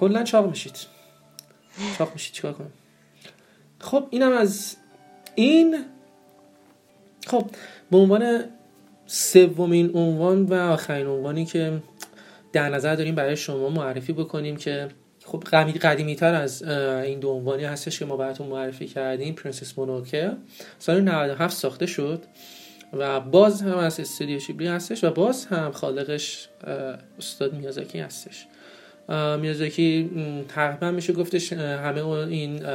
کلا 0.00 0.22
چاق 0.22 0.48
میشید. 0.48 0.76
چاق 1.98 2.12
میشید 2.12 2.32
چیکار 2.32 2.52
کنم؟ 2.52 2.72
خب 3.78 4.06
اینم 4.10 4.32
از 4.32 4.76
این. 5.34 5.84
خب 7.26 7.50
به 7.90 7.96
عنوان 7.96 8.44
سومین 9.06 9.90
عنوان 9.96 10.44
و 10.46 10.54
آخرین 10.54 11.06
عنوانی 11.06 11.44
که 11.44 11.82
در 12.52 12.68
نظر 12.68 12.94
داریم 12.94 13.14
برای 13.14 13.36
شما 13.36 13.68
معرفی 13.68 14.12
بکنیم 14.12 14.56
که 14.56 14.88
خب 15.24 15.44
قدیمی 15.82 16.16
تر 16.16 16.34
از 16.34 16.62
این 16.62 17.20
دو 17.20 17.28
عنوانی 17.28 17.64
هستش 17.64 17.98
که 17.98 18.04
ما 18.04 18.16
براتون 18.16 18.46
معرفی 18.46 18.86
کردیم 18.86 19.34
پرنسس 19.34 19.78
مونوکه 19.78 20.32
سال 20.78 21.00
97 21.00 21.56
ساخته 21.56 21.86
شد 21.86 22.22
و 22.92 23.20
باز 23.20 23.62
هم 23.62 23.78
از 23.78 24.00
استودیو 24.00 24.38
شیبلی 24.38 24.68
هستش 24.68 25.04
و 25.04 25.10
باز 25.10 25.46
هم 25.46 25.72
خالقش 25.72 26.48
استاد 27.18 27.54
میازاکی 27.54 27.98
هستش. 27.98 28.46
میازاکی 29.40 30.10
تقریبا 30.48 30.90
میشه 30.90 31.12
گفتش 31.12 31.52
همه 31.52 32.04
این 32.04 32.66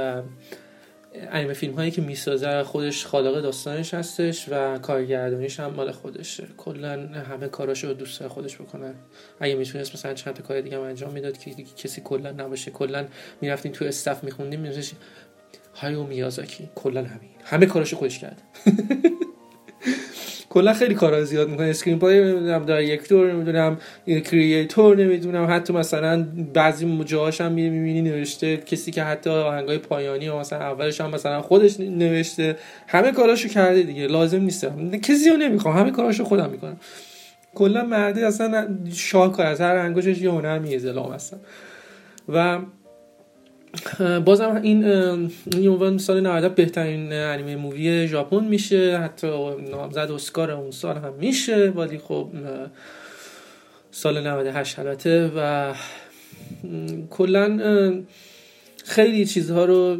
انیمه 1.31 1.53
فیلم 1.53 1.73
هایی 1.73 1.91
که 1.91 2.01
می‌سازه 2.01 2.63
خودش 2.63 3.05
خالق 3.05 3.41
داستانش 3.41 3.93
هستش 3.93 4.45
و 4.51 4.77
کارگردانیش 4.77 5.59
هم 5.59 5.73
مال 5.73 5.91
خودشه. 5.91 6.43
کلا 6.57 6.91
همه 7.31 7.47
کاراشو 7.47 7.93
دوست 7.93 8.27
خودش 8.27 8.55
بکنه. 8.55 8.93
اگه 9.39 9.55
می‌تونست 9.55 9.93
مثلا 9.93 10.13
چند 10.13 10.33
تا 10.33 10.43
کار 10.43 10.61
دیگه 10.61 10.77
هم 10.77 10.83
انجام 10.83 11.13
می‌داد 11.13 11.37
که 11.37 11.51
کسی 11.77 12.01
کلا 12.01 12.31
نباشه. 12.31 12.71
کلا 12.71 13.05
می‌رفتین 13.41 13.71
تو 13.71 13.85
staff 13.85 14.23
میخوندیم 14.23 14.59
میرسش 14.59 14.91
هایو 15.75 16.03
میازاکی 16.03 16.69
کلا 16.75 17.03
همین. 17.03 17.29
همه 17.43 17.65
کاراشو 17.65 17.95
خودش 17.97 18.19
کرد. 18.19 18.41
کلا 20.55 20.73
خیلی 20.73 20.93
کارا 20.93 21.23
زیاد 21.23 21.49
می‌کنه. 21.49 21.67
screenplay 21.67 22.19
نمی‌دونم 22.23 22.65
director 22.65 23.31
نمی‌دونم 23.33 23.77
creator 24.07 24.97
نمی‌دونم. 24.97 25.47
حتی 25.49 25.73
مثلا 25.73 26.27
بعضی 26.53 27.03
جاهاش 27.05 27.41
هم 27.41 27.51
می‌بینی 27.51 28.01
نوشته 28.01 28.57
کسی 28.57 28.91
که 28.91 29.03
حتی 29.03 29.29
آهنگای 29.29 29.77
پایانی 29.77 30.29
و 30.29 30.39
مثلا 30.39 30.59
اولش 30.59 31.01
هم 31.01 31.09
مثلا 31.09 31.41
خودش 31.41 31.79
نوشته. 31.79 32.57
همه 32.87 33.11
کاراشو 33.11 33.49
کرده 33.49 33.83
دیگه. 33.83 34.07
لازم 34.07 34.41
نیست. 34.41 34.67
کسی 35.03 35.29
رو 35.29 35.37
نمی‌خوام. 35.37 35.77
همه 35.77 35.91
کاراشو 35.91 36.23
خودم 36.23 36.49
می‌کنم. 36.49 36.77
کلا 37.55 37.83
مردی 37.83 38.23
اصلا 38.23 38.67
شاهکار 38.93 39.45
از 39.45 39.61
هر 39.61 39.75
انگشتش 39.75 40.21
یه 40.21 40.31
هنر 40.31 40.59
میزلام 40.59 41.13
هستم 41.13 41.37
و 42.29 42.57
بازم 44.25 44.59
این 44.63 44.85
این 44.85 45.67
عنوان 45.67 45.97
سال 45.97 46.21
90 46.21 46.55
بهترین 46.55 47.13
انیمه 47.13 47.55
مووی 47.55 48.07
ژاپن 48.07 48.43
میشه. 48.43 48.97
حتی 48.97 49.27
نامزد 49.71 50.11
اسکار 50.11 50.51
اون 50.51 50.71
سال 50.71 50.97
هم 50.97 51.13
میشه. 51.13 51.69
ولی 51.69 51.97
خب 51.97 52.29
سال 53.91 54.27
98 54.27 54.79
البته. 54.79 55.31
و 55.37 55.73
کلا 57.09 58.03
خیلی 58.85 59.25
چیزها 59.25 59.65
رو 59.65 59.97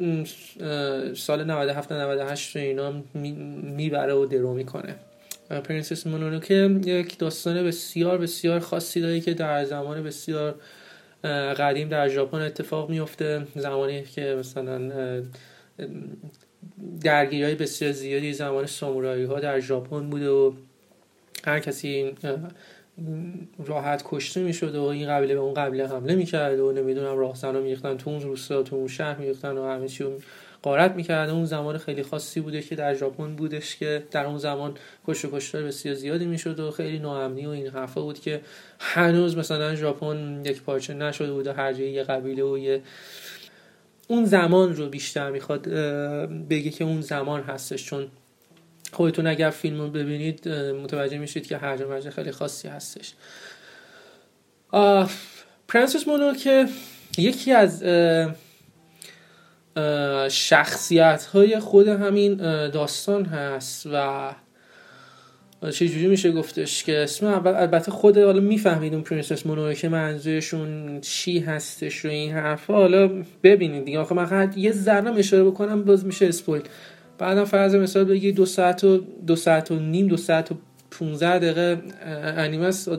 سال 1.15 1.43
97 1.43 1.91
98 1.91 2.57
اینا 2.57 2.93
می‌بره 3.78 4.13
و 4.13 4.26
درو 4.26 4.53
می‌کنه. 4.53 4.95
پرنسس 5.49 6.07
مونونوکه 6.07 6.80
یک 6.86 7.17
داستان 7.17 7.63
بسیار 7.63 8.17
بسیار 8.17 8.59
خاصی 8.59 9.01
داره 9.01 9.19
که 9.19 9.34
در 9.34 9.65
زمان 9.65 10.03
بسیار 10.03 10.55
قدیم 11.57 11.89
در 11.89 12.09
ژاپن 12.09 12.41
اتفاق 12.41 12.89
میفته 12.89 13.47
زمانی 13.55 14.03
که 14.03 14.36
مثلا 14.39 14.91
درگیری 17.01 17.43
های 17.43 17.55
بسیار 17.55 17.91
زیادی 17.91 18.34
زمان 18.34 18.65
سامورایی 18.65 19.23
ها 19.23 19.39
در 19.39 19.59
ژاپن 19.59 20.09
بوده 20.09 20.30
و 20.30 20.51
هر 21.45 21.59
کسی 21.59 22.15
راحت 23.65 24.03
کشته 24.05 24.43
می‌شد 24.43 24.76
و 24.76 24.84
این 24.84 25.07
قبیله 25.07 25.34
به 25.34 25.39
اون 25.39 25.53
قبیله 25.53 25.88
حمله 25.88 26.15
می‌کرد 26.15 26.59
و 26.59 26.71
نمی‌دونم 26.71 27.17
راهزن 27.17 27.55
رو 27.55 27.61
میریختن 27.61 27.97
تو 27.97 28.09
اون 28.09 28.21
روستا 28.21 28.63
تو 28.63 28.76
اون 28.76 28.88
شهر 28.88 29.17
میریختن 29.17 29.57
و 29.57 29.69
همه 29.69 29.88
چی 29.88 30.03
قارت 30.66 30.91
می‌کرد 30.91 31.30
اون 31.30 31.45
زمان 31.45 31.78
خیلی 31.78 32.03
خاصی 32.03 32.39
بوده 32.39 32.61
که 32.61 32.76
در 32.76 32.93
ژاپن 32.93 33.36
بودش 33.36 33.76
که 33.76 34.03
در 34.11 34.26
اون 34.26 34.38
زمان 34.38 34.78
کشت 35.07 35.26
و 35.26 35.32
کشتار 35.32 35.63
بسیار 35.63 35.95
زیادی 35.95 36.26
می‌شد 36.26 36.59
و 36.59 36.72
خیلی 36.72 36.99
ناامنی 36.99 37.45
و 37.45 37.49
این 37.49 37.68
حرفا 37.68 38.01
بود 38.01 38.20
که 38.20 38.41
هنوز 38.80 39.38
مثلا 39.38 39.76
ژاپن 39.76 40.41
یک 40.45 40.61
پارچه 40.61 40.93
نشده 40.93 41.34
بود 41.34 41.47
و 41.47 41.53
هر 41.53 41.74
جایی 41.74 41.91
یه 41.91 42.03
قبیله 42.03 42.43
و 42.43 42.57
یه 42.57 42.82
اون 44.07 44.26
زمان 44.26 44.76
رو 44.76 44.89
بیشتر 44.89 45.32
می‌خواد 45.32 45.61
بگه 46.49 46.70
که 46.70 46.84
اون 46.84 47.01
زمان 47.01 47.41
هستش. 47.41 47.86
چون 47.86 48.07
خودتون 48.91 49.28
اگر 49.28 49.49
فیلم 49.49 49.82
رو 49.82 49.89
ببینید 49.89 50.49
متوجه 50.49 51.18
میشید 51.18 51.47
که 51.47 51.57
هر 51.57 51.86
مرج 51.86 52.09
خیلی 52.09 52.32
خاصی 52.32 52.68
هستش. 52.68 53.13
Princess 55.68 56.08
Mononoke 56.08 56.68
یکی 57.18 57.51
از 57.51 57.84
شخصیت 60.30 61.23
های 61.34 61.59
خود 61.59 61.88
همین 61.88 62.36
داستان 62.69 63.26
هست 63.26 63.88
و 63.93 64.32
چجوری 65.71 66.07
میشه 66.07 66.32
گفتش 66.32 66.84
که 66.84 67.03
اسم 67.03 67.26
اول 67.26 67.51
البته 67.55 67.91
خود 67.91 68.17
حالا 68.17 68.39
می‌فهمید 68.39 68.93
اون 68.93 69.03
Princess 69.03 69.45
Mononoke 69.45 69.89
منظورشون 69.89 71.01
چی 71.01 71.39
هستش 71.39 72.05
و 72.05 72.07
این 72.07 72.32
حرفا. 72.32 72.73
حالا 72.73 73.23
ببینید 73.43 73.86
دیگه. 73.86 73.99
آخه 73.99 74.15
من 74.15 74.53
یه 74.55 74.71
ذره 74.71 75.17
اشاره 75.17 75.43
بکنم 75.43 75.84
باز 75.84 76.05
میشه 76.05 76.26
spoil. 76.26 76.62
بعدم 77.17 77.45
فرض 77.45 77.76
مثال 77.76 78.03
بگی 78.03 78.32
دو 78.32 78.45
ساعت 78.45 78.84
و 78.84 78.97
دو 79.28 79.36
ساعت 79.36 79.71
و 79.71 79.80
نیم 79.80 80.07
دو 80.07 80.17
ساعت 80.17 80.51
و 80.51 80.55
15 80.91 81.39
دقیقه 81.39 81.82
انیمه 82.38 82.65
است. 82.65 82.89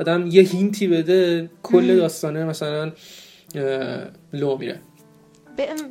آدم 0.00 0.26
یه 0.26 0.42
هینتی 0.42 0.88
بده 0.88 1.50
کل 1.62 1.96
داستانه 1.96 2.44
مثلا 2.44 2.92
لو 4.32 4.58
میره. 4.58 4.80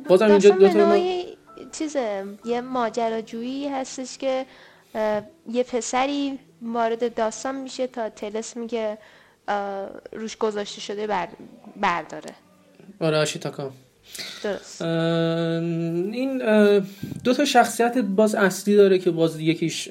بازم 0.08 0.30
اینجا 0.30 0.50
دو 0.50 0.68
تا 0.68 0.98
چیز 1.72 1.96
یه 2.44 2.60
ماجراجویی 2.60 3.68
هستش 3.68 4.18
که 4.18 4.46
یه 5.52 5.62
پسری 5.62 6.38
وارد 6.62 7.14
داستان 7.14 7.54
میشه 7.54 7.86
تا 7.86 8.08
تلس 8.08 8.56
میگه 8.56 8.98
روش 10.12 10.36
گذاشته 10.36 10.80
شده 10.80 11.06
بر... 11.06 11.28
برداره. 11.76 12.34
آره 13.00 13.18
آشیتاکا. 13.18 13.70
درست. 14.42 14.82
این 14.82 16.38
دو 17.24 17.34
تا 17.34 17.44
شخصیت 17.44 17.98
باز 17.98 18.34
اصلی 18.34 18.76
داره 18.76 18.98
که 18.98 19.10
باز 19.10 19.40
یکیش 19.40 19.88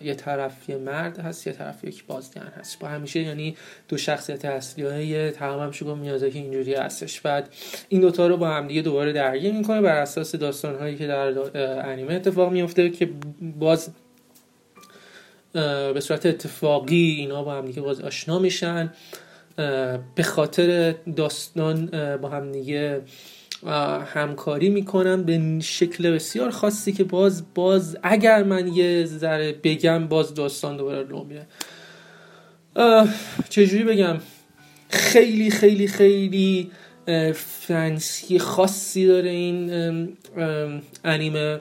یه 0.00 0.14
طرف 0.14 0.68
یه 0.68 0.76
مرد 0.76 1.18
هست 1.18 1.46
یه 1.46 1.52
طرف 1.52 1.84
یک 1.84 2.04
بازیگر 2.04 2.46
هست. 2.58 2.78
با 2.78 2.88
همیشه 2.88 3.20
یعنی 3.20 3.56
دو 3.88 3.96
شخصیت 3.96 4.44
اصلی 4.44 4.84
های 4.84 5.30
تمام 5.30 5.72
شگو 5.72 5.94
میازاکی 5.94 6.38
اینجوری 6.38 6.74
هستش. 6.74 7.20
بعد 7.20 7.48
این 7.88 8.00
دوتا 8.00 8.26
رو 8.26 8.36
با 8.36 8.48
هم 8.48 8.68
دیگه 8.68 8.82
دوباره 8.82 9.12
درگیر 9.12 9.52
می‌کنه 9.52 9.80
بر 9.80 9.96
اساس 9.96 10.34
داستان 10.34 10.78
هایی 10.78 10.96
که 10.96 11.06
در 11.06 11.32
انیمه 11.88 12.14
اتفاق 12.14 12.52
میفته 12.52 12.90
که 12.90 13.10
باز 13.58 13.90
به 15.92 16.00
صورت 16.00 16.26
اتفاقی 16.26 17.16
اینا 17.18 17.42
با 17.42 17.54
هم 17.54 17.66
دیگه 17.66 17.80
باز 17.80 18.00
آشنا 18.00 18.38
میشن. 18.38 18.92
به 20.14 20.22
خاطر 20.22 20.94
داستان 21.16 21.86
با 22.22 22.28
هم 22.28 22.52
دیگه 22.52 23.00
همکاری 24.06 24.68
می‌کنم 24.68 25.22
به 25.22 25.60
شکل 25.60 26.10
بسیار 26.10 26.50
خاصی 26.50 26.92
که 26.92 27.04
باز 27.04 27.54
باز 27.54 27.96
اگر 28.02 28.42
من 28.42 28.68
یه 28.68 29.04
ذره 29.04 29.52
بگم 29.52 30.06
باز 30.06 30.34
داستان 30.34 30.76
دوباره 30.76 31.02
رو 31.02 31.24
میره 31.24 31.46
چجوری 33.48 33.84
بگم؟ 33.84 34.16
خیلی 34.88 35.50
خیلی 35.50 35.88
خیلی 35.88 36.70
فنسی 37.34 38.38
خاصی 38.38 39.06
داره 39.06 39.30
این 39.30 39.70
انیمه. 41.04 41.60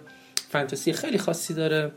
فانتزی 0.50 0.94
خیلی 0.94 1.18
خاصی 1.18 1.54
داره. 1.54 1.92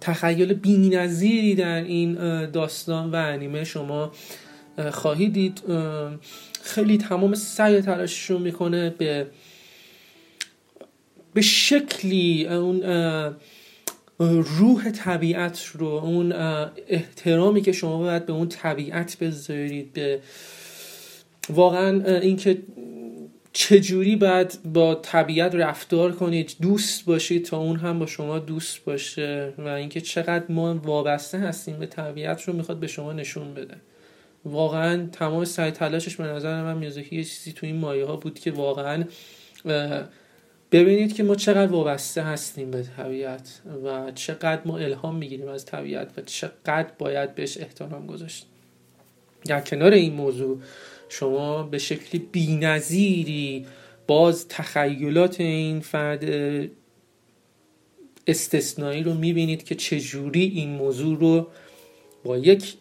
تخیل 0.00 0.52
بینظیری 0.52 1.54
در 1.54 1.74
این 1.84 2.14
داستان 2.50 3.10
و 3.10 3.16
انیمه 3.16 3.64
شما 3.64 4.12
خواهید 4.90 5.32
دید. 5.32 5.62
خیلی 6.62 6.98
تمام 6.98 7.34
سعی 7.34 7.80
تلاشش 7.80 8.30
رو 8.30 8.38
می‌کنه 8.38 8.90
به 8.90 9.26
به 11.34 11.40
شکلی 11.40 12.46
اون 12.46 12.82
روح 14.58 14.90
طبیعت 14.90 15.66
رو 15.74 15.86
اون 15.86 16.32
احترامی 16.88 17.62
که 17.62 17.72
شما 17.72 17.98
باید 17.98 18.26
به 18.26 18.32
اون 18.32 18.48
طبیعت 18.48 19.18
بذارید 19.18 19.92
به 19.92 20.20
واقعا 21.50 22.18
اینکه 22.18 22.62
چجوری 23.52 24.16
باید 24.16 24.58
با 24.64 24.94
طبیعت 24.94 25.54
رفتار 25.54 26.12
کنید 26.12 26.56
دوست 26.62 27.04
باشید 27.04 27.44
تا 27.44 27.58
اون 27.58 27.76
هم 27.76 27.98
با 27.98 28.06
شما 28.06 28.38
دوست 28.38 28.84
باشه 28.84 29.54
و 29.58 29.68
اینکه 29.68 30.00
چقدر 30.00 30.44
ما 30.48 30.74
وابسته 30.74 31.38
هستیم 31.38 31.78
به 31.78 31.86
طبیعت 31.86 32.42
رو 32.42 32.54
می‌خواد 32.54 32.78
به 32.78 32.86
شما 32.86 33.12
نشون 33.12 33.54
بده. 33.54 33.76
واقعا 34.44 35.06
تمام 35.12 35.44
سعی 35.44 35.70
تلاشش 35.70 36.16
به 36.16 36.24
نظر 36.24 36.62
من 36.62 36.78
میازاکی 36.78 37.16
یه 37.16 37.24
چیزی 37.24 37.52
تو 37.52 37.66
این 37.66 37.76
مایه 37.76 38.04
ها 38.04 38.16
بود 38.16 38.38
که 38.38 38.52
واقعا 38.52 39.04
ببینید 40.72 41.14
که 41.14 41.22
ما 41.22 41.34
چقدر 41.34 41.72
وابسته 41.72 42.22
هستیم 42.22 42.70
به 42.70 42.82
طبیعت 42.82 43.60
و 43.84 44.12
چقدر 44.14 44.60
ما 44.64 44.78
الهام 44.78 45.16
می‌گیریم 45.16 45.48
از 45.48 45.64
طبیعت 45.64 46.18
و 46.18 46.20
چقدر 46.20 46.90
باید 46.98 47.34
بهش 47.34 47.58
احترام 47.58 48.06
گذاشت 48.06 48.46
در 49.44 49.60
کنار 49.60 49.92
این 49.92 50.14
موضوع 50.14 50.60
شما 51.08 51.62
به 51.62 51.78
شکلی 51.78 52.28
بینظیری 52.32 53.66
باز 54.06 54.48
تخیلات 54.48 55.40
این 55.40 55.80
فرد 55.80 56.24
استثنایی 58.26 59.02
رو 59.02 59.14
می‌بینید 59.14 59.64
که 59.64 59.74
چجوری 59.74 60.44
این 60.44 60.70
موضوع 60.70 61.18
رو 61.18 61.46
با 62.24 62.38
یک 62.38 62.74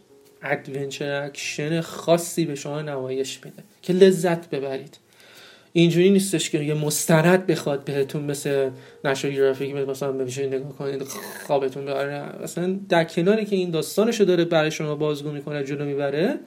adventure 0.43 1.23
action 1.23 1.81
خاصی 1.81 2.45
به 2.45 2.55
شما 2.55 2.81
نمایش 2.81 3.39
میده 3.45 3.63
که 3.81 3.93
لذت 3.93 4.49
ببرید. 4.49 4.97
اینجوری 5.73 6.09
نیستش 6.09 6.49
که 6.49 6.59
یه 6.59 6.73
مستند 6.73 7.47
بخواد 7.47 7.83
بهتون 7.85 8.23
مثل 8.23 8.69
National 9.05 9.29
Geographic 9.29 9.75
مثلا 9.75 10.11
بمیشه 10.11 10.47
نگاه 10.47 10.77
کنید 10.77 11.03
خوابتون 11.47 11.85
ببره. 11.85 12.13
اصلا 12.43 12.79
در 12.89 13.03
کناری 13.03 13.45
که 13.45 13.55
این 13.55 13.71
داستانشو 13.71 14.23
داره 14.23 14.45
برای 14.45 14.71
شما 14.71 14.95
بازگو 14.95 15.31
می‌کنه 15.31 15.63
جلو 15.63 15.85
می‌بره 15.85 16.39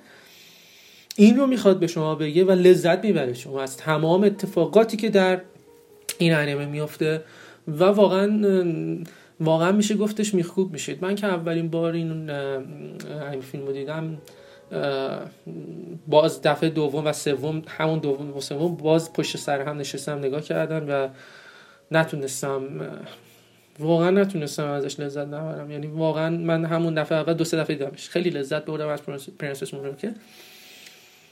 این 1.17 1.37
رو 1.37 1.47
می‌خواد 1.47 1.79
به 1.79 1.87
شما 1.87 2.15
بگه 2.15 2.45
و 2.45 2.51
لذت 2.51 3.05
می‌بره 3.05 3.35
شما. 3.35 3.63
از 3.63 3.77
تمام 3.77 4.25
اتفاقاتی 4.25 4.97
که 4.97 5.09
در 5.09 5.41
این 6.19 6.35
انیمه 6.35 6.67
میفته 6.67 7.21
و 7.69 7.85
واقعا 7.85 8.27
واقعا 9.41 9.73
میشه 9.73 9.95
گفتش 9.95 10.35
میخکوب 10.35 10.73
میشید. 10.73 11.03
من 11.03 11.15
که 11.15 11.27
اولین 11.27 11.69
بار 11.69 11.93
این 11.93 12.31
این 12.31 13.41
فیلم 13.41 13.67
رو 13.67 13.73
دیدم 13.73 14.19
باز 16.07 16.43
دفعه 16.43 16.71
دوم 16.71 17.07
و 17.07 17.13
سوم 17.13 17.63
همون 17.69 17.99
دوم 17.99 18.37
و 18.37 18.41
سوم 18.41 18.77
باز 18.77 19.13
پشت 19.13 19.37
سر 19.37 19.61
هم 19.61 19.79
نشستم 19.79 20.19
نگاه 20.19 20.41
کردم 20.41 20.87
و 20.89 21.09
نتونستم 21.91 22.63
واقعا 23.79 24.11
نتونستم 24.11 24.67
ازش 24.67 25.01
لذت 25.01 25.27
نبرم 25.27 25.71
یعنی 25.71 25.87
واقعا 25.87 26.37
من 26.37 26.65
همون 26.65 26.95
دفعه 26.95 27.19
اول 27.19 27.35
دو 27.35 27.45
سه 27.45 27.57
دفعه 27.57 27.77
دیدمش. 27.77 28.09
خیلی 28.09 28.31
لذت 28.31 28.65
بردم 28.65 28.89
از 28.89 29.03
پرنسس 29.39 29.71
که 29.99 30.15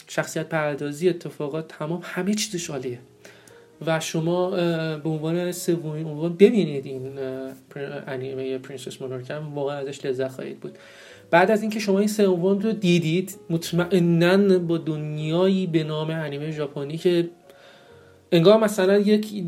شخصیت 0.08 0.48
پردازی 0.48 1.08
اتفاقات 1.08 1.68
تمام 1.68 2.00
همه 2.04 2.34
چیزش 2.34 2.70
عالیه. 2.70 2.98
و 3.86 4.00
شما 4.00 4.50
به 4.96 5.08
عنوان 5.08 5.52
سومین 5.52 6.06
عنوان 6.06 6.36
ببینید 6.36 6.86
این 6.86 7.02
انیمه 8.06 8.58
پرنسس 8.58 9.02
مونارکم 9.02 9.54
واقعا 9.54 9.78
ازش 9.78 10.04
لذت 10.04 10.28
خواهید 10.28 10.60
بود. 10.60 10.78
بعد 11.30 11.50
از 11.50 11.62
اینکه 11.62 11.80
شما 11.80 11.98
این 11.98 12.08
سه 12.08 12.24
رو 12.24 12.72
دیدید 12.72 13.36
مطمئنا 13.50 14.58
با 14.58 14.78
دنیایی 14.78 15.66
به 15.66 15.84
نام 15.84 16.10
انیمه 16.10 16.50
ژاپنی 16.50 16.98
که 16.98 17.28
انگار 18.32 18.58
مثلا 18.58 18.98
یک 18.98 19.44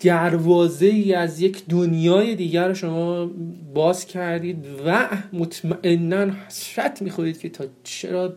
دروازه 0.00 0.86
ای 0.86 1.14
از 1.14 1.40
یک 1.40 1.66
دنیای 1.68 2.34
دیگر 2.34 2.72
شما 2.72 3.30
باز 3.74 4.04
کردید 4.04 4.66
و 4.86 5.08
مطمئنا 5.32 6.32
حسرت 6.46 7.02
می‌خورید 7.02 7.38
که 7.38 7.48
تا 7.48 7.64
چرا 7.84 8.32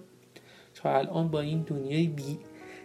تا 0.76 0.97
الان 0.97 1.28
با 1.28 1.41
این 1.41 1.62
دنیای 1.62 2.07
بی 2.07 2.38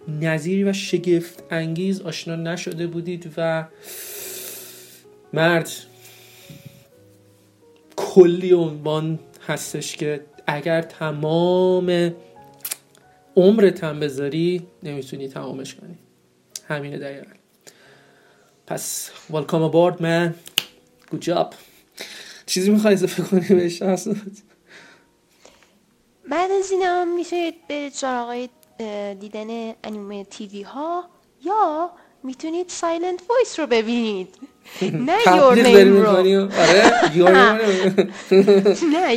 نظیری 0.09 0.65
و 0.65 0.73
شگفت 0.73 1.43
انگیز 1.51 2.01
آشنا 2.01 2.37
نشده 2.37 2.87
بودید 2.87 3.33
و 3.37 3.67
مرد 5.33 5.71
کلی 7.97 8.53
عنوان 8.53 9.19
هستش 9.47 9.97
که 9.97 10.25
اگر 10.47 10.83
تمام 10.83 12.15
عمرت 13.37 13.85
هم 13.85 14.01
بذاری 14.01 14.67
نمی‌تونی 14.83 15.29
تمامش 15.29 15.75
کنی. 15.75 15.99
همینه 16.69 16.99
دقیقا. 16.99 17.31
پس 18.67 19.11
welcome 19.31 19.71
aboard 19.71 20.01
man. 20.01 20.33
Good 21.15 21.25
job. 21.27 21.55
چیزی 22.47 22.71
می‌خوای 22.71 22.95
اضافه 22.95 23.23
کنی 23.23 23.49
بهش؟ 23.49 23.83
بعد 26.31 26.51
از 26.51 26.71
این 26.71 26.83
هم 26.83 27.17
میشه 27.17 27.53
به 27.69 27.91
سراغ 27.93 28.49
دیدن 29.21 29.75
انیمه 29.85 30.25
TV 30.25 30.63
ها 30.63 31.05
یا 31.45 31.91
می‌تونید 32.25 32.69
Silent 32.69 33.21
Voice 33.31 33.61
رو 33.61 33.67
ببینید. 33.67 34.29
نه 34.83 35.17
Your 35.37 35.55
Name 35.55 36.03
رو. 36.03 36.09
آره 36.09 36.51
Your 37.15 37.61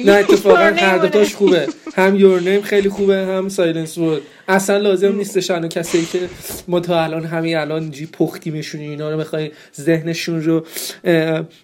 Name 0.06 0.12
اتفاقا 0.12 0.58
هر 0.58 0.98
دوتاش 0.98 1.36
خوبه. 1.36 1.68
هم 1.98 2.16
Your 2.16 2.42
Name 2.42 2.62
خیلی 2.62 2.90
خوبه 2.90 3.16
هم 3.16 3.50
Silent 3.50 3.98
Voice 3.98 4.22
اصلا 4.48 4.78
لازم 4.78 5.16
نیستش 5.16 5.52
الان 5.52 5.70
کسی 5.70 6.06
که 6.06 6.30
ما 6.68 6.80
تا 6.80 7.04
الان 7.04 7.26
همین 7.26 7.58
الان 7.58 7.92
جی 7.92 8.06
پختیمشون 8.06 8.82
اینا 8.82 9.10
رو 9.12 9.18
بخوای 9.18 9.52
ذهنشون 9.76 10.44
رو 10.44 10.66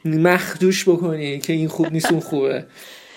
مخدوش 0.06 0.90
بکنی 0.90 1.40
که 1.40 1.54
این 1.54 1.68
خوب 1.68 1.92
نیست 1.92 2.12
اون 2.12 2.22
خوبه. 2.22 2.66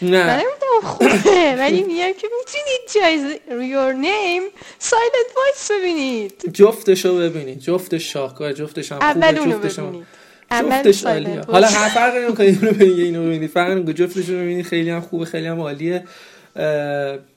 نه. 0.03 0.43
خوبه. 0.83 1.55
ولی 1.59 1.83
میگم 1.83 2.13
که 2.21 2.29
می‌تونید 2.39 2.81
جای 2.95 3.39
your 3.71 4.05
name 4.05 4.61
silent 4.85 5.31
voice 5.35 5.71
ببینید. 5.81 6.51
جفتشو 6.53 7.19
ببینید. 7.19 7.59
جفتش 7.59 8.13
شاهکار 8.13 8.53
جفتش 8.53 8.93
هم 8.93 8.99
خوبه 9.13 9.33
جفتش 9.33 9.79
هم 9.79 10.05
جفتش 10.51 11.07
عالیه. 11.07 11.41
حالا 11.41 11.67
هر 11.67 11.89
فرق 11.89 12.15
نمی‌کنه 12.17 12.47
اینو 12.47 12.73
ببینید 12.73 12.99
اینو 12.99 13.27
ببینید 13.27 13.51
فرق 13.51 13.71
نمی‌کنه. 13.71 13.95
جفتش 13.95 14.29
رو 14.29 14.37
ببینید 14.37 14.65
خیلی 14.65 14.91
هم 14.91 15.01
خوبه 15.01 15.25
خیلی 15.25 15.47
هم 15.47 15.61
عالیه. 15.61 16.05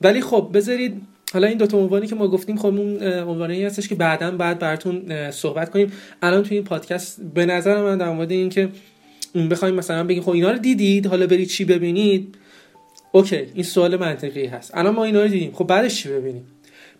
ولی 0.01 0.21
خب 0.21 0.49
بذارید 0.53 1.01
حالا 1.33 1.47
این 1.47 1.57
دوتا 1.57 1.77
عنوانی 1.77 2.07
که 2.07 2.15
ما 2.15 2.27
گفتیم 2.27 2.57
خب 2.57 2.65
اون 2.65 3.03
عنوانی 3.03 3.63
هستش 3.63 3.87
که 3.87 3.95
بعدا 3.95 4.31
بعد 4.31 4.59
براتون 4.59 5.31
صحبت 5.31 5.69
کنیم. 5.69 5.91
الان 6.21 6.43
توی 6.43 6.57
این 6.57 6.65
پادکست 6.65 7.17
به 7.35 7.45
نظر 7.45 7.81
من 7.81 7.97
در 7.97 8.09
مورد 8.09 8.31
این 8.31 8.49
که 8.49 8.69
بخوایم 9.51 9.75
مثلا 9.75 10.03
بگیم 10.03 10.23
خب 10.23 10.29
اینا 10.29 10.51
رو 10.51 10.57
دیدید 10.57 11.07
حالا 11.07 11.27
برید 11.27 11.47
چی 11.47 11.65
ببینید؟ 11.65 12.35
Okay 13.11 13.35
این 13.35 13.63
سوال 13.63 13.97
منطقی 13.97 14.45
هست. 14.45 14.71
الان 14.73 14.95
ما 14.95 15.03
اینا 15.03 15.21
رو 15.21 15.27
دیدیم. 15.27 15.51
خب 15.53 15.67
بعدش 15.67 15.95
چی 15.95 16.09
ببینیم؟ 16.09 16.47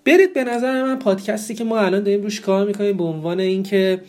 برید 0.06 0.34
به 0.34 0.44
نظر 0.44 0.84
من 0.84 1.00
پادکستی 1.00 1.56
که 1.56 1.64
ما 1.64 1.80
الان 1.80 2.04
داریم 2.04 2.22
روش 2.22 2.42
کار 2.42 2.68
می‌کنیم 2.68 2.98
به 2.98 3.04
عنوان 3.04 3.40
اینکه 3.40 4.02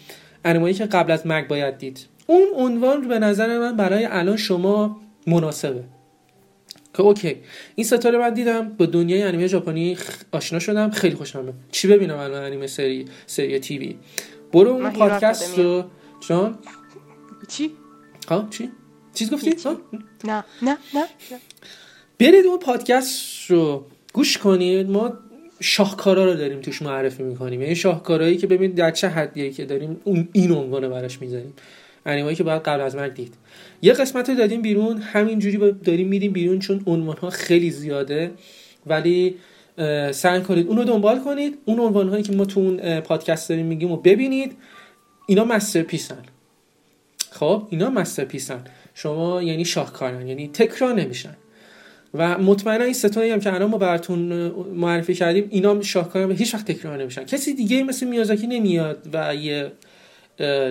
انیمایی 0.44 0.74
که 0.74 0.86
قبل 0.86 1.12
از 1.12 1.26
مرگ 1.26 1.48
باید 1.48 1.78
دید. 1.78 2.06
اون 2.26 2.46
عنوان 2.54 3.08
به 3.08 3.18
نظر 3.18 3.58
من 3.58 3.76
برای 3.76 4.04
الان 4.04 4.36
شما 4.36 5.00
مناسبه. 5.26 5.84
که 6.94 7.02
okay 7.02 7.36
این 7.74 7.86
ستا 7.86 8.02
رو 8.02 8.18
من 8.18 8.34
دیدم. 8.34 8.68
با 8.68 8.86
دنیای 8.86 9.22
انیمه 9.22 9.46
ژاپنی 9.46 9.98
آشنا 10.32 10.58
شدم. 10.58 10.90
خیلی 10.90 11.14
خوشم 11.14 11.54
چی 11.70 11.88
ببینم 11.88 12.18
الان 12.18 12.42
انیمه 12.42 12.66
سری 12.66 13.04
سری 13.26 13.58
TV؟ 13.58 13.96
برو 14.52 14.70
اون 14.70 14.90
پادکست 14.90 15.58
رو. 15.58 15.84
جان؟ 16.20 16.58
چی؟ 17.48 17.70
ها 18.28 18.48
چی؟ 18.50 18.70
چیز 19.14 19.30
گفتی؟ 19.30 19.54
نه 20.24 20.44
نه 20.62 20.78
نه. 20.94 21.04
برید 22.22 22.46
اون 22.46 22.58
پادکست 22.58 23.50
رو 23.50 23.84
گوش 24.12 24.38
کنید. 24.38 24.90
ما 24.90 25.12
شاهکارا 25.60 26.24
رو 26.24 26.34
داریم 26.34 26.60
توش 26.60 26.82
معرفی 26.82 27.22
می‌کنیم. 27.22 27.62
یعنی 27.62 27.74
شاهکارهایی 27.74 28.36
که 28.36 28.46
ببینید 28.46 28.76
در 28.76 28.90
چه 28.90 29.08
حدیه 29.08 29.50
که 29.50 29.64
داریم 29.64 30.00
اون 30.04 30.28
این 30.32 30.52
عنوان 30.52 30.88
براش 30.88 31.20
می‌ذاریم. 31.20 31.52
انیمایی 32.06 32.36
که 32.36 32.42
باید 32.42 32.62
قبل 32.62 32.80
از 32.80 32.96
مرگ 32.96 33.14
دید. 33.14 33.34
یه 33.82 33.92
قسمت 33.92 34.28
رو 34.28 34.34
دادیم 34.34 34.62
بیرون. 34.62 34.98
همینجوری 34.98 35.72
داریم 35.84 36.08
میدیم 36.08 36.32
بیرون 36.32 36.58
چون 36.58 36.82
عنوان 36.86 37.16
ها 37.16 37.30
خیلی 37.30 37.70
زیاده. 37.70 38.30
ولی 38.86 39.34
سعی 40.10 40.40
کنید 40.40 40.66
اون 40.68 40.76
رو 40.76 40.84
دنبال 40.84 41.18
کنید. 41.18 41.58
اون 41.64 41.80
عنوان 41.80 42.08
هایی 42.08 42.22
که 42.22 42.32
ما 42.32 42.44
تو 42.44 42.60
اون 42.60 43.00
پادکست 43.00 43.48
داریم 43.48 43.66
میگیم 43.66 43.92
و 43.92 43.96
ببینید. 43.96 44.56
اینا 45.26 45.44
masterpiece 45.44 45.82
ن 45.82 46.22
خب 47.30 47.66
اینا 47.70 47.90
masterpiece 47.90 48.24
ن 48.24 48.64
شما 48.94 49.42
یعنی 49.42 49.64
شاهکارن. 49.64 50.28
یعنی 50.28 50.48
تکرار 50.48 50.94
نمیشن. 50.94 51.36
و 52.14 52.38
مطمئنا 52.38 52.84
این 52.84 52.94
ستایی 52.94 53.30
هم 53.30 53.40
که 53.40 53.54
الان 53.54 53.70
ما 53.70 53.78
براتون 53.78 54.18
معرفی 54.74 55.14
کردیم 55.14 55.46
اینا 55.50 55.82
شاهکار 55.82 56.32
هیچ 56.32 56.54
وقت 56.54 56.72
تکرار 56.72 57.02
نمیشن. 57.02 57.24
کسی 57.24 57.54
دیگه 57.54 57.82
مثل 57.82 58.06
میازاکی 58.06 58.46
نمیاد 58.46 59.08
و 59.12 59.34
یه 59.34 59.72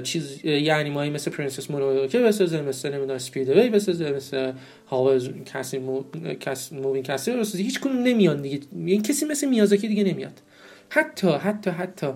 چیز 0.04 0.46
یعنی 0.46 0.90
مایی 0.90 1.12
مثل 1.12 1.32
Princess 1.32 1.68
Mononoke 2.12 2.20
بسازه 2.20 2.62
مثل 2.62 2.94
نمی‌دونم 2.94 3.20
وی 3.36 3.70
بسازه 3.70 4.12
مثل 4.12 4.52
هاوز 4.88 5.30
کسی 5.54 5.78
مو... 5.78 6.04
کس 6.40 6.74
مووین 6.74 7.04
کسی 7.04 7.32
بسازه. 7.32 7.64
هیچ 7.64 7.80
کنون 7.80 8.04
نمیان 8.04 8.42
دیگه. 8.42 8.60
این 8.86 9.02
کسی 9.02 9.26
مثل 9.26 9.50
میازاکی 9.50 9.88
دیگه 9.88 10.04
نمیاد. 10.04 10.42
حتی 10.90 11.28
حتی 11.28 11.70
حتی 11.70 12.08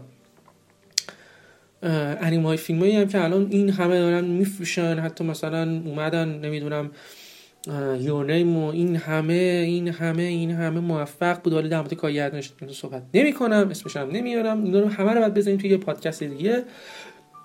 انیمای 2.21 2.57
فیلم 2.57 2.79
هایی 2.79 2.95
هم 2.95 3.07
که 3.07 3.23
الان 3.23 3.47
این 3.51 3.69
همه 3.69 3.99
دارن 3.99 4.25
میفروشن 4.25 4.99
حتی 4.99 5.23
مثلا 5.23 5.81
اومدن 5.85 6.29
نمی‌دونم 6.29 6.91
یورنیم 7.99 8.57
و 8.57 8.65
این 8.65 8.95
همه 8.95 9.33
این 9.33 9.87
همه 9.87 10.23
این 10.23 10.51
همه 10.51 10.79
موفق 10.79 11.41
بود. 11.41 11.53
حالا 11.53 11.67
در 11.67 11.77
مورد 11.77 11.93
کارگردانش 11.93 12.51
صحبت 12.71 13.03
نمی 13.13 13.33
کنم 13.33 13.67
اسمش 13.71 13.97
هم 13.97 14.11
نمیارم. 14.11 14.63
اینا 14.63 14.79
رو 14.79 14.87
همه 14.87 15.11
رو 15.11 15.19
باید 15.19 15.33
بزنیم 15.33 15.57
توی 15.57 15.69
یه 15.69 15.77
پادکست 15.77 16.23
دیگه. 16.23 16.63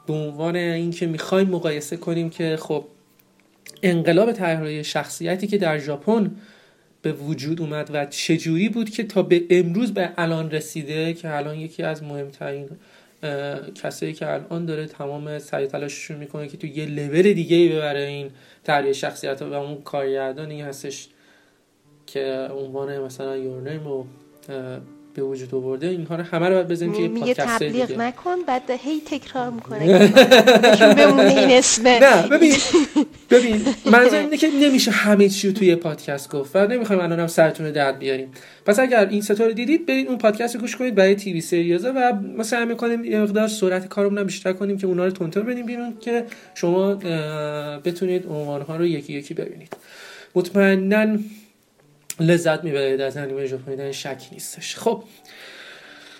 به 0.06 0.12
عنوان 0.12 0.56
اینکه 0.56 1.06
می‌خوایم 1.06 1.48
مقایسه 1.48 1.96
کنیم 1.96 2.30
که 2.30 2.56
خب 2.56 2.84
انقلاب 3.82 4.32
طراحی 4.32 4.84
شخصیتی 4.84 5.46
که 5.46 5.58
در 5.58 5.78
ژاپن 5.78 6.30
به 7.02 7.12
وجود 7.12 7.60
اومد 7.60 7.90
و 7.92 8.06
چجوری 8.06 8.68
بود 8.68 8.90
که 8.90 9.04
تا 9.04 9.22
به 9.22 9.44
امروز 9.50 9.94
به 9.94 10.10
الان 10.16 10.50
رسیده 10.50 11.14
که 11.14 11.36
الان 11.36 11.58
یکی 11.58 11.82
از 11.82 12.02
مهمترین 12.02 12.68
کسایی 13.74 14.12
که 14.12 14.32
الان 14.32 14.66
داره 14.66 14.86
تمام 14.86 15.38
سعی 15.38 15.66
تلاششون 15.66 16.16
می‌کنه 16.16 16.48
که 16.48 16.56
تو 16.56 16.66
یه 16.66 16.86
لول 16.86 17.32
دیگه 17.32 17.56
ای 17.56 17.68
ببره 17.68 18.00
این 18.00 18.30
تغییر 18.64 18.92
شخصیت 18.92 19.42
و 19.42 19.52
اون 19.54 19.82
کارگردانی 19.82 20.62
هستش 20.62 21.08
که 22.06 22.48
عنوان 22.50 22.98
مثلا 22.98 23.36
یورنیم 23.36 23.84
رو 23.84 24.06
به 25.20 25.26
وجود 25.26 25.54
آورده 25.54 25.86
اینها 25.86 26.16
رو 26.16 26.22
همه 26.22 26.48
رو 26.48 26.54
باید 26.54 26.68
بزنیم 26.68 26.92
که 26.92 27.08
میگه 27.08 27.34
تبلیغ 27.34 27.86
دیگه. 27.86 28.00
نکن 28.00 28.36
بعد 28.46 28.70
هی 28.70 29.00
تکرار 29.06 29.50
می‌کنه. 29.50 30.08
بمونه 30.94 31.38
این 31.38 31.50
اسمه 31.50 31.98
نه 31.98 32.28
ببین 32.28 32.54
ببین 33.30 33.64
منظور 33.92 34.18
اینه 34.18 34.36
که 34.36 34.48
نمیشه 34.62 34.90
همه 34.90 35.28
چی 35.28 35.48
رو 35.48 35.54
توی 35.54 35.76
پادکست 35.76 36.30
گفت 36.30 36.56
و 36.56 36.66
نمی‌خوایم 36.66 37.02
الان 37.02 37.20
هم 37.20 37.26
سرتون 37.26 37.66
رو 37.66 37.72
درد 37.72 37.98
بیاریم. 37.98 38.28
پس 38.66 38.78
اگر 38.78 39.08
این 39.08 39.22
ستا 39.22 39.46
رو 39.46 39.52
دیدید 39.52 39.86
برید 39.86 40.08
اون 40.08 40.18
پادکست 40.18 40.54
رو 40.54 40.60
گوش 40.60 40.76
کنید 40.76 40.94
برای 40.94 41.14
تیوی 41.14 41.40
سریازا 41.40 41.92
و 41.96 42.12
ما 42.36 42.42
سعی 42.42 42.64
می‌کنیم 42.64 43.04
یه 43.04 43.20
مقدار 43.20 43.48
سرعت 43.48 43.88
کارمون 43.88 44.18
رو 44.18 44.24
بیشتر 44.24 44.52
کنیم 44.52 44.78
که 44.78 44.86
اونا 44.86 45.04
رو 45.04 45.10
تونتون 45.10 45.42
بدیم 45.42 45.66
بیرون 45.66 45.94
که 46.00 46.24
شما 46.54 46.94
بتونید 47.84 48.26
عنوان 48.26 48.62
ها 48.62 48.76
رو 48.76 48.86
یکی 48.86 49.12
یکی 49.12 49.34
ببینید. 49.34 49.76
مطمئنا 50.34 51.18
لذت 52.20 52.64
می‌برید 52.64 53.00
از 53.00 53.16
انیمه 53.16 53.46
ژاپنی 53.46 53.76
در 53.76 53.92
شکی 53.92 54.28
نیستش. 54.32 54.76
خب 54.76 55.04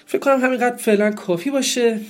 فکر 0.06 0.18
کنم 0.18 0.40
همینقدر 0.40 0.76
فعلا 0.76 1.10
کافی 1.10 1.50
باشه. 1.50 2.00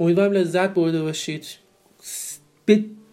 امیدوارم 0.00 0.32
لذت 0.32 0.68
برده 0.70 1.02
باشید. 1.02 1.46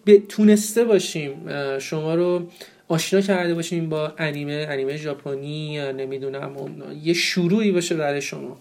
به 0.04 0.18
تونسته 0.28 0.84
باشیم. 0.84 1.48
شما 1.78 2.14
رو 2.14 2.46
آشنا 2.88 3.20
کرده 3.20 3.54
باشیم 3.54 3.88
با 3.88 4.12
انیمه 4.18 4.66
انیمه 4.70 4.96
ژاپنی 4.96 5.92
نمی‌دونم 5.92 6.56
یه 7.02 7.12
شروعی 7.12 7.72
باشه 7.72 7.94
برای 7.94 8.22
شما. 8.22 8.58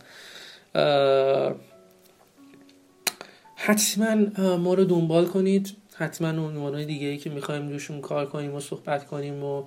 حتما 3.55 4.15
ما 4.57 4.73
رو 4.73 4.83
دنبال 4.83 5.25
کنید. 5.25 5.77
حتما 5.97 6.27
عنوانهای 6.27 6.85
دیگه 6.85 7.07
ای 7.07 7.17
که 7.17 7.29
می‌خوایم 7.29 7.69
روشون 7.69 8.01
کار 8.01 8.25
کنیم 8.25 8.53
و 8.53 8.59
صحبت 8.59 9.05
کنیم 9.05 9.43
و 9.43 9.63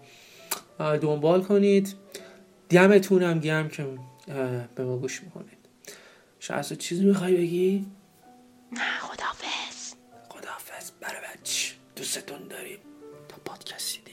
دنبال 0.79 1.43
کنید. 1.43 1.95
دمتون 2.69 3.23
هم 3.23 3.41
گرم 3.41 3.69
که 3.69 3.87
به 4.75 4.85
ما 4.85 4.97
گوش 4.97 5.23
می‌کنید. 5.23 5.59
شهست 6.41 6.73
چیزی 6.75 7.05
می‌خوای 7.05 7.37
بگی؟ 7.37 7.87
نه 8.73 8.99
خدافز 9.01 9.95
خدافز 10.29 10.91
برای 11.01 11.21
بچ 11.21 11.71
دوستتون 11.97 12.49
داریم. 12.49 12.79
تا 13.29 13.37
پادکستی. 13.45 14.08